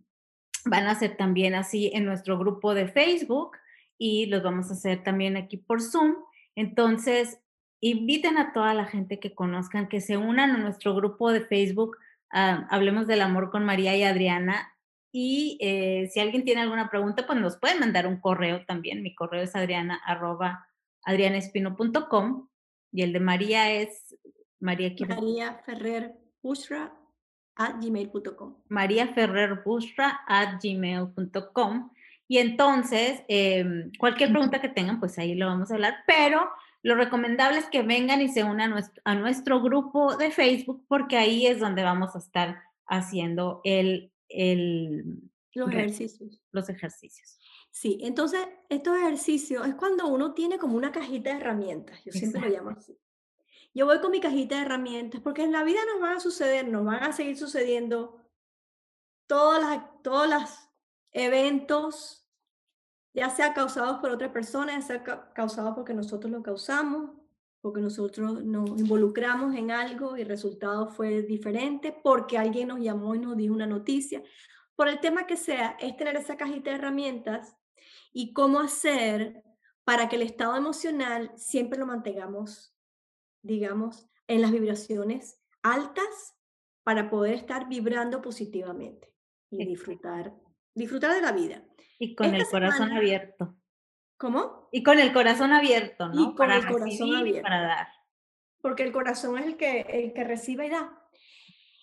van 0.65 0.87
a 0.87 0.95
ser 0.95 1.17
también 1.17 1.55
así 1.55 1.91
en 1.93 2.05
nuestro 2.05 2.37
grupo 2.37 2.73
de 2.73 2.87
Facebook 2.87 3.57
y 3.97 4.25
los 4.27 4.43
vamos 4.43 4.69
a 4.69 4.73
hacer 4.73 5.03
también 5.03 5.37
aquí 5.37 5.57
por 5.57 5.81
Zoom. 5.81 6.15
Entonces, 6.55 7.39
inviten 7.79 8.37
a 8.37 8.53
toda 8.53 8.73
la 8.73 8.85
gente 8.85 9.19
que 9.19 9.35
conozcan, 9.35 9.87
que 9.87 10.01
se 10.01 10.17
unan 10.17 10.51
a 10.51 10.57
nuestro 10.57 10.95
grupo 10.95 11.31
de 11.31 11.41
Facebook. 11.41 11.97
Ah, 12.31 12.67
hablemos 12.69 13.07
del 13.07 13.21
amor 13.21 13.51
con 13.51 13.65
María 13.65 13.95
y 13.95 14.03
Adriana. 14.03 14.73
Y 15.11 15.57
eh, 15.61 16.09
si 16.11 16.19
alguien 16.19 16.43
tiene 16.43 16.61
alguna 16.61 16.89
pregunta, 16.89 17.27
pues 17.27 17.39
nos 17.39 17.57
pueden 17.57 17.79
mandar 17.79 18.07
un 18.07 18.19
correo 18.19 18.65
también. 18.65 19.03
Mi 19.03 19.13
correo 19.13 19.43
es 19.43 19.55
adriana 19.55 20.01
arroba 20.05 20.67
adrianespino.com 21.03 22.47
y 22.91 23.01
el 23.03 23.13
de 23.13 23.19
María 23.19 23.71
es 23.71 24.15
María, 24.59 24.93
María 25.07 25.61
Ferrer 25.65 26.15
Bushra 26.41 26.93
at 27.55 27.75
gmail.com. 27.81 28.55
María 28.69 29.07
Ferrer 29.07 29.63
at 30.27 30.59
gmail.com. 30.61 31.91
Y 32.27 32.37
entonces, 32.37 33.23
em, 33.27 33.91
cualquier 33.99 34.31
pregunta 34.31 34.61
que 34.61 34.69
tengan, 34.69 34.99
pues 34.99 35.17
ahí 35.19 35.35
lo 35.35 35.47
vamos 35.47 35.69
a 35.69 35.75
hablar, 35.75 35.97
pero 36.07 36.49
lo 36.81 36.95
recomendable 36.95 37.59
es 37.59 37.65
que 37.65 37.83
vengan 37.83 38.21
y 38.21 38.29
se 38.29 38.43
unan 38.43 38.61
a 38.61 38.67
nuestro, 38.67 39.01
a 39.05 39.15
nuestro 39.15 39.61
grupo 39.61 40.15
de 40.17 40.31
Facebook, 40.31 40.85
porque 40.87 41.17
ahí 41.17 41.47
es 41.47 41.59
donde 41.59 41.83
vamos 41.83 42.15
a 42.15 42.19
estar 42.19 42.61
haciendo 42.87 43.61
el, 43.63 44.11
el 44.29 45.21
los 45.53 45.69
ejercicios. 45.69 46.41
Los 46.51 46.69
ejercicios. 46.69 47.37
Sí, 47.71 47.99
entonces 48.01 48.39
estos 48.69 48.97
ejercicios 48.97 49.67
es 49.67 49.75
cuando 49.75 50.07
uno 50.07 50.33
tiene 50.33 50.57
como 50.57 50.77
una 50.77 50.91
cajita 50.91 51.31
de 51.31 51.37
herramientas, 51.37 52.03
yo 52.03 52.11
siempre 52.11 52.41
lo 52.41 52.49
llamo 52.49 52.69
así. 52.71 52.97
Yo 53.73 53.87
voy 53.87 53.99
con 53.99 54.11
mi 54.11 54.19
cajita 54.19 54.55
de 54.55 54.61
herramientas 54.61 55.21
porque 55.21 55.43
en 55.43 55.51
la 55.51 55.63
vida 55.63 55.79
nos 55.91 55.99
van 55.99 56.17
a 56.17 56.19
suceder, 56.19 56.67
nos 56.67 56.85
van 56.85 57.03
a 57.03 57.13
seguir 57.13 57.37
sucediendo 57.37 58.21
todos 59.25 59.59
los 59.61 60.03
todas 60.03 60.29
las 60.29 60.69
eventos, 61.11 62.27
ya 63.13 63.29
sea 63.29 63.53
causados 63.53 63.99
por 63.99 64.11
otra 64.11 64.31
persona, 64.31 64.73
ya 64.73 64.81
sea 64.81 65.03
causados 65.33 65.73
porque 65.75 65.93
nosotros 65.93 66.31
lo 66.31 66.43
causamos, 66.43 67.11
porque 67.61 67.81
nosotros 67.81 68.43
nos 68.43 68.69
involucramos 68.79 69.55
en 69.55 69.71
algo 69.71 70.17
y 70.17 70.21
el 70.21 70.27
resultado 70.27 70.89
fue 70.89 71.21
diferente, 71.21 71.97
porque 72.03 72.37
alguien 72.37 72.67
nos 72.67 72.79
llamó 72.79 73.15
y 73.15 73.19
nos 73.19 73.37
dijo 73.37 73.53
una 73.53 73.67
noticia. 73.67 74.21
Por 74.75 74.87
el 74.87 74.99
tema 74.99 75.25
que 75.25 75.37
sea, 75.37 75.77
es 75.79 75.95
tener 75.95 76.15
esa 76.15 76.35
cajita 76.35 76.71
de 76.71 76.75
herramientas 76.75 77.55
y 78.11 78.33
cómo 78.33 78.59
hacer 78.59 79.43
para 79.83 80.09
que 80.09 80.17
el 80.17 80.23
estado 80.23 80.55
emocional 80.55 81.31
siempre 81.37 81.79
lo 81.79 81.85
mantengamos 81.85 82.72
digamos, 83.43 84.09
en 84.27 84.41
las 84.41 84.51
vibraciones 84.51 85.39
altas 85.61 86.35
para 86.83 87.09
poder 87.09 87.35
estar 87.35 87.67
vibrando 87.69 88.21
positivamente 88.21 89.13
y 89.49 89.65
disfrutar, 89.65 90.33
disfrutar 90.73 91.13
de 91.13 91.21
la 91.21 91.31
vida. 91.31 91.63
Y 91.99 92.15
con 92.15 92.33
el 92.33 92.45
corazón 92.47 92.91
abierto. 92.91 93.55
¿Cómo? 94.17 94.69
Y 94.71 94.83
con 94.83 94.99
el 94.99 95.13
corazón 95.13 95.51
abierto, 95.53 96.07
¿no? 96.09 96.31
Y 96.31 96.35
con 96.35 96.51
el 96.51 96.65
corazón 96.65 97.15
abierto. 97.15 97.43
Para 97.43 97.61
dar. 97.61 97.87
Porque 98.61 98.83
el 98.83 98.91
corazón 98.91 99.37
es 99.37 99.45
el 99.45 99.57
que, 99.57 99.81
el 99.81 100.13
que 100.13 100.23
recibe 100.23 100.67
y 100.67 100.69
da. 100.69 101.01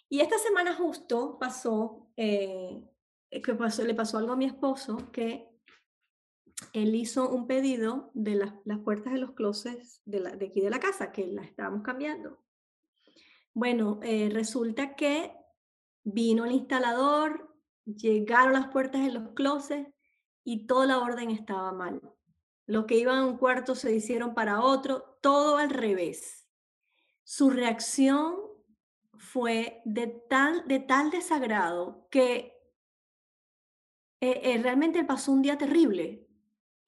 Y 0.08 0.20
esta 0.20 0.38
semana 0.38 0.74
justo 0.74 1.38
pasó, 1.38 2.10
eh, 2.16 2.82
que 3.30 3.54
pasó, 3.54 3.84
le 3.84 3.94
pasó 3.94 4.18
algo 4.18 4.32
a 4.32 4.36
mi 4.36 4.46
esposo 4.46 5.10
que 5.12 5.49
él 6.72 6.94
hizo 6.94 7.30
un 7.30 7.46
pedido 7.46 8.10
de 8.14 8.34
las, 8.34 8.52
puertas 8.84 9.12
de 9.12 9.18
los 9.18 9.32
closets 9.32 10.02
de, 10.04 10.20
de, 10.20 10.46
aquí 10.46 10.60
de 10.60 10.70
la 10.70 10.80
casa, 10.80 11.12
que 11.12 11.26
las 11.26 11.46
estábamos 11.46 11.82
cambiando. 11.82 12.38
Bueno, 13.52 14.00
eh, 14.02 14.28
resulta 14.32 14.94
que 14.94 15.34
vino 16.04 16.44
el 16.44 16.52
instalador, 16.52 17.54
llegaron 17.84 18.52
las 18.52 18.68
puertas 18.68 19.04
de 19.04 19.12
los 19.12 19.32
closets 19.34 19.92
y 20.44 20.66
toda 20.66 20.86
la 20.86 20.98
orden 20.98 21.30
estaba 21.30 21.72
mal. 21.72 22.00
Los 22.66 22.86
que 22.86 22.96
iban 22.96 23.18
a 23.18 23.26
un 23.26 23.36
cuarto 23.36 23.74
se 23.74 23.94
hicieron 23.94 24.34
para 24.34 24.60
otro, 24.60 25.18
todo 25.20 25.56
al 25.56 25.70
revés. 25.70 26.48
Su 27.24 27.50
reacción 27.50 28.36
fue 29.18 29.82
de 29.84 30.06
tal, 30.06 30.66
de 30.66 30.78
tal 30.78 31.10
desagrado 31.10 32.06
que 32.10 32.56
eh, 34.20 34.40
eh, 34.44 34.58
realmente 34.62 35.04
pasó 35.04 35.32
un 35.32 35.42
día 35.42 35.58
terrible. 35.58 36.29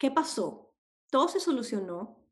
¿Qué 0.03 0.11
pasó? 0.11 0.75
Todo 1.13 1.29
se 1.29 1.39
solucionó, 1.39 2.27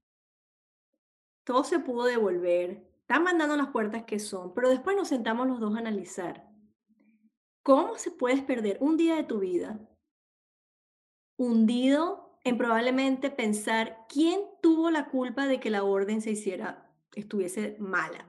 todo 1.44 1.62
se 1.62 1.78
pudo 1.78 2.02
devolver, 2.02 2.90
están 3.02 3.22
mandando 3.22 3.56
las 3.56 3.68
puertas 3.68 4.02
que 4.02 4.18
son, 4.18 4.54
pero 4.54 4.68
después 4.68 4.96
nos 4.96 5.06
sentamos 5.06 5.46
los 5.46 5.60
dos 5.60 5.76
a 5.76 5.78
analizar 5.78 6.50
cómo 7.62 7.96
se 7.96 8.10
puede 8.10 8.42
perder 8.42 8.78
un 8.80 8.96
día 8.96 9.14
de 9.14 9.22
tu 9.22 9.38
vida 9.38 9.88
hundido 11.36 12.40
en 12.42 12.58
probablemente 12.58 13.30
pensar 13.30 13.98
quién 14.08 14.40
tuvo 14.60 14.90
la 14.90 15.08
culpa 15.08 15.46
de 15.46 15.60
que 15.60 15.70
la 15.70 15.84
orden 15.84 16.22
se 16.22 16.32
hiciera, 16.32 16.92
estuviese 17.14 17.76
mala. 17.78 18.26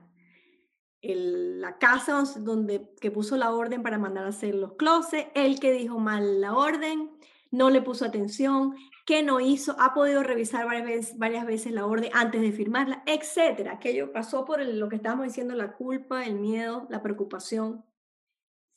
la 1.00 1.78
casa 1.78 2.22
donde 2.38 2.94
que 3.00 3.10
puso 3.10 3.36
la 3.36 3.52
orden 3.52 3.82
para 3.82 3.98
mandar 3.98 4.24
a 4.24 4.28
hacer 4.28 4.54
los 4.54 4.74
closets, 4.74 5.32
el 5.34 5.58
que 5.58 5.72
dijo 5.72 5.98
mal 5.98 6.40
la 6.40 6.56
orden, 6.56 7.10
no 7.50 7.70
le 7.70 7.82
puso 7.82 8.04
atención, 8.04 8.76
que 9.04 9.22
no 9.22 9.40
hizo, 9.40 9.74
ha 9.78 9.94
podido 9.94 10.22
revisar 10.22 10.66
varias 10.66 10.86
veces, 10.86 11.18
varias 11.18 11.44
veces 11.44 11.72
la 11.72 11.86
orden 11.86 12.10
antes 12.14 12.40
de 12.40 12.52
firmarla, 12.52 13.02
etcétera. 13.06 13.72
Aquello 13.72 14.12
pasó 14.12 14.44
por 14.44 14.64
lo 14.64 14.88
que 14.88 14.96
estábamos 14.96 15.26
diciendo, 15.26 15.54
la 15.54 15.72
culpa, 15.72 16.24
el 16.24 16.36
miedo, 16.36 16.86
la 16.88 17.02
preocupación. 17.02 17.84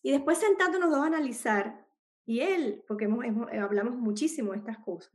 Y 0.01 0.11
después 0.11 0.37
sentándonos 0.37 0.89
dos 0.89 0.99
a 0.99 1.07
analizar, 1.07 1.85
y 2.25 2.39
él, 2.39 2.83
porque 2.87 3.05
eh, 3.05 3.59
hablamos 3.59 3.95
muchísimo 3.95 4.51
de 4.51 4.57
estas 4.57 4.79
cosas, 4.79 5.13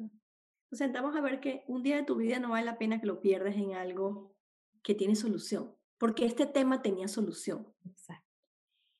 nos 0.71 0.79
sentamos 0.79 1.17
a 1.17 1.21
ver 1.21 1.41
que 1.41 1.65
un 1.67 1.83
día 1.83 1.97
de 1.97 2.05
tu 2.05 2.17
vida 2.17 2.39
no 2.39 2.51
vale 2.51 2.65
la 2.65 2.79
pena 2.79 3.01
que 3.01 3.07
lo 3.07 3.21
pierdas 3.21 3.57
en 3.57 3.75
algo 3.75 4.37
que 4.83 4.95
tiene 4.95 5.17
solución, 5.17 5.75
porque 5.99 6.25
este 6.25 6.47
tema 6.47 6.83
tenía 6.83 7.09
solución. 7.09 7.67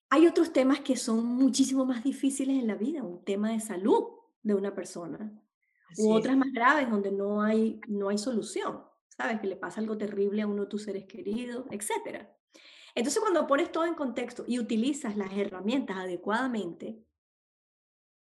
Hay 0.09 0.27
otros 0.27 0.53
temas 0.53 0.81
que 0.81 0.97
son 0.97 1.25
muchísimo 1.25 1.85
más 1.87 2.03
difíciles 2.03 2.59
en 2.59 2.67
la 2.67 2.75
vida, 2.75 3.05
un 3.05 3.25
tema 3.25 3.51
de 3.51 3.61
salud 3.61 4.09
de 4.43 4.55
una 4.55 4.75
persona, 4.75 5.41
u 5.99 6.13
otras 6.13 6.37
más 6.37 6.53
graves 6.53 6.91
donde 6.91 7.11
no 7.11 7.43
hay, 7.43 7.81
no 7.89 8.09
hay 8.09 8.19
solución, 8.19 8.85
¿sabes? 9.09 9.41
Que 9.41 9.47
le 9.47 9.57
pasa 9.57 9.81
algo 9.81 9.97
terrible 9.97 10.43
a 10.43 10.47
uno 10.47 10.63
de 10.63 10.69
tus 10.69 10.85
seres 10.85 11.07
queridos, 11.07 11.65
etc. 11.71 12.27
Entonces, 12.95 13.21
cuando 13.21 13.47
pones 13.47 13.71
todo 13.73 13.85
en 13.87 13.95
contexto 13.95 14.45
y 14.47 14.59
utilizas 14.59 15.17
las 15.17 15.33
herramientas 15.33 15.97
adecuadamente, 15.97 17.05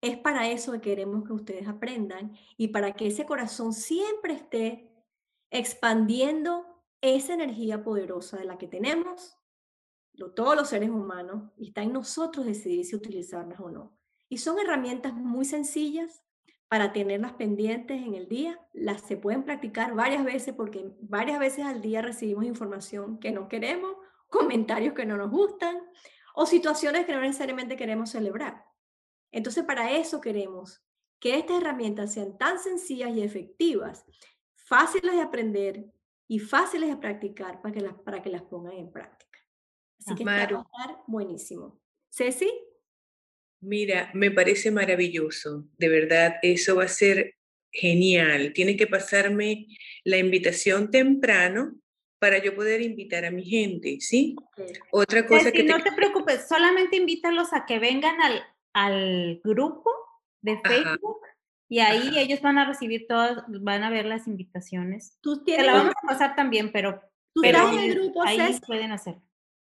es 0.01 0.17
para 0.17 0.49
eso 0.49 0.71
que 0.73 0.81
queremos 0.81 1.23
que 1.23 1.33
ustedes 1.33 1.67
aprendan 1.67 2.35
y 2.57 2.69
para 2.69 2.93
que 2.93 3.07
ese 3.07 3.25
corazón 3.25 3.73
siempre 3.73 4.33
esté 4.33 4.91
expandiendo 5.51 6.65
esa 7.01 7.33
energía 7.33 7.83
poderosa 7.83 8.37
de 8.37 8.45
la 8.45 8.57
que 8.57 8.67
tenemos, 8.67 9.37
todos 10.35 10.55
los 10.55 10.69
seres 10.69 10.89
humanos, 10.89 11.51
y 11.57 11.67
está 11.67 11.81
en 11.81 11.93
nosotros 11.93 12.45
decidir 12.45 12.85
si 12.85 12.95
utilizarlas 12.95 13.59
o 13.59 13.69
no. 13.69 13.97
Y 14.29 14.37
son 14.37 14.59
herramientas 14.59 15.13
muy 15.13 15.45
sencillas 15.45 16.23
para 16.71 16.93
tenerlas 16.93 17.33
pendientes 17.33 18.01
en 18.01 18.15
el 18.15 18.29
día. 18.29 18.57
Las 18.71 19.01
se 19.01 19.17
pueden 19.17 19.43
practicar 19.43 19.93
varias 19.93 20.23
veces 20.23 20.55
porque 20.55 20.89
varias 21.01 21.37
veces 21.37 21.65
al 21.65 21.81
día 21.81 22.01
recibimos 22.01 22.45
información 22.45 23.19
que 23.19 23.33
no 23.33 23.49
queremos, 23.49 23.97
comentarios 24.29 24.93
que 24.93 25.05
no 25.05 25.17
nos 25.17 25.29
gustan 25.29 25.81
o 26.33 26.45
situaciones 26.45 27.05
que 27.05 27.11
no 27.11 27.19
necesariamente 27.19 27.75
queremos 27.75 28.11
celebrar. 28.11 28.63
Entonces, 29.33 29.65
para 29.65 29.91
eso 29.91 30.21
queremos 30.21 30.81
que 31.19 31.37
estas 31.37 31.57
herramientas 31.57 32.13
sean 32.13 32.37
tan 32.37 32.57
sencillas 32.57 33.09
y 33.09 33.21
efectivas, 33.21 34.05
fáciles 34.55 35.11
de 35.11 35.21
aprender 35.21 35.91
y 36.29 36.39
fáciles 36.39 36.89
de 36.89 36.95
practicar 36.95 37.61
para 37.61 37.73
que 37.73 37.81
las, 37.81 37.95
para 37.95 38.21
que 38.21 38.29
las 38.29 38.43
pongan 38.43 38.75
en 38.75 38.93
práctica. 38.93 39.39
Así 39.99 40.15
que 40.15 40.23
va 40.23 40.35
a 40.35 40.43
estar 40.43 41.03
buenísimo. 41.05 41.81
Ceci. 42.09 42.49
Mira, 43.61 44.09
me 44.13 44.31
parece 44.31 44.71
maravilloso, 44.71 45.65
de 45.77 45.87
verdad, 45.87 46.35
eso 46.41 46.75
va 46.75 46.85
a 46.85 46.87
ser 46.87 47.35
genial. 47.71 48.53
Tiene 48.53 48.75
que 48.75 48.87
pasarme 48.87 49.67
la 50.03 50.17
invitación 50.17 50.91
temprano 50.91 51.75
para 52.19 52.37
yo 52.37 52.55
poder 52.55 52.81
invitar 52.81 53.25
a 53.25 53.31
mi 53.31 53.43
gente, 53.43 53.97
¿sí? 53.99 54.35
Otra 54.91 55.25
cosa 55.25 55.51
que... 55.51 55.63
No 55.63 55.81
te 55.81 55.91
preocupes, 55.91 56.47
solamente 56.47 56.97
invítalos 56.97 57.53
a 57.53 57.65
que 57.65 57.79
vengan 57.79 58.19
al, 58.21 58.43
al 58.73 59.41
grupo 59.43 59.91
de 60.41 60.59
Facebook 60.63 61.21
y 61.69 61.79
ahí 61.79 62.19
ellos 62.19 62.41
van 62.41 62.57
a 62.57 62.65
recibir 62.65 63.05
todas, 63.07 63.43
van 63.47 63.83
a 63.83 63.89
ver 63.89 64.05
las 64.05 64.27
invitaciones. 64.27 65.17
¿Tú 65.21 65.43
Te 65.43 65.63
la 65.63 65.73
vamos 65.73 65.93
a 66.03 66.07
pasar 66.07 66.35
también, 66.35 66.71
pero, 66.71 67.01
pero 67.41 67.59
ahí 68.25 68.59
pueden 68.67 68.91
hacerlo. 68.91 69.21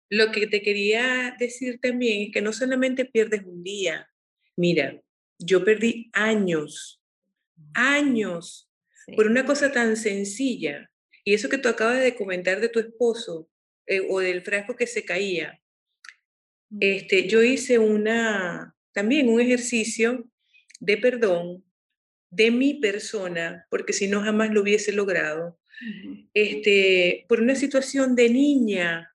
Lo 0.10 0.32
que 0.32 0.48
te 0.48 0.62
quería 0.62 1.36
decir 1.40 1.80
también 1.80 2.24
es 2.24 2.32
que 2.32 2.42
no 2.42 2.54
solamente 2.54 3.06
pierdes 3.06 3.44
un 3.46 3.64
día. 3.64 4.08
Mira, 4.56 5.02
yo 5.40 5.64
perdí 5.64 6.10
años, 6.14 7.02
años, 7.74 8.70
por 9.16 9.28
una 9.28 9.46
cosa 9.46 9.72
tan 9.72 9.98
sencilla. 9.98 10.90
Y 11.24 11.34
eso 11.34 11.50
que 11.50 11.58
tú 11.58 11.70
acabas 11.70 12.02
de 12.02 12.16
comentar 12.16 12.60
de 12.60 12.70
tu 12.70 12.80
esposo 12.80 13.50
eh, 13.88 14.06
o 14.10 14.20
del 14.20 14.42
frasco 14.42 14.76
que 14.76 14.88
se 14.88 15.06
caía. 15.06 15.60
Este, 16.80 17.28
yo 17.28 17.44
hice 17.44 17.80
una, 17.80 18.76
también 18.94 19.30
un 19.30 19.40
ejercicio 19.40 20.30
de 20.80 20.98
perdón 20.98 21.64
de 22.30 22.50
mi 22.50 22.76
persona, 22.76 23.68
porque 23.70 23.94
si 23.94 24.08
no 24.08 24.22
jamás 24.22 24.52
lo 24.52 24.62
hubiese 24.62 24.92
logrado, 24.92 25.60
este, 26.34 27.26
por 27.30 27.42
una 27.42 27.56
situación 27.56 28.16
de 28.16 28.30
niña 28.30 29.13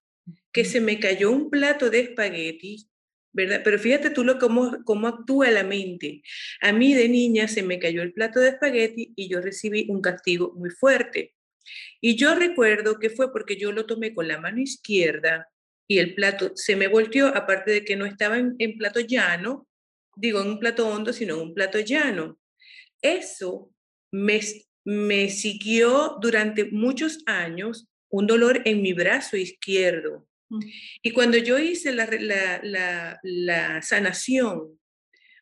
que 0.52 0.64
se 0.64 0.80
me 0.80 0.98
cayó 0.98 1.30
un 1.30 1.50
plato 1.50 1.90
de 1.90 2.00
espagueti, 2.00 2.88
¿verdad? 3.32 3.60
Pero 3.64 3.78
fíjate 3.78 4.10
tú 4.10 4.24
lo, 4.24 4.38
cómo, 4.38 4.78
cómo 4.84 5.06
actúa 5.06 5.50
la 5.50 5.62
mente. 5.62 6.22
A 6.60 6.72
mí 6.72 6.94
de 6.94 7.08
niña 7.08 7.48
se 7.48 7.62
me 7.62 7.78
cayó 7.78 8.02
el 8.02 8.12
plato 8.12 8.40
de 8.40 8.50
espagueti 8.50 9.12
y 9.16 9.28
yo 9.28 9.40
recibí 9.40 9.86
un 9.88 10.00
castigo 10.00 10.52
muy 10.56 10.70
fuerte. 10.70 11.34
Y 12.00 12.16
yo 12.16 12.34
recuerdo 12.34 12.98
que 12.98 13.10
fue 13.10 13.32
porque 13.32 13.56
yo 13.56 13.72
lo 13.72 13.86
tomé 13.86 14.14
con 14.14 14.28
la 14.28 14.40
mano 14.40 14.60
izquierda 14.60 15.48
y 15.86 15.98
el 15.98 16.14
plato 16.14 16.52
se 16.54 16.76
me 16.76 16.86
volteó, 16.86 17.28
aparte 17.28 17.70
de 17.70 17.84
que 17.84 17.96
no 17.96 18.04
estaba 18.04 18.38
en, 18.38 18.78
plato 18.78 19.00
llano, 19.00 19.66
digo 20.16 20.40
en 20.40 20.48
un 20.48 20.58
plato 20.58 20.86
hondo, 20.86 21.12
sino 21.12 21.34
en 21.34 21.40
un 21.40 21.54
plato 21.54 21.80
llano. 21.80 22.38
Eso 23.00 23.72
me, 24.12 24.40
me 24.84 25.30
siguió 25.30 26.18
durante 26.20 26.66
muchos 26.66 27.22
años 27.26 27.88
un 28.10 28.26
dolor 28.26 28.62
en 28.64 28.82
mi 28.82 28.92
brazo 28.92 29.36
izquierdo. 29.36 30.27
Y 31.02 31.12
cuando 31.12 31.38
yo 31.38 31.58
hice 31.58 31.92
la, 31.92 32.06
la, 32.62 33.20
la, 33.22 33.82
sanación, 33.82 34.78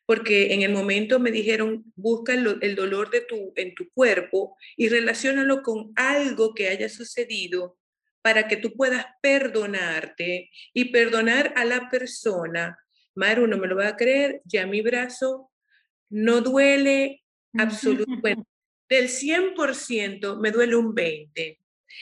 porque 0.05 0.55
en 0.55 0.63
el 0.63 0.73
momento 0.73 1.19
me 1.19 1.31
dijeron, 1.31 1.85
busca 1.97 2.35
el, 2.35 2.59
el, 2.61 2.75
dolor 2.75 3.11
de 3.11 3.23
tu, 3.23 3.53
en 3.57 3.75
tu 3.75 3.89
cuerpo 3.91 4.57
y 4.77 4.89
relacionalo 4.89 5.63
con 5.63 5.93
algo 5.97 6.55
que 6.55 6.69
haya 6.69 6.89
sucedido 6.89 7.79
para 8.23 8.49
que 8.49 8.57
tú 8.57 8.73
puedas 8.73 9.07
perdonarte 9.23 10.51
y 10.73 10.87
perdonar 10.87 11.53
a 11.57 11.65
la 11.65 11.89
persona. 11.89 12.79
Maru, 13.15 13.47
no 13.47 13.57
me 13.57 13.69
lo 13.69 13.77
va 13.77 13.89
a 13.89 13.97
creer, 13.97 14.43
ya 14.45 14.67
mi 14.67 14.81
brazo 14.81 15.51
no 16.11 16.41
duele 16.41 17.23
absolutamente. 17.57 18.49
del 18.89 19.09
100% 19.09 20.41
me 20.41 20.51
duele 20.51 20.77
un 20.77 20.95
20%. 20.95 21.59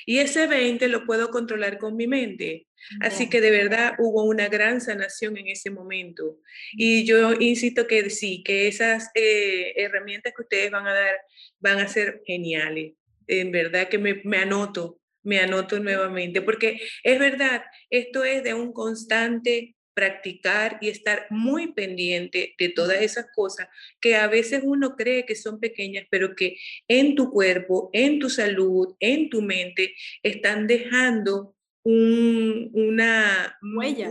Y 0.07 0.19
ese 0.19 0.47
20 0.47 0.89
lo 0.89 1.05
puedo 1.05 1.31
controlar 1.31 1.79
con 1.79 1.97
mi 1.97 2.07
mente. 2.07 2.67
Así 3.01 3.28
que 3.28 3.41
de 3.41 3.51
verdad 3.51 3.95
hubo 3.99 4.24
una 4.24 4.49
gran 4.49 4.80
sanación 4.80 5.37
en 5.37 5.49
ese 5.49 5.70
momento. 5.70 6.39
Y 6.72 7.05
yo 7.05 7.32
insisto 7.32 7.87
que 7.87 8.11
sí, 8.11 8.43
que 8.43 8.68
esas 8.68 9.11
eh, 9.14 9.72
herramientas 9.76 10.32
que 10.35 10.43
ustedes 10.43 10.70
van 10.70 10.87
a 10.87 10.95
dar 10.95 11.16
van 11.59 11.78
a 11.78 11.89
ser 11.89 12.22
geniales. 12.26 12.95
En 13.26 13.51
verdad 13.53 13.89
que 13.89 13.99
me, 13.99 14.20
me 14.24 14.39
anoto, 14.39 15.01
me 15.22 15.41
anoto 15.41 15.78
nuevamente, 15.80 16.43
porque 16.43 16.80
es 17.03 17.18
verdad, 17.18 17.64
esto 17.89 18.24
es 18.24 18.43
de 18.43 18.55
un 18.55 18.72
constante 18.72 19.74
practicar 19.95 20.78
y 20.80 20.89
estar 20.89 21.26
muy 21.30 21.72
pendiente 21.72 22.55
de 22.59 22.68
todas 22.68 23.01
esas 23.01 23.26
cosas 23.35 23.68
que 24.01 24.16
a 24.16 24.26
veces 24.26 24.62
uno 24.64 24.97
cree 24.97 25.24
que 25.24 25.37
son 25.37 25.61
pequeñas, 25.61 26.07
pero 26.11 26.35
que 26.35 26.57
en 26.89 27.14
tu 27.14 27.30
cuerpo, 27.30 27.91
en 27.93 28.18
tu 28.18 28.28
salud, 28.28 28.95
en 29.01 29.30
tu 29.30 29.41
mente, 29.41 29.95
están 30.22 30.66
dejando 30.66 31.54
una 31.85 33.59
huella. 33.62 34.11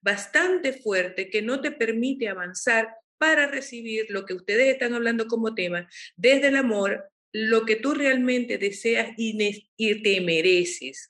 bastante 0.00 0.72
fuerte 0.72 1.28
que 1.28 1.42
no 1.42 1.60
te 1.60 1.70
permite 1.70 2.28
avanzar 2.28 2.88
para 3.18 3.46
recibir 3.46 4.06
lo 4.08 4.24
que 4.24 4.32
ustedes 4.32 4.68
están 4.68 4.94
hablando 4.94 5.26
como 5.26 5.54
tema, 5.54 5.86
desde 6.16 6.48
el 6.48 6.56
amor, 6.56 7.04
lo 7.32 7.66
que 7.66 7.76
tú 7.76 7.92
realmente 7.92 8.56
deseas 8.56 9.12
y, 9.18 9.68
y 9.76 10.02
te 10.02 10.20
mereces. 10.22 11.09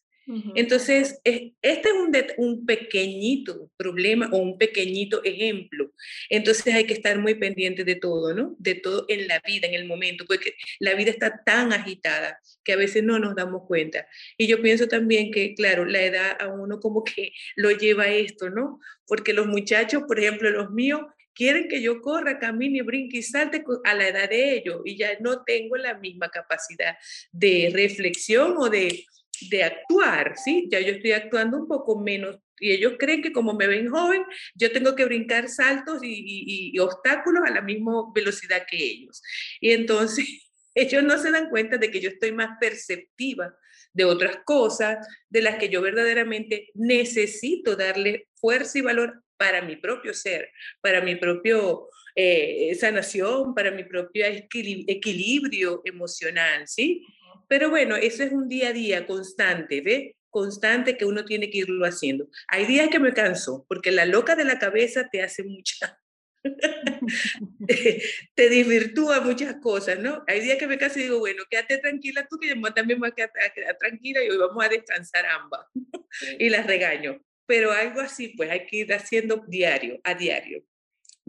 Entonces, 0.55 1.21
este 1.25 1.53
es 1.63 1.95
un, 1.95 2.15
un, 2.37 2.67
pequeñito 2.67 3.71
problema 3.77 4.29
o 4.33 4.39
un 4.39 4.59
pequeñito 4.59 5.23
ejemplo. 5.25 5.93
Entonces 6.29 6.75
hay 6.75 6.85
que 6.85 6.95
estar 6.95 7.19
muy 7.19 7.35
pendiente 7.35 7.85
de 7.85 7.97
todo, 7.97 8.35
¿no? 8.35 8.55
De 8.59 8.75
todo 8.75 9.07
en 9.09 9.27
la 9.27 9.41
vida, 9.41 9.67
en 9.67 9.75
el 9.75 9.87
momento, 9.87 10.25
porque 10.27 10.55
la 10.79 10.95
vida 10.95 11.11
está 11.11 11.43
tan 11.45 11.73
agitada 11.73 12.39
que 12.65 12.73
a 12.73 12.77
veces 12.77 13.03
no 13.03 13.19
nos 13.19 13.35
damos 13.35 13.63
cuenta. 13.67 14.07
Y 14.37 14.47
yo 14.47 14.63
pienso 14.63 14.87
también 14.89 15.31
que, 15.31 15.55
claro, 15.55 15.85
la 15.85 16.03
edad 16.03 16.37
a 16.41 16.49
uno 16.49 16.81
como 16.81 17.03
que 17.03 17.33
lo 17.57 17.71
lleva 17.71 18.05
a 18.05 18.15
esto, 18.15 18.51
¿no? 18.51 18.81
Porque 19.07 19.33
los 19.33 19.47
muchachos, 19.47 20.05
por 20.07 20.21
ejemplo, 20.21 20.51
los 20.51 20.71
míos, 20.71 21.01
quieren 21.35 21.69
que 21.69 21.81
yo 21.81 22.01
corra, 22.03 22.39
camine, 22.39 22.83
brinque 22.83 23.19
y 23.19 23.23
salte 23.23 23.65
a 23.85 23.95
la 23.95 24.09
edad 24.09 24.29
de 24.29 24.57
ellos 24.57 24.83
y 24.85 24.97
ya 24.97 25.19
no 25.21 25.43
tengo 25.43 25.77
la 25.77 25.95
misma 25.95 26.29
capacidad 26.29 26.97
de 27.33 27.71
reflexión 27.73 28.57
o 28.59 28.69
de 28.69 29.05
de 29.49 29.65
actuar, 29.65 30.37
¿sí? 30.37 30.69
Ya 30.71 30.81
yo 30.81 30.93
estoy 30.93 31.13
actuando 31.13 31.59
un 31.59 31.69
poco 31.69 31.99
menos 32.01 32.39
y 32.61 32.73
ellos 32.73 32.95
creen 32.99 33.23
que 33.23 33.33
como 33.33 33.55
me 33.55 33.67
ven 33.67 33.89
joven, 33.89 34.23
yo 34.55 34.71
tengo 34.71 34.95
que 34.95 35.07
brincar 35.07 35.49
saltos 35.49 36.01
y, 36.03 36.79
obstáculos 36.79 37.43
a 37.47 37.51
la 37.51 37.63
misma 37.63 38.13
velocidad 38.15 38.67
que 38.71 38.77
ellos. 38.77 39.23
Y 39.61 39.73
entonces 39.73 40.27
ellos 40.75 41.03
no 41.03 41.19
se 41.19 41.31
dan 41.31 41.49
cuenta 41.49 41.79
de 41.79 41.91
que 41.91 42.01
yo 42.01 42.11
estoy 42.11 42.33
más 42.33 42.59
perceptiva 42.61 43.57
de 43.93 44.05
otras 44.05 44.39
cosas, 44.45 45.05
de 45.29 45.43
las 45.43 45.57
que 45.57 45.69
yo 45.69 45.81
verdaderamente 45.81 46.69
necesito 46.75 47.75
darle 47.75 48.29
fuerza 48.35 48.79
y 48.79 48.83
valor 48.83 49.25
para 49.37 49.63
mi 49.63 49.77
propio 49.77 50.15
ser, 50.15 50.51
para 50.81 51.01
mi 51.01 51.17
propio 51.17 51.89
eh, 52.15 52.75
sanación, 52.79 53.55
para 53.55 53.71
mi 53.71 53.85
propio 53.85 54.27
equilibrio 54.27 55.81
emocional, 55.85 56.69
¿sí? 56.69 57.05
Pero 57.51 57.69
bueno, 57.69 57.97
eso 57.97 58.23
es 58.23 58.31
un 58.31 58.49
día 58.49 58.69
a 58.69 58.73
día 58.73 59.09
constante, 59.09 59.81
¿ve? 59.81 60.15
Constante 60.29 60.97
que 60.97 61.05
uno 61.05 61.25
tiene 61.25 61.51
que 61.51 61.59
irlo 61.59 61.85
haciendo. 61.85 62.29
Hay 62.47 62.65
días 62.65 62.89
que 62.91 63.01
me 63.01 63.13
canso, 63.13 63.67
porque 63.69 63.91
la 63.91 64.05
loca 64.07 64.37
de 64.37 64.45
la 64.45 64.61
cabeza 64.61 65.09
te 65.11 65.21
hace 65.21 65.43
mucha, 65.43 65.99
te, 67.67 68.49
desvirtúa 68.49 69.21
muchas 69.21 69.57
cosas, 69.57 69.99
¿no? 69.99 70.23
Hay 70.29 70.43
días 70.43 70.59
que 70.59 70.69
me 70.69 70.79
canso 70.79 71.01
y 71.01 71.03
digo, 71.03 71.19
bueno, 71.19 71.43
quédate 71.51 71.79
tranquila 71.79 72.25
tú, 72.31 72.39
que 72.39 72.47
yo 72.47 72.55
también 72.73 73.01
me 73.01 73.09
voy 73.09 73.11
a 73.11 73.15
quedar, 73.17 73.33
a 73.45 73.53
quedar 73.53 73.77
tranquila 73.79 74.23
y 74.23 74.31
hoy 74.31 74.39
vamos 74.39 74.65
a 74.65 74.69
descansar 74.69 75.27
ambas. 75.27 75.67
y 76.39 76.51
las 76.51 76.69
regaño. 76.69 77.21
Pero 77.47 77.73
algo 77.73 78.01
así, 78.01 78.29
pues 78.37 78.49
hay 78.49 78.65
que 78.65 78.77
ir 78.77 78.95
haciendo 78.95 79.45
diario, 79.49 80.01
a 80.05 80.15
diario 80.15 80.63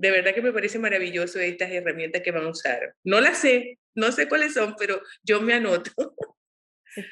de 0.01 0.09
verdad 0.09 0.33
que 0.33 0.41
me 0.41 0.51
parece 0.51 0.79
maravilloso 0.79 1.39
estas 1.39 1.71
herramientas 1.71 2.23
que 2.23 2.31
van 2.31 2.45
a 2.45 2.49
usar. 2.49 2.95
No 3.03 3.21
las 3.21 3.37
sé, 3.37 3.77
no 3.95 4.11
sé 4.11 4.27
cuáles 4.27 4.53
son, 4.53 4.75
pero 4.77 5.01
yo 5.23 5.41
me 5.41 5.53
anoto. 5.53 5.91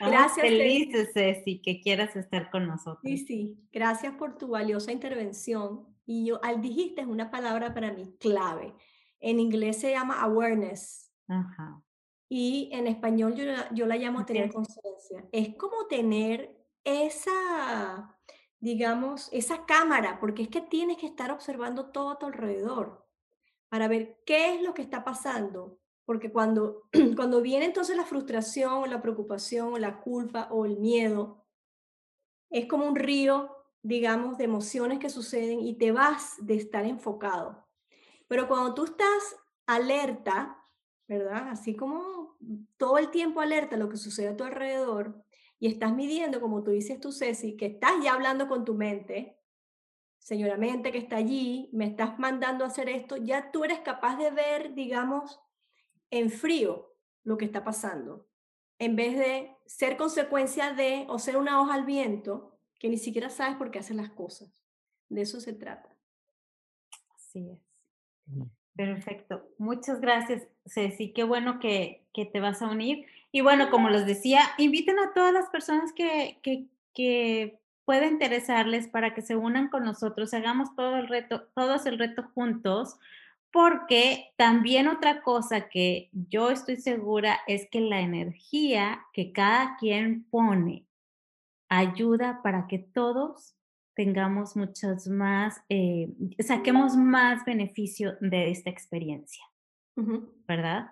Gracias, 0.01 0.45
felices, 0.45 1.09
Ceci, 1.13 1.61
que 1.61 1.79
quieras 1.81 2.15
estar 2.15 2.51
con 2.51 2.67
nosotros. 2.67 3.01
Sí, 3.03 3.17
sí, 3.17 3.57
gracias 3.71 4.13
por 4.15 4.37
tu 4.37 4.49
valiosa 4.49 4.91
intervención. 4.91 5.87
Y 6.05 6.25
yo, 6.25 6.43
al 6.43 6.61
dijiste, 6.61 7.01
es 7.01 7.07
una 7.07 7.31
palabra 7.31 7.73
para 7.73 7.93
mí 7.93 8.15
clave. 8.19 8.73
En 9.19 9.39
inglés 9.39 9.79
se 9.79 9.91
llama 9.91 10.21
awareness. 10.21 11.11
Ajá. 11.27 11.81
Y 12.27 12.69
en 12.73 12.87
español 12.87 13.35
yo, 13.35 13.45
yo 13.73 13.85
la 13.85 13.95
llamo 13.95 14.25
tener 14.25 14.51
conciencia. 14.51 15.25
Es 15.31 15.55
como 15.55 15.87
tener 15.87 16.57
esa 16.83 18.19
digamos, 18.59 19.29
esa 19.31 19.65
cámara, 19.65 20.19
porque 20.19 20.43
es 20.43 20.49
que 20.49 20.61
tienes 20.61 20.97
que 20.97 21.05
estar 21.05 21.31
observando 21.31 21.91
todo 21.91 22.11
a 22.11 22.19
tu 22.19 22.25
alrededor 22.25 23.05
para 23.69 23.87
ver 23.87 24.21
qué 24.25 24.55
es 24.55 24.61
lo 24.61 24.73
que 24.73 24.81
está 24.81 25.03
pasando. 25.03 25.79
Porque 26.09 26.31
cuando, 26.31 26.89
cuando 27.15 27.39
viene 27.39 27.65
entonces 27.65 27.95
la 27.95 28.03
frustración, 28.03 28.89
la 28.89 28.99
preocupación, 28.99 29.79
la 29.79 30.01
culpa 30.01 30.47
o 30.49 30.65
el 30.65 30.79
miedo, 30.79 31.45
es 32.49 32.65
como 32.65 32.87
un 32.87 32.95
río, 32.95 33.55
digamos, 33.83 34.39
de 34.39 34.45
emociones 34.45 34.97
que 34.97 35.11
suceden 35.11 35.59
y 35.59 35.75
te 35.75 35.91
vas 35.91 36.33
de 36.39 36.55
estar 36.55 36.83
enfocado. 36.85 37.63
Pero 38.27 38.47
cuando 38.47 38.73
tú 38.73 38.85
estás 38.85 39.35
alerta, 39.67 40.57
¿verdad? 41.07 41.49
Así 41.49 41.75
como 41.75 42.35
todo 42.77 42.97
el 42.97 43.11
tiempo 43.11 43.39
alerta 43.39 43.75
a 43.75 43.79
lo 43.79 43.87
que 43.87 43.97
sucede 43.97 44.29
a 44.29 44.35
tu 44.35 44.43
alrededor, 44.43 45.23
y 45.59 45.67
estás 45.67 45.93
midiendo, 45.93 46.41
como 46.41 46.63
tú 46.63 46.71
dices 46.71 46.99
tú, 46.99 47.11
Ceci, 47.11 47.55
que 47.55 47.67
estás 47.67 47.91
ya 48.03 48.13
hablando 48.13 48.47
con 48.47 48.65
tu 48.65 48.73
mente, 48.73 49.37
señora 50.17 50.57
mente 50.57 50.91
que 50.91 50.97
está 50.97 51.17
allí, 51.17 51.69
me 51.71 51.85
estás 51.85 52.17
mandando 52.17 52.63
a 52.63 52.69
hacer 52.69 52.89
esto, 52.89 53.15
ya 53.15 53.51
tú 53.51 53.63
eres 53.63 53.81
capaz 53.81 54.17
de 54.17 54.31
ver, 54.31 54.73
digamos, 54.73 55.39
en 56.11 56.29
frío 56.29 56.93
lo 57.23 57.37
que 57.37 57.45
está 57.45 57.63
pasando, 57.63 58.27
en 58.79 58.95
vez 58.95 59.17
de 59.17 59.55
ser 59.65 59.97
consecuencia 59.97 60.73
de 60.73 61.05
o 61.09 61.19
ser 61.19 61.37
una 61.37 61.61
hoja 61.61 61.75
al 61.75 61.85
viento 61.85 62.57
que 62.79 62.89
ni 62.89 62.97
siquiera 62.97 63.29
sabes 63.29 63.57
por 63.57 63.71
qué 63.71 63.79
haces 63.79 63.95
las 63.95 64.09
cosas. 64.09 64.63
De 65.09 65.21
eso 65.21 65.39
se 65.41 65.53
trata. 65.53 65.89
Así 67.15 67.49
es. 67.49 67.59
Perfecto. 68.75 69.49
Muchas 69.57 69.99
gracias, 69.99 70.47
Ceci. 70.65 71.11
Qué 71.11 71.23
bueno 71.23 71.59
que, 71.59 72.07
que 72.13 72.25
te 72.25 72.39
vas 72.39 72.61
a 72.61 72.69
unir. 72.69 73.05
Y 73.31 73.41
bueno, 73.41 73.69
como 73.69 73.89
les 73.89 74.05
decía, 74.05 74.41
inviten 74.57 74.97
a 74.99 75.13
todas 75.13 75.33
las 75.33 75.49
personas 75.49 75.91
que, 75.91 76.39
que, 76.41 76.67
que 76.93 77.59
pueda 77.89 78.05
interesarles 78.05 78.87
para 78.87 79.13
que 79.13 79.21
se 79.21 79.35
unan 79.35 79.67
con 79.67 79.83
nosotros, 79.83 80.33
hagamos 80.33 80.75
todo 80.75 80.97
el 80.97 81.07
reto, 81.07 81.47
todos 81.55 81.85
el 81.87 81.97
reto 81.97 82.23
juntos, 82.35 82.99
porque 83.51 84.31
también 84.37 84.87
otra 84.87 85.21
cosa 85.21 85.69
que 85.69 86.09
yo 86.11 86.51
estoy 86.51 86.77
segura 86.77 87.39
es 87.47 87.67
que 87.71 87.81
la 87.81 88.01
energía 88.01 89.05
que 89.13 89.31
cada 89.31 89.77
quien 89.77 90.25
pone 90.29 90.85
ayuda 91.69 92.41
para 92.43 92.67
que 92.67 92.79
todos 92.79 93.55
tengamos 93.95 94.55
muchos 94.55 95.07
más, 95.07 95.61
eh, 95.67 96.09
saquemos 96.39 96.95
más 96.95 97.43
beneficio 97.43 98.13
de 98.21 98.49
esta 98.49 98.69
experiencia, 98.69 99.43
¿verdad? 100.47 100.91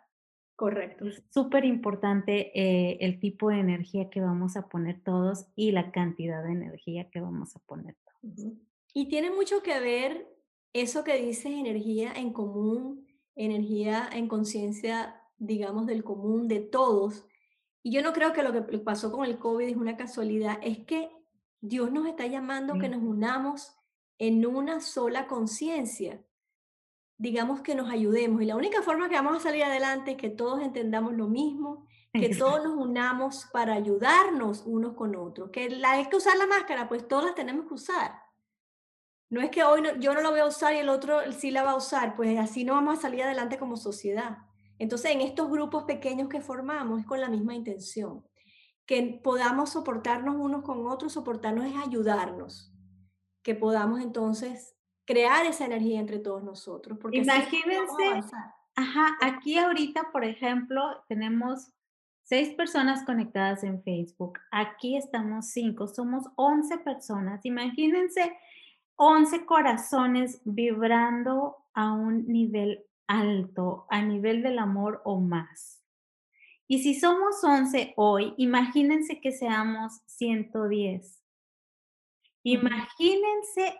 Correcto. 0.57 1.05
Es 1.05 1.23
súper 1.29 1.65
importante 1.65 2.51
eh, 2.59 2.97
el 2.99 3.19
tipo 3.19 3.49
de 3.49 3.59
energía 3.59 4.09
que 4.09 4.19
vamos 4.19 4.57
a 4.57 4.67
poner 4.67 5.01
todos 5.03 5.45
y 5.55 5.71
la 5.71 5.91
cantidad 5.91 6.43
de 6.43 6.51
energía 6.51 7.09
que 7.09 7.21
vamos 7.21 7.55
a 7.55 7.59
poner 7.59 7.95
todos. 8.03 8.47
Y 8.93 9.07
tiene 9.07 9.29
mucho 9.29 9.61
que 9.61 9.79
ver 9.79 10.27
eso 10.73 11.03
que 11.03 11.21
dices, 11.21 11.45
energía 11.47 12.13
en 12.13 12.33
común, 12.33 13.07
energía 13.35 14.09
en 14.11 14.27
conciencia, 14.27 15.21
digamos, 15.37 15.85
del 15.85 16.03
común, 16.03 16.47
de 16.47 16.59
todos. 16.59 17.25
Y 17.83 17.91
yo 17.91 18.01
no 18.01 18.13
creo 18.13 18.33
que 18.33 18.43
lo 18.43 18.51
que 18.51 18.61
pasó 18.79 19.11
con 19.11 19.25
el 19.25 19.39
COVID 19.39 19.67
es 19.67 19.77
una 19.77 19.97
casualidad, 19.97 20.59
es 20.61 20.79
que 20.85 21.09
Dios 21.61 21.91
nos 21.91 22.07
está 22.07 22.27
llamando 22.27 22.77
que 22.79 22.89
nos 22.89 23.01
unamos 23.01 23.73
en 24.19 24.45
una 24.45 24.79
sola 24.79 25.27
conciencia 25.27 26.23
digamos 27.17 27.61
que 27.61 27.75
nos 27.75 27.89
ayudemos. 27.89 28.41
Y 28.41 28.45
la 28.45 28.55
única 28.55 28.81
forma 28.81 29.09
que 29.09 29.15
vamos 29.15 29.37
a 29.37 29.39
salir 29.39 29.63
adelante 29.63 30.11
es 30.11 30.17
que 30.17 30.29
todos 30.29 30.61
entendamos 30.61 31.13
lo 31.13 31.27
mismo, 31.27 31.85
que 32.13 32.35
todos 32.35 32.63
nos 32.63 32.75
unamos 32.75 33.47
para 33.51 33.73
ayudarnos 33.73 34.63
unos 34.65 34.93
con 34.93 35.15
otros. 35.15 35.49
Que 35.51 35.69
la, 35.69 35.91
hay 35.91 36.05
que 36.07 36.15
usar 36.15 36.37
la 36.37 36.47
máscara, 36.47 36.87
pues 36.87 37.07
todas 37.07 37.25
las 37.25 37.35
tenemos 37.35 37.67
que 37.67 37.73
usar. 37.73 38.11
No 39.29 39.41
es 39.41 39.49
que 39.49 39.63
hoy 39.63 39.83
yo 39.99 40.13
no 40.13 40.21
la 40.21 40.29
voy 40.29 40.39
a 40.39 40.45
usar 40.45 40.73
y 40.73 40.77
el 40.77 40.89
otro 40.89 41.19
sí 41.33 41.51
la 41.51 41.63
va 41.63 41.71
a 41.71 41.75
usar, 41.75 42.15
pues 42.15 42.37
así 42.39 42.63
no 42.63 42.73
vamos 42.73 42.97
a 42.97 43.01
salir 43.01 43.23
adelante 43.23 43.57
como 43.57 43.75
sociedad. 43.75 44.37
Entonces, 44.79 45.11
en 45.11 45.21
estos 45.21 45.49
grupos 45.49 45.83
pequeños 45.83 46.29
que 46.29 46.39
formamos 46.39 47.01
es 47.01 47.05
con 47.05 47.19
la 47.19 47.29
misma 47.29 47.55
intención, 47.55 48.23
que 48.85 49.19
podamos 49.23 49.71
soportarnos 49.71 50.35
unos 50.37 50.63
con 50.63 50.87
otros, 50.87 51.13
soportarnos 51.13 51.65
es 51.65 51.73
ayudarnos, 51.75 52.73
que 53.43 53.55
podamos 53.55 54.01
entonces 54.01 54.75
crear 55.05 55.45
esa 55.45 55.65
energía 55.65 55.99
entre 55.99 56.19
todos 56.19 56.43
nosotros. 56.43 56.97
Porque 57.01 57.17
Imagínense, 57.17 58.23
ajá, 58.75 59.17
aquí 59.21 59.57
ahorita, 59.57 60.11
por 60.11 60.23
ejemplo, 60.23 60.81
tenemos 61.09 61.71
seis 62.23 62.49
personas 62.55 63.03
conectadas 63.05 63.63
en 63.63 63.81
Facebook. 63.83 64.39
Aquí 64.51 64.95
estamos 64.95 65.47
cinco, 65.47 65.87
somos 65.87 66.25
once 66.35 66.77
personas. 66.77 67.45
Imagínense 67.45 68.33
11 68.97 69.45
corazones 69.45 70.41
vibrando 70.45 71.57
a 71.73 71.93
un 71.93 72.27
nivel 72.27 72.85
alto, 73.07 73.87
a 73.89 74.01
nivel 74.01 74.43
del 74.43 74.59
amor 74.59 75.01
o 75.05 75.19
más. 75.19 75.81
Y 76.67 76.83
si 76.83 76.99
somos 76.99 77.43
11 77.43 77.93
hoy, 77.95 78.33
imagínense 78.37 79.21
que 79.21 79.31
seamos 79.31 80.01
110. 80.05 81.23
Imagínense 82.43 83.77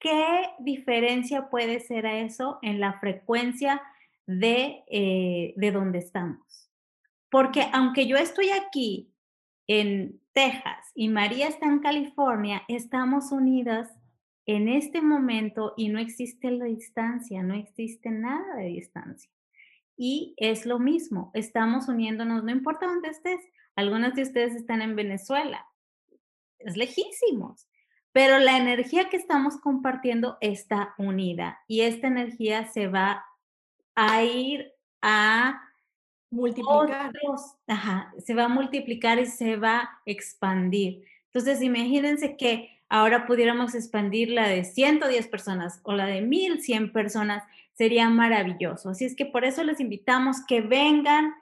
¿Qué 0.00 0.48
diferencia 0.58 1.50
puede 1.50 1.78
ser 1.78 2.06
a 2.06 2.20
eso 2.20 2.58
en 2.62 2.80
la 2.80 2.98
frecuencia 3.00 3.82
de, 4.26 4.82
eh, 4.90 5.52
de 5.56 5.72
donde 5.72 5.98
estamos? 5.98 6.70
Porque 7.30 7.66
aunque 7.74 8.06
yo 8.06 8.16
estoy 8.16 8.48
aquí 8.48 9.12
en 9.66 10.18
Texas 10.32 10.90
y 10.94 11.10
María 11.10 11.48
está 11.48 11.66
en 11.66 11.80
California, 11.80 12.62
estamos 12.66 13.30
unidas 13.30 13.90
en 14.46 14.68
este 14.68 15.02
momento 15.02 15.74
y 15.76 15.88
no 15.88 15.98
existe 15.98 16.50
la 16.50 16.64
distancia, 16.66 17.42
no 17.42 17.54
existe 17.54 18.10
nada 18.10 18.56
de 18.56 18.66
distancia. 18.66 19.30
Y 19.96 20.34
es 20.38 20.66
lo 20.66 20.78
mismo, 20.78 21.30
estamos 21.34 21.88
uniéndonos, 21.88 22.42
no 22.42 22.50
importa 22.50 22.86
dónde 22.86 23.10
estés. 23.10 23.40
Algunas 23.76 24.14
de 24.14 24.22
ustedes 24.22 24.54
están 24.54 24.82
en 24.82 24.96
Venezuela, 24.96 25.66
es 26.58 26.76
lejísimos 26.76 27.70
pero 28.12 28.38
la 28.38 28.56
energía 28.56 29.08
que 29.08 29.16
estamos 29.16 29.56
compartiendo 29.58 30.36
está 30.40 30.94
unida 30.98 31.60
y 31.68 31.82
esta 31.82 32.08
energía 32.08 32.66
se 32.66 32.88
va 32.88 33.24
a 33.94 34.24
ir 34.24 34.72
a 35.00 35.62
multiplicar. 36.30 37.12
ajá, 37.66 38.12
se 38.18 38.34
va 38.34 38.44
a 38.44 38.48
multiplicar 38.48 39.18
y 39.18 39.26
se 39.26 39.56
va 39.56 39.78
a 39.78 40.00
expandir. 40.06 41.04
Entonces, 41.26 41.62
imagínense 41.62 42.36
que 42.36 42.79
ahora 42.90 43.26
pudiéramos 43.26 43.74
expandir 43.74 44.30
la 44.30 44.48
de 44.48 44.64
110 44.64 45.28
personas 45.28 45.80
o 45.84 45.94
la 45.94 46.06
de 46.06 46.20
1100 46.20 46.92
personas, 46.92 47.44
sería 47.72 48.10
maravilloso. 48.10 48.90
Así 48.90 49.06
es 49.06 49.16
que 49.16 49.24
por 49.24 49.44
eso 49.44 49.64
les 49.64 49.80
invitamos 49.80 50.44
que 50.46 50.60
vengan 50.60 51.32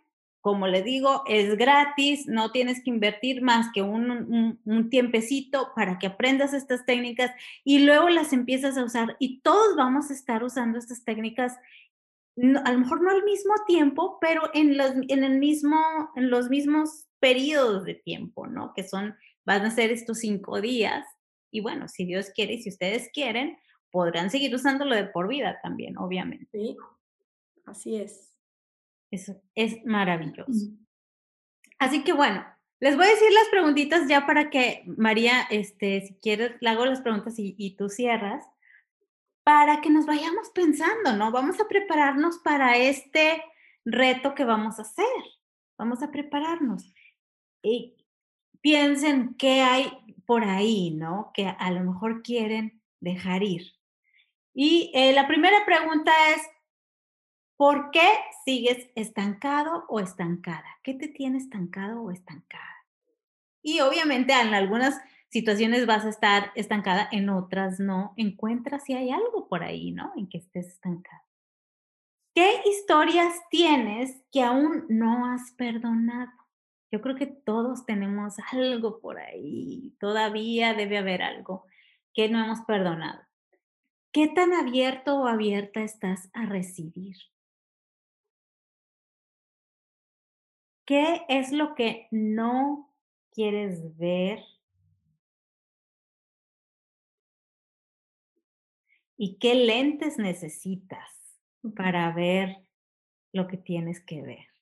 como 0.41 0.67
le 0.67 0.83
digo, 0.83 1.25
es 1.27 1.57
gratis, 1.57 2.27
no 2.27 2.53
tienes 2.53 2.83
que 2.83 2.91
invertir 2.91 3.43
más 3.43 3.67
que 3.75 3.83
un, 3.83 4.59
un, 4.65 4.91
tiempecito 4.91 5.73
para 5.75 5.99
que 5.99 6.07
aprendas 6.07 6.55
estas 6.55 6.87
técnicas 6.87 7.33
y 7.65 7.81
luego 7.81 8.09
las 8.09 8.33
empiezas 8.33 8.79
a 8.79 8.85
usar 8.85 9.17
y 9.19 9.41
todos 9.41 9.77
vamos 9.77 10.11
a 10.11 10.15
estar 10.15 10.45
usando 10.45 10.79
estas 10.79 11.05
técnicas, 11.05 11.57
a 12.65 12.73
lo 12.73 12.79
mejor 12.79 13.03
no 13.03 13.11
al 13.11 13.25
mismo 13.25 13.53
tiempo, 13.67 14.19
pero 14.21 14.49
en 14.55 14.79
los, 14.79 14.93
en 15.09 15.25
el 15.25 15.39
mismo, 15.39 15.79
en 16.15 16.31
los 16.31 16.49
mismos 16.49 17.09
periodos 17.19 17.85
de 17.85 17.95
tiempo, 17.95 18.47
¿no? 18.47 18.73
Que 18.75 18.85
son, 18.85 19.17
van 19.45 19.67
a 19.67 19.71
ser 19.71 19.91
estos 19.91 20.19
cinco 20.19 20.61
días 20.61 21.05
y 21.51 21.61
bueno, 21.61 21.89
si 21.89 22.05
Dios 22.05 22.31
quiere 22.35 22.55
y 22.55 22.63
si 22.63 22.71
ustedes 22.71 23.11
quieren, 23.13 23.59
podrán 23.91 24.31
seguir 24.31 24.55
usándolo 24.55 24.95
de 24.95 25.05
por 25.05 25.29
vida 25.29 25.59
también, 25.63 25.97
obviamente. 25.99 26.49
Sí, 26.53 26.77
así 27.65 27.97
es. 27.97 28.35
Eso 29.11 29.41
es 29.55 29.85
maravilloso. 29.85 30.69
Así 31.79 32.05
que 32.05 32.13
bueno, 32.13 32.45
les 32.81 32.97
voy 32.97 33.07
a 33.07 33.11
decir 33.11 33.33
las 33.33 33.49
preguntitas 33.49 34.09
ya 34.09 34.27
para 34.27 34.51
que 34.51 34.85
María, 34.87 35.43
este, 35.51 36.03
si 36.03 36.15
quieres, 36.21 36.53
le 36.61 36.71
hago 36.71 36.87
las 36.87 37.01
preguntas 37.01 37.35
y, 37.37 37.77
tú 37.77 37.89
cierras, 37.89 38.45
para 39.43 39.81
que 39.81 39.91
nos 39.91 40.07
vayamos 40.07 40.51
pensando, 40.51 41.17
¿no? 41.17 41.33
Vamos 41.33 41.59
a 41.61 41.67
prepararnos 41.67 42.39
para 42.39 42.77
este 42.77 43.43
reto 43.85 44.35
que 44.35 44.45
vamos 44.45 44.79
a 44.79 44.83
hacer. 44.83 45.07
Vamos 45.77 46.03
a 46.03 46.11
prepararnos. 46.11 46.93
Y 47.63 47.97
piensen 48.61 49.35
qué 49.39 49.63
hay 49.63 49.93
por 50.27 50.45
ahí, 50.45 50.91
¿no? 50.91 51.31
Que 51.35 51.47
a 51.47 51.71
lo 51.71 51.81
mejor 51.85 52.23
quieren 52.23 52.83
dejar 53.01 53.43
ir. 53.43 53.73
Y 54.55 54.91
eh, 54.95 55.13
la 55.13 55.27
primera 55.27 55.65
pregunta 55.65 56.13
es, 56.35 56.43
¿Por 57.59 57.91
qué 57.91 58.07
sigues 58.45 58.89
estancado 58.95 59.85
o 59.89 59.99
estancada? 59.99 60.79
¿Qué 60.85 60.95
te 60.95 61.09
tiene 61.09 61.39
estancado 61.39 62.01
o 62.03 62.13
estancada? 62.13 62.87
Y 63.63 63.81
obviamente 63.81 64.33
en 64.33 64.55
algunas 64.55 65.01
situaciones 65.29 65.85
vas 65.85 66.05
a 66.05 66.09
estar 66.09 66.53
estancada, 66.55 67.09
en 67.11 67.29
otras 67.29 67.81
no. 67.81 68.15
Encuentra 68.17 68.79
si 68.79 68.95
hay 68.95 69.11
algo 69.11 69.49
por 69.49 69.65
ahí, 69.65 69.91
¿no? 69.91 70.13
En 70.17 70.29
que 70.29 70.39
estés 70.39 70.69
estancada. 70.69 71.27
¿Qué 72.33 72.63
historias 72.71 73.35
tienes 73.51 74.23
que 74.31 74.45
aún 74.45 74.87
no 74.89 75.27
has 75.27 75.51
perdonado? 75.55 76.31
Yo 76.91 77.03
creo 77.03 77.17
que 77.17 77.27
todos 77.27 77.85
tenemos 77.85 78.37
algo 78.53 79.01
por 79.01 79.19
ahí. 79.19 79.95
Todavía 79.99 80.75
debe 80.75 80.99
haber 80.99 81.23
algo 81.23 81.67
que 82.15 82.29
no 82.29 82.43
hemos 82.43 82.61
perdonado. 82.63 83.21
¿Qué 84.13 84.29
tan 84.29 84.53
abierto 84.55 85.21
o 85.21 85.27
abierta 85.27 85.83
estás 85.83 86.31
a 86.33 86.47
recibir? 86.47 87.17
¿Qué 90.87 91.27
es 91.29 91.53
lo 91.53 91.75
que 91.75 92.09
no 92.11 92.95
quieres 93.31 93.97
ver? 93.99 94.43
¿Y 99.19 99.39
qué 99.39 99.55
lentes 99.55 100.17
necesitas 100.17 101.39
para 101.77 102.11
ver 102.13 102.57
lo 103.33 103.47
que 103.47 103.59
tienes 103.59 104.01
que 104.01 104.23
ver? 104.23 104.58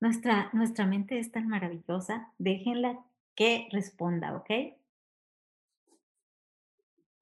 Nuestra, 0.00 0.50
nuestra 0.52 0.86
mente 0.86 1.18
es 1.18 1.30
tan 1.30 1.48
maravillosa, 1.48 2.32
déjenla 2.38 3.04
que 3.34 3.68
responda, 3.70 4.34
¿ok? 4.34 4.50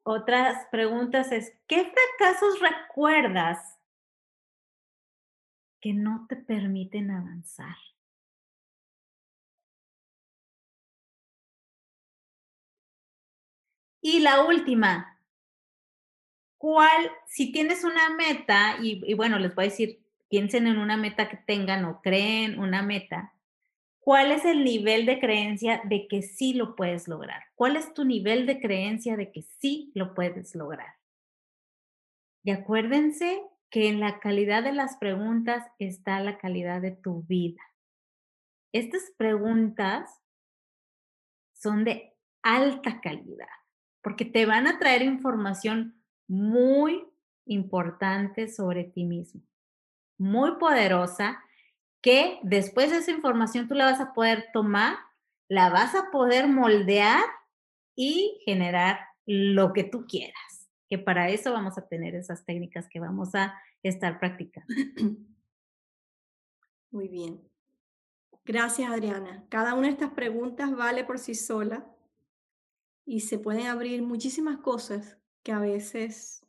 Otras 0.05 0.66
preguntas 0.70 1.33
es, 1.33 1.53
¿qué 1.66 1.85
fracasos 1.85 2.61
recuerdas 2.61 3.79
que 5.81 5.93
no 5.93 6.26
te 6.29 6.37
permiten 6.37 7.11
avanzar. 7.11 7.76
Y 14.01 14.20
la 14.20 14.45
última, 14.45 15.20
¿cuál, 16.57 17.11
si 17.26 17.53
tienes 17.53 17.85
una 17.85 18.11
meta, 18.11 18.76
y, 18.81 19.14
bueno, 19.14 19.39
les 19.39 19.55
voy 19.55 19.66
a 19.66 19.68
decir, 19.68 20.01
piensen 20.29 20.66
en 20.66 20.79
una 20.79 20.97
meta 20.97 21.29
que 21.29 21.37
tengan 21.37 21.85
o 21.85 22.01
creen 22.01 22.59
una 22.59 22.83
meta, 22.83 23.35
¿cuál 24.01 24.33
es 24.33 24.45
el 24.45 24.64
nivel 24.64 25.07
de 25.07 25.20
creencia 25.20 25.83
de 25.85 26.07
que 26.09 26.22
sí 26.22 26.55
lo 26.55 26.76
puedes 26.76 27.09
lograr? 27.09 27.43
¿Cuál 27.55 27.76
es 27.76 27.93
tu 27.95 28.05
nivel 28.05 28.47
de 28.47 28.61
creencia 28.61 29.16
de 29.16 29.33
que 29.33 29.43
sí 29.43 29.93
lo 29.95 30.14
puedes 30.14 30.55
lograr? 30.55 30.95
Y 32.45 32.51
acuérdense 32.51 33.43
que 33.70 33.89
en 33.89 34.01
la 34.01 34.20
calidad 34.20 34.62
de 34.62 34.72
las 34.72 34.97
preguntas 34.97 35.66
está 35.79 36.20
la 36.20 36.39
calidad 36.39 36.81
de 36.81 36.93
tu 36.93 37.22
vida. 37.24 37.61
Estas 38.72 39.03
preguntas 39.16 40.11
son 41.53 41.85
de 41.85 42.14
alta 42.43 43.01
calidad 43.01 43.49
porque 44.03 44.24
te 44.24 44.47
van 44.47 44.66
a 44.66 44.79
traer 44.79 45.03
información 45.03 46.03
muy 46.26 47.07
importante 47.47 48.49
sobre 48.49 48.85
ti 48.85 49.05
mismo, 49.05 49.43
muy 50.19 50.57
poderosa, 50.59 51.43
que 52.03 52.39
después 52.43 52.91
de 52.91 52.99
esa 52.99 53.11
información 53.11 53.69
tú 53.69 53.75
la 53.75 53.87
vas 53.87 54.01
a 54.01 54.12
poder 54.12 54.49
tomar, 54.53 54.99
la 55.49 55.71
vas 55.71 55.95
a 55.95 56.11
poder 56.11 56.49
moldear 56.49 57.25
y 57.97 58.41
generar 58.45 59.01
lo 59.25 59.73
que 59.73 59.85
tú 59.85 60.07
quieras 60.07 60.59
que 60.89 60.99
para 60.99 61.29
eso 61.29 61.53
vamos 61.53 61.77
a 61.79 61.87
tener 61.87 62.14
esas 62.14 62.45
técnicas 62.45 62.89
que 62.89 63.01
vamos 63.01 63.35
a 63.35 63.55
estar 63.83 64.19
practicando. 64.19 64.75
Muy 66.91 67.09
bien. 67.09 67.47
Gracias, 68.45 68.91
Adriana. 68.91 69.45
Cada 69.51 69.75
una 69.75 69.89
de 69.89 69.93
estas 69.93 70.12
preguntas 70.12 70.75
vale 70.75 71.05
por 71.05 71.19
sí 71.19 71.35
sola 71.35 71.87
y 73.05 73.21
se 73.21 73.39
pueden 73.39 73.66
abrir 73.66 74.03
muchísimas 74.03 74.59
cosas 74.59 75.19
que 75.43 75.53
a 75.53 75.59
veces 75.59 76.47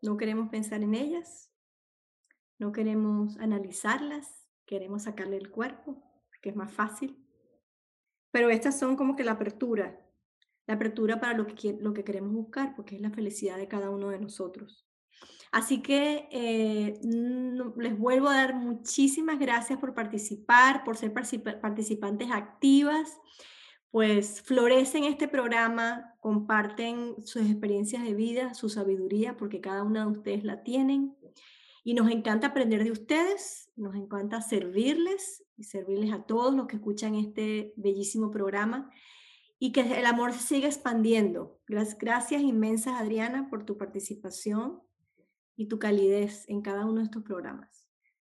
no 0.00 0.16
queremos 0.16 0.48
pensar 0.50 0.82
en 0.82 0.94
ellas, 0.94 1.50
no 2.58 2.72
queremos 2.72 3.36
analizarlas, 3.38 4.46
queremos 4.64 5.04
sacarle 5.04 5.36
el 5.36 5.50
cuerpo, 5.50 6.02
que 6.42 6.50
es 6.50 6.56
más 6.56 6.72
fácil. 6.72 7.16
Pero 8.30 8.50
estas 8.50 8.78
son 8.78 8.96
como 8.96 9.16
que 9.16 9.24
la 9.24 9.32
apertura 9.32 10.06
la 10.66 10.74
apertura 10.74 11.20
para 11.20 11.34
lo 11.34 11.46
que, 11.46 11.76
lo 11.80 11.92
que 11.92 12.04
queremos 12.04 12.32
buscar, 12.32 12.74
porque 12.74 12.96
es 12.96 13.00
la 13.00 13.10
felicidad 13.10 13.56
de 13.56 13.68
cada 13.68 13.90
uno 13.90 14.10
de 14.10 14.18
nosotros. 14.18 14.84
Así 15.52 15.80
que 15.80 16.28
eh, 16.30 17.00
les 17.76 17.96
vuelvo 17.96 18.28
a 18.28 18.36
dar 18.36 18.54
muchísimas 18.54 19.38
gracias 19.38 19.78
por 19.78 19.94
participar, 19.94 20.84
por 20.84 20.96
ser 20.96 21.12
participantes 21.12 22.30
activas, 22.30 23.16
pues 23.90 24.42
florecen 24.42 25.04
este 25.04 25.28
programa, 25.28 26.14
comparten 26.20 27.14
sus 27.24 27.42
experiencias 27.48 28.02
de 28.02 28.12
vida, 28.12 28.52
su 28.54 28.68
sabiduría, 28.68 29.36
porque 29.36 29.60
cada 29.60 29.84
una 29.84 30.04
de 30.04 30.10
ustedes 30.10 30.44
la 30.44 30.62
tienen. 30.62 31.16
Y 31.86 31.94
nos 31.94 32.10
encanta 32.10 32.48
aprender 32.48 32.82
de 32.82 32.90
ustedes, 32.90 33.70
nos 33.76 33.94
encanta 33.94 34.42
servirles 34.42 35.44
y 35.56 35.62
servirles 35.62 36.12
a 36.12 36.24
todos 36.24 36.52
los 36.52 36.66
que 36.66 36.74
escuchan 36.74 37.14
este 37.14 37.74
bellísimo 37.76 38.32
programa 38.32 38.90
y 39.60 39.70
que 39.70 39.82
el 39.82 40.04
amor 40.04 40.32
se 40.32 40.40
siga 40.40 40.66
expandiendo. 40.66 41.60
Gracias 41.68 42.42
inmensas, 42.42 43.00
Adriana, 43.00 43.48
por 43.48 43.64
tu 43.64 43.78
participación 43.78 44.80
y 45.54 45.66
tu 45.66 45.78
calidez 45.78 46.44
en 46.48 46.60
cada 46.60 46.86
uno 46.86 46.96
de 46.96 47.04
estos 47.04 47.22
programas. 47.22 47.86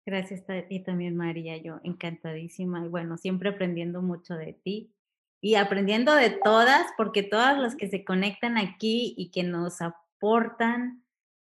Gracias 0.05 0.49
a 0.49 0.67
ti 0.67 0.83
también, 0.83 1.15
María. 1.15 1.55
Yo 1.55 1.79
encantadísima 1.85 2.85
y 2.85 2.89
bueno, 2.89 3.17
siempre 3.17 3.51
aprendiendo 3.51 4.01
mucho 4.01 4.33
de 4.33 4.51
ti 4.51 4.91
y 5.39 5.55
aprendiendo 5.55 6.13
de 6.13 6.31
todas, 6.43 6.87
porque 6.97 7.23
todas 7.23 7.57
las 7.57 7.77
que 7.77 7.87
se 7.87 8.03
conectan 8.03 8.57
aquí 8.57 9.15
y 9.17 9.31
que 9.31 9.43
nos 9.43 9.79
aportan 9.81 11.04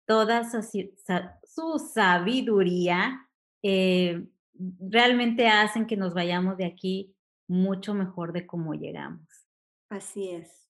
toda 0.07 0.45
su, 0.45 1.79
sabiduría, 1.93 3.29
eh, 3.63 4.25
realmente 4.81 5.49
hacen 5.49 5.87
que 5.87 5.97
nos 5.97 6.15
vayamos 6.15 6.57
de 6.57 6.67
aquí 6.67 7.15
mucho 7.49 7.95
mejor 7.95 8.33
de 8.33 8.47
cómo 8.47 8.75
llegamos. 8.75 9.27
Así 9.91 10.31
es. 10.31 10.69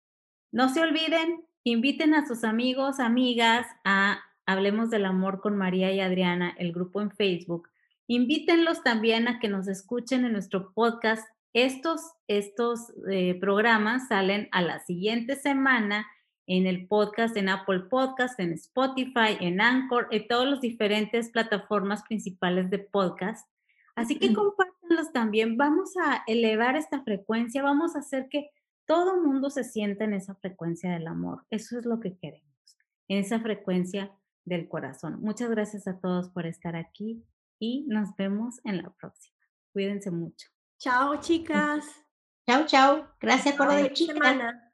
No 0.53 0.69
se 0.69 0.81
olviden, 0.81 1.45
inviten 1.65 2.15
a 2.15 2.27
sus 2.27 2.45
amigos, 2.45 2.99
amigas 2.99 3.67
a 3.85 4.21
Hablemos 4.47 4.91
del 4.91 5.05
Amor 5.05 5.41
con 5.41 5.57
María 5.57 5.93
y 5.93 6.01
Adriana, 6.01 6.55
el 6.59 6.73
grupo 6.73 7.01
en 7.01 7.11
Facebook. 7.11 7.69
Invítenlos 8.07 8.83
también 8.83 9.27
a 9.29 9.41
que 9.41 9.49
nos 9.49 9.67
escuchen 9.69 10.25
en 10.25 10.33
nuestro 10.33 10.73
podcast. 10.73 11.27
Estos, 11.53 12.01
estos 12.29 12.93
eh, 13.11 13.37
programas 13.41 14.09
salen 14.09 14.49
a 14.53 14.63
la 14.63 14.79
siguiente 14.81 15.35
semana 15.35 16.07
en 16.47 16.67
el 16.67 16.87
podcast, 16.87 17.37
en 17.37 17.49
Apple 17.49 17.81
Podcast, 17.81 18.39
en 18.41 18.53
Spotify, 18.53 19.37
en 19.41 19.61
Anchor, 19.61 20.09
en 20.11 20.27
todas 20.29 20.49
las 20.49 20.61
diferentes 20.61 21.31
plataformas 21.31 22.03
principales 22.05 22.71
de 22.71 22.79
podcast. 22.79 23.49
Así 23.95 24.19
que 24.19 24.33
compártanlos 24.33 25.13
también. 25.13 25.57
Vamos 25.57 25.97
a 25.97 26.23
elevar 26.27 26.77
esta 26.77 27.03
frecuencia, 27.03 27.63
vamos 27.63 27.97
a 27.97 28.01
hacer 28.01 28.29
que 28.29 28.51
todo 28.87 29.21
mundo 29.21 29.51
se 29.51 29.65
sienta 29.65 30.05
en 30.05 30.15
esa 30.15 30.35
frecuencia 30.37 30.93
del 30.93 31.07
amor. 31.09 31.45
Eso 31.51 31.79
es 31.79 31.87
lo 31.87 31.99
que 31.99 32.17
queremos, 32.17 32.79
en 33.09 33.19
esa 33.19 33.41
frecuencia 33.41 34.13
del 34.45 34.69
corazón. 34.69 35.21
Muchas 35.21 35.51
gracias 35.51 35.89
a 35.89 35.99
todos 35.99 36.31
por 36.31 36.47
estar 36.47 36.77
aquí 36.77 37.25
y 37.59 37.85
nos 37.89 38.15
vemos 38.17 38.61
en 38.65 38.79
la 38.79 38.91
próxima. 38.91 39.37
Cuídense 39.73 40.11
mucho. 40.11 40.49
Chao, 40.79 41.21
chicas. 41.21 41.85
Chao, 42.47 42.65
chao. 42.67 43.09
Gracias 43.21 43.57
por 43.57 43.69
chicas. 43.93 44.15
semana. 44.15 44.66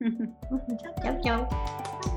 chao, 1.02 1.20
chao. 1.22 2.09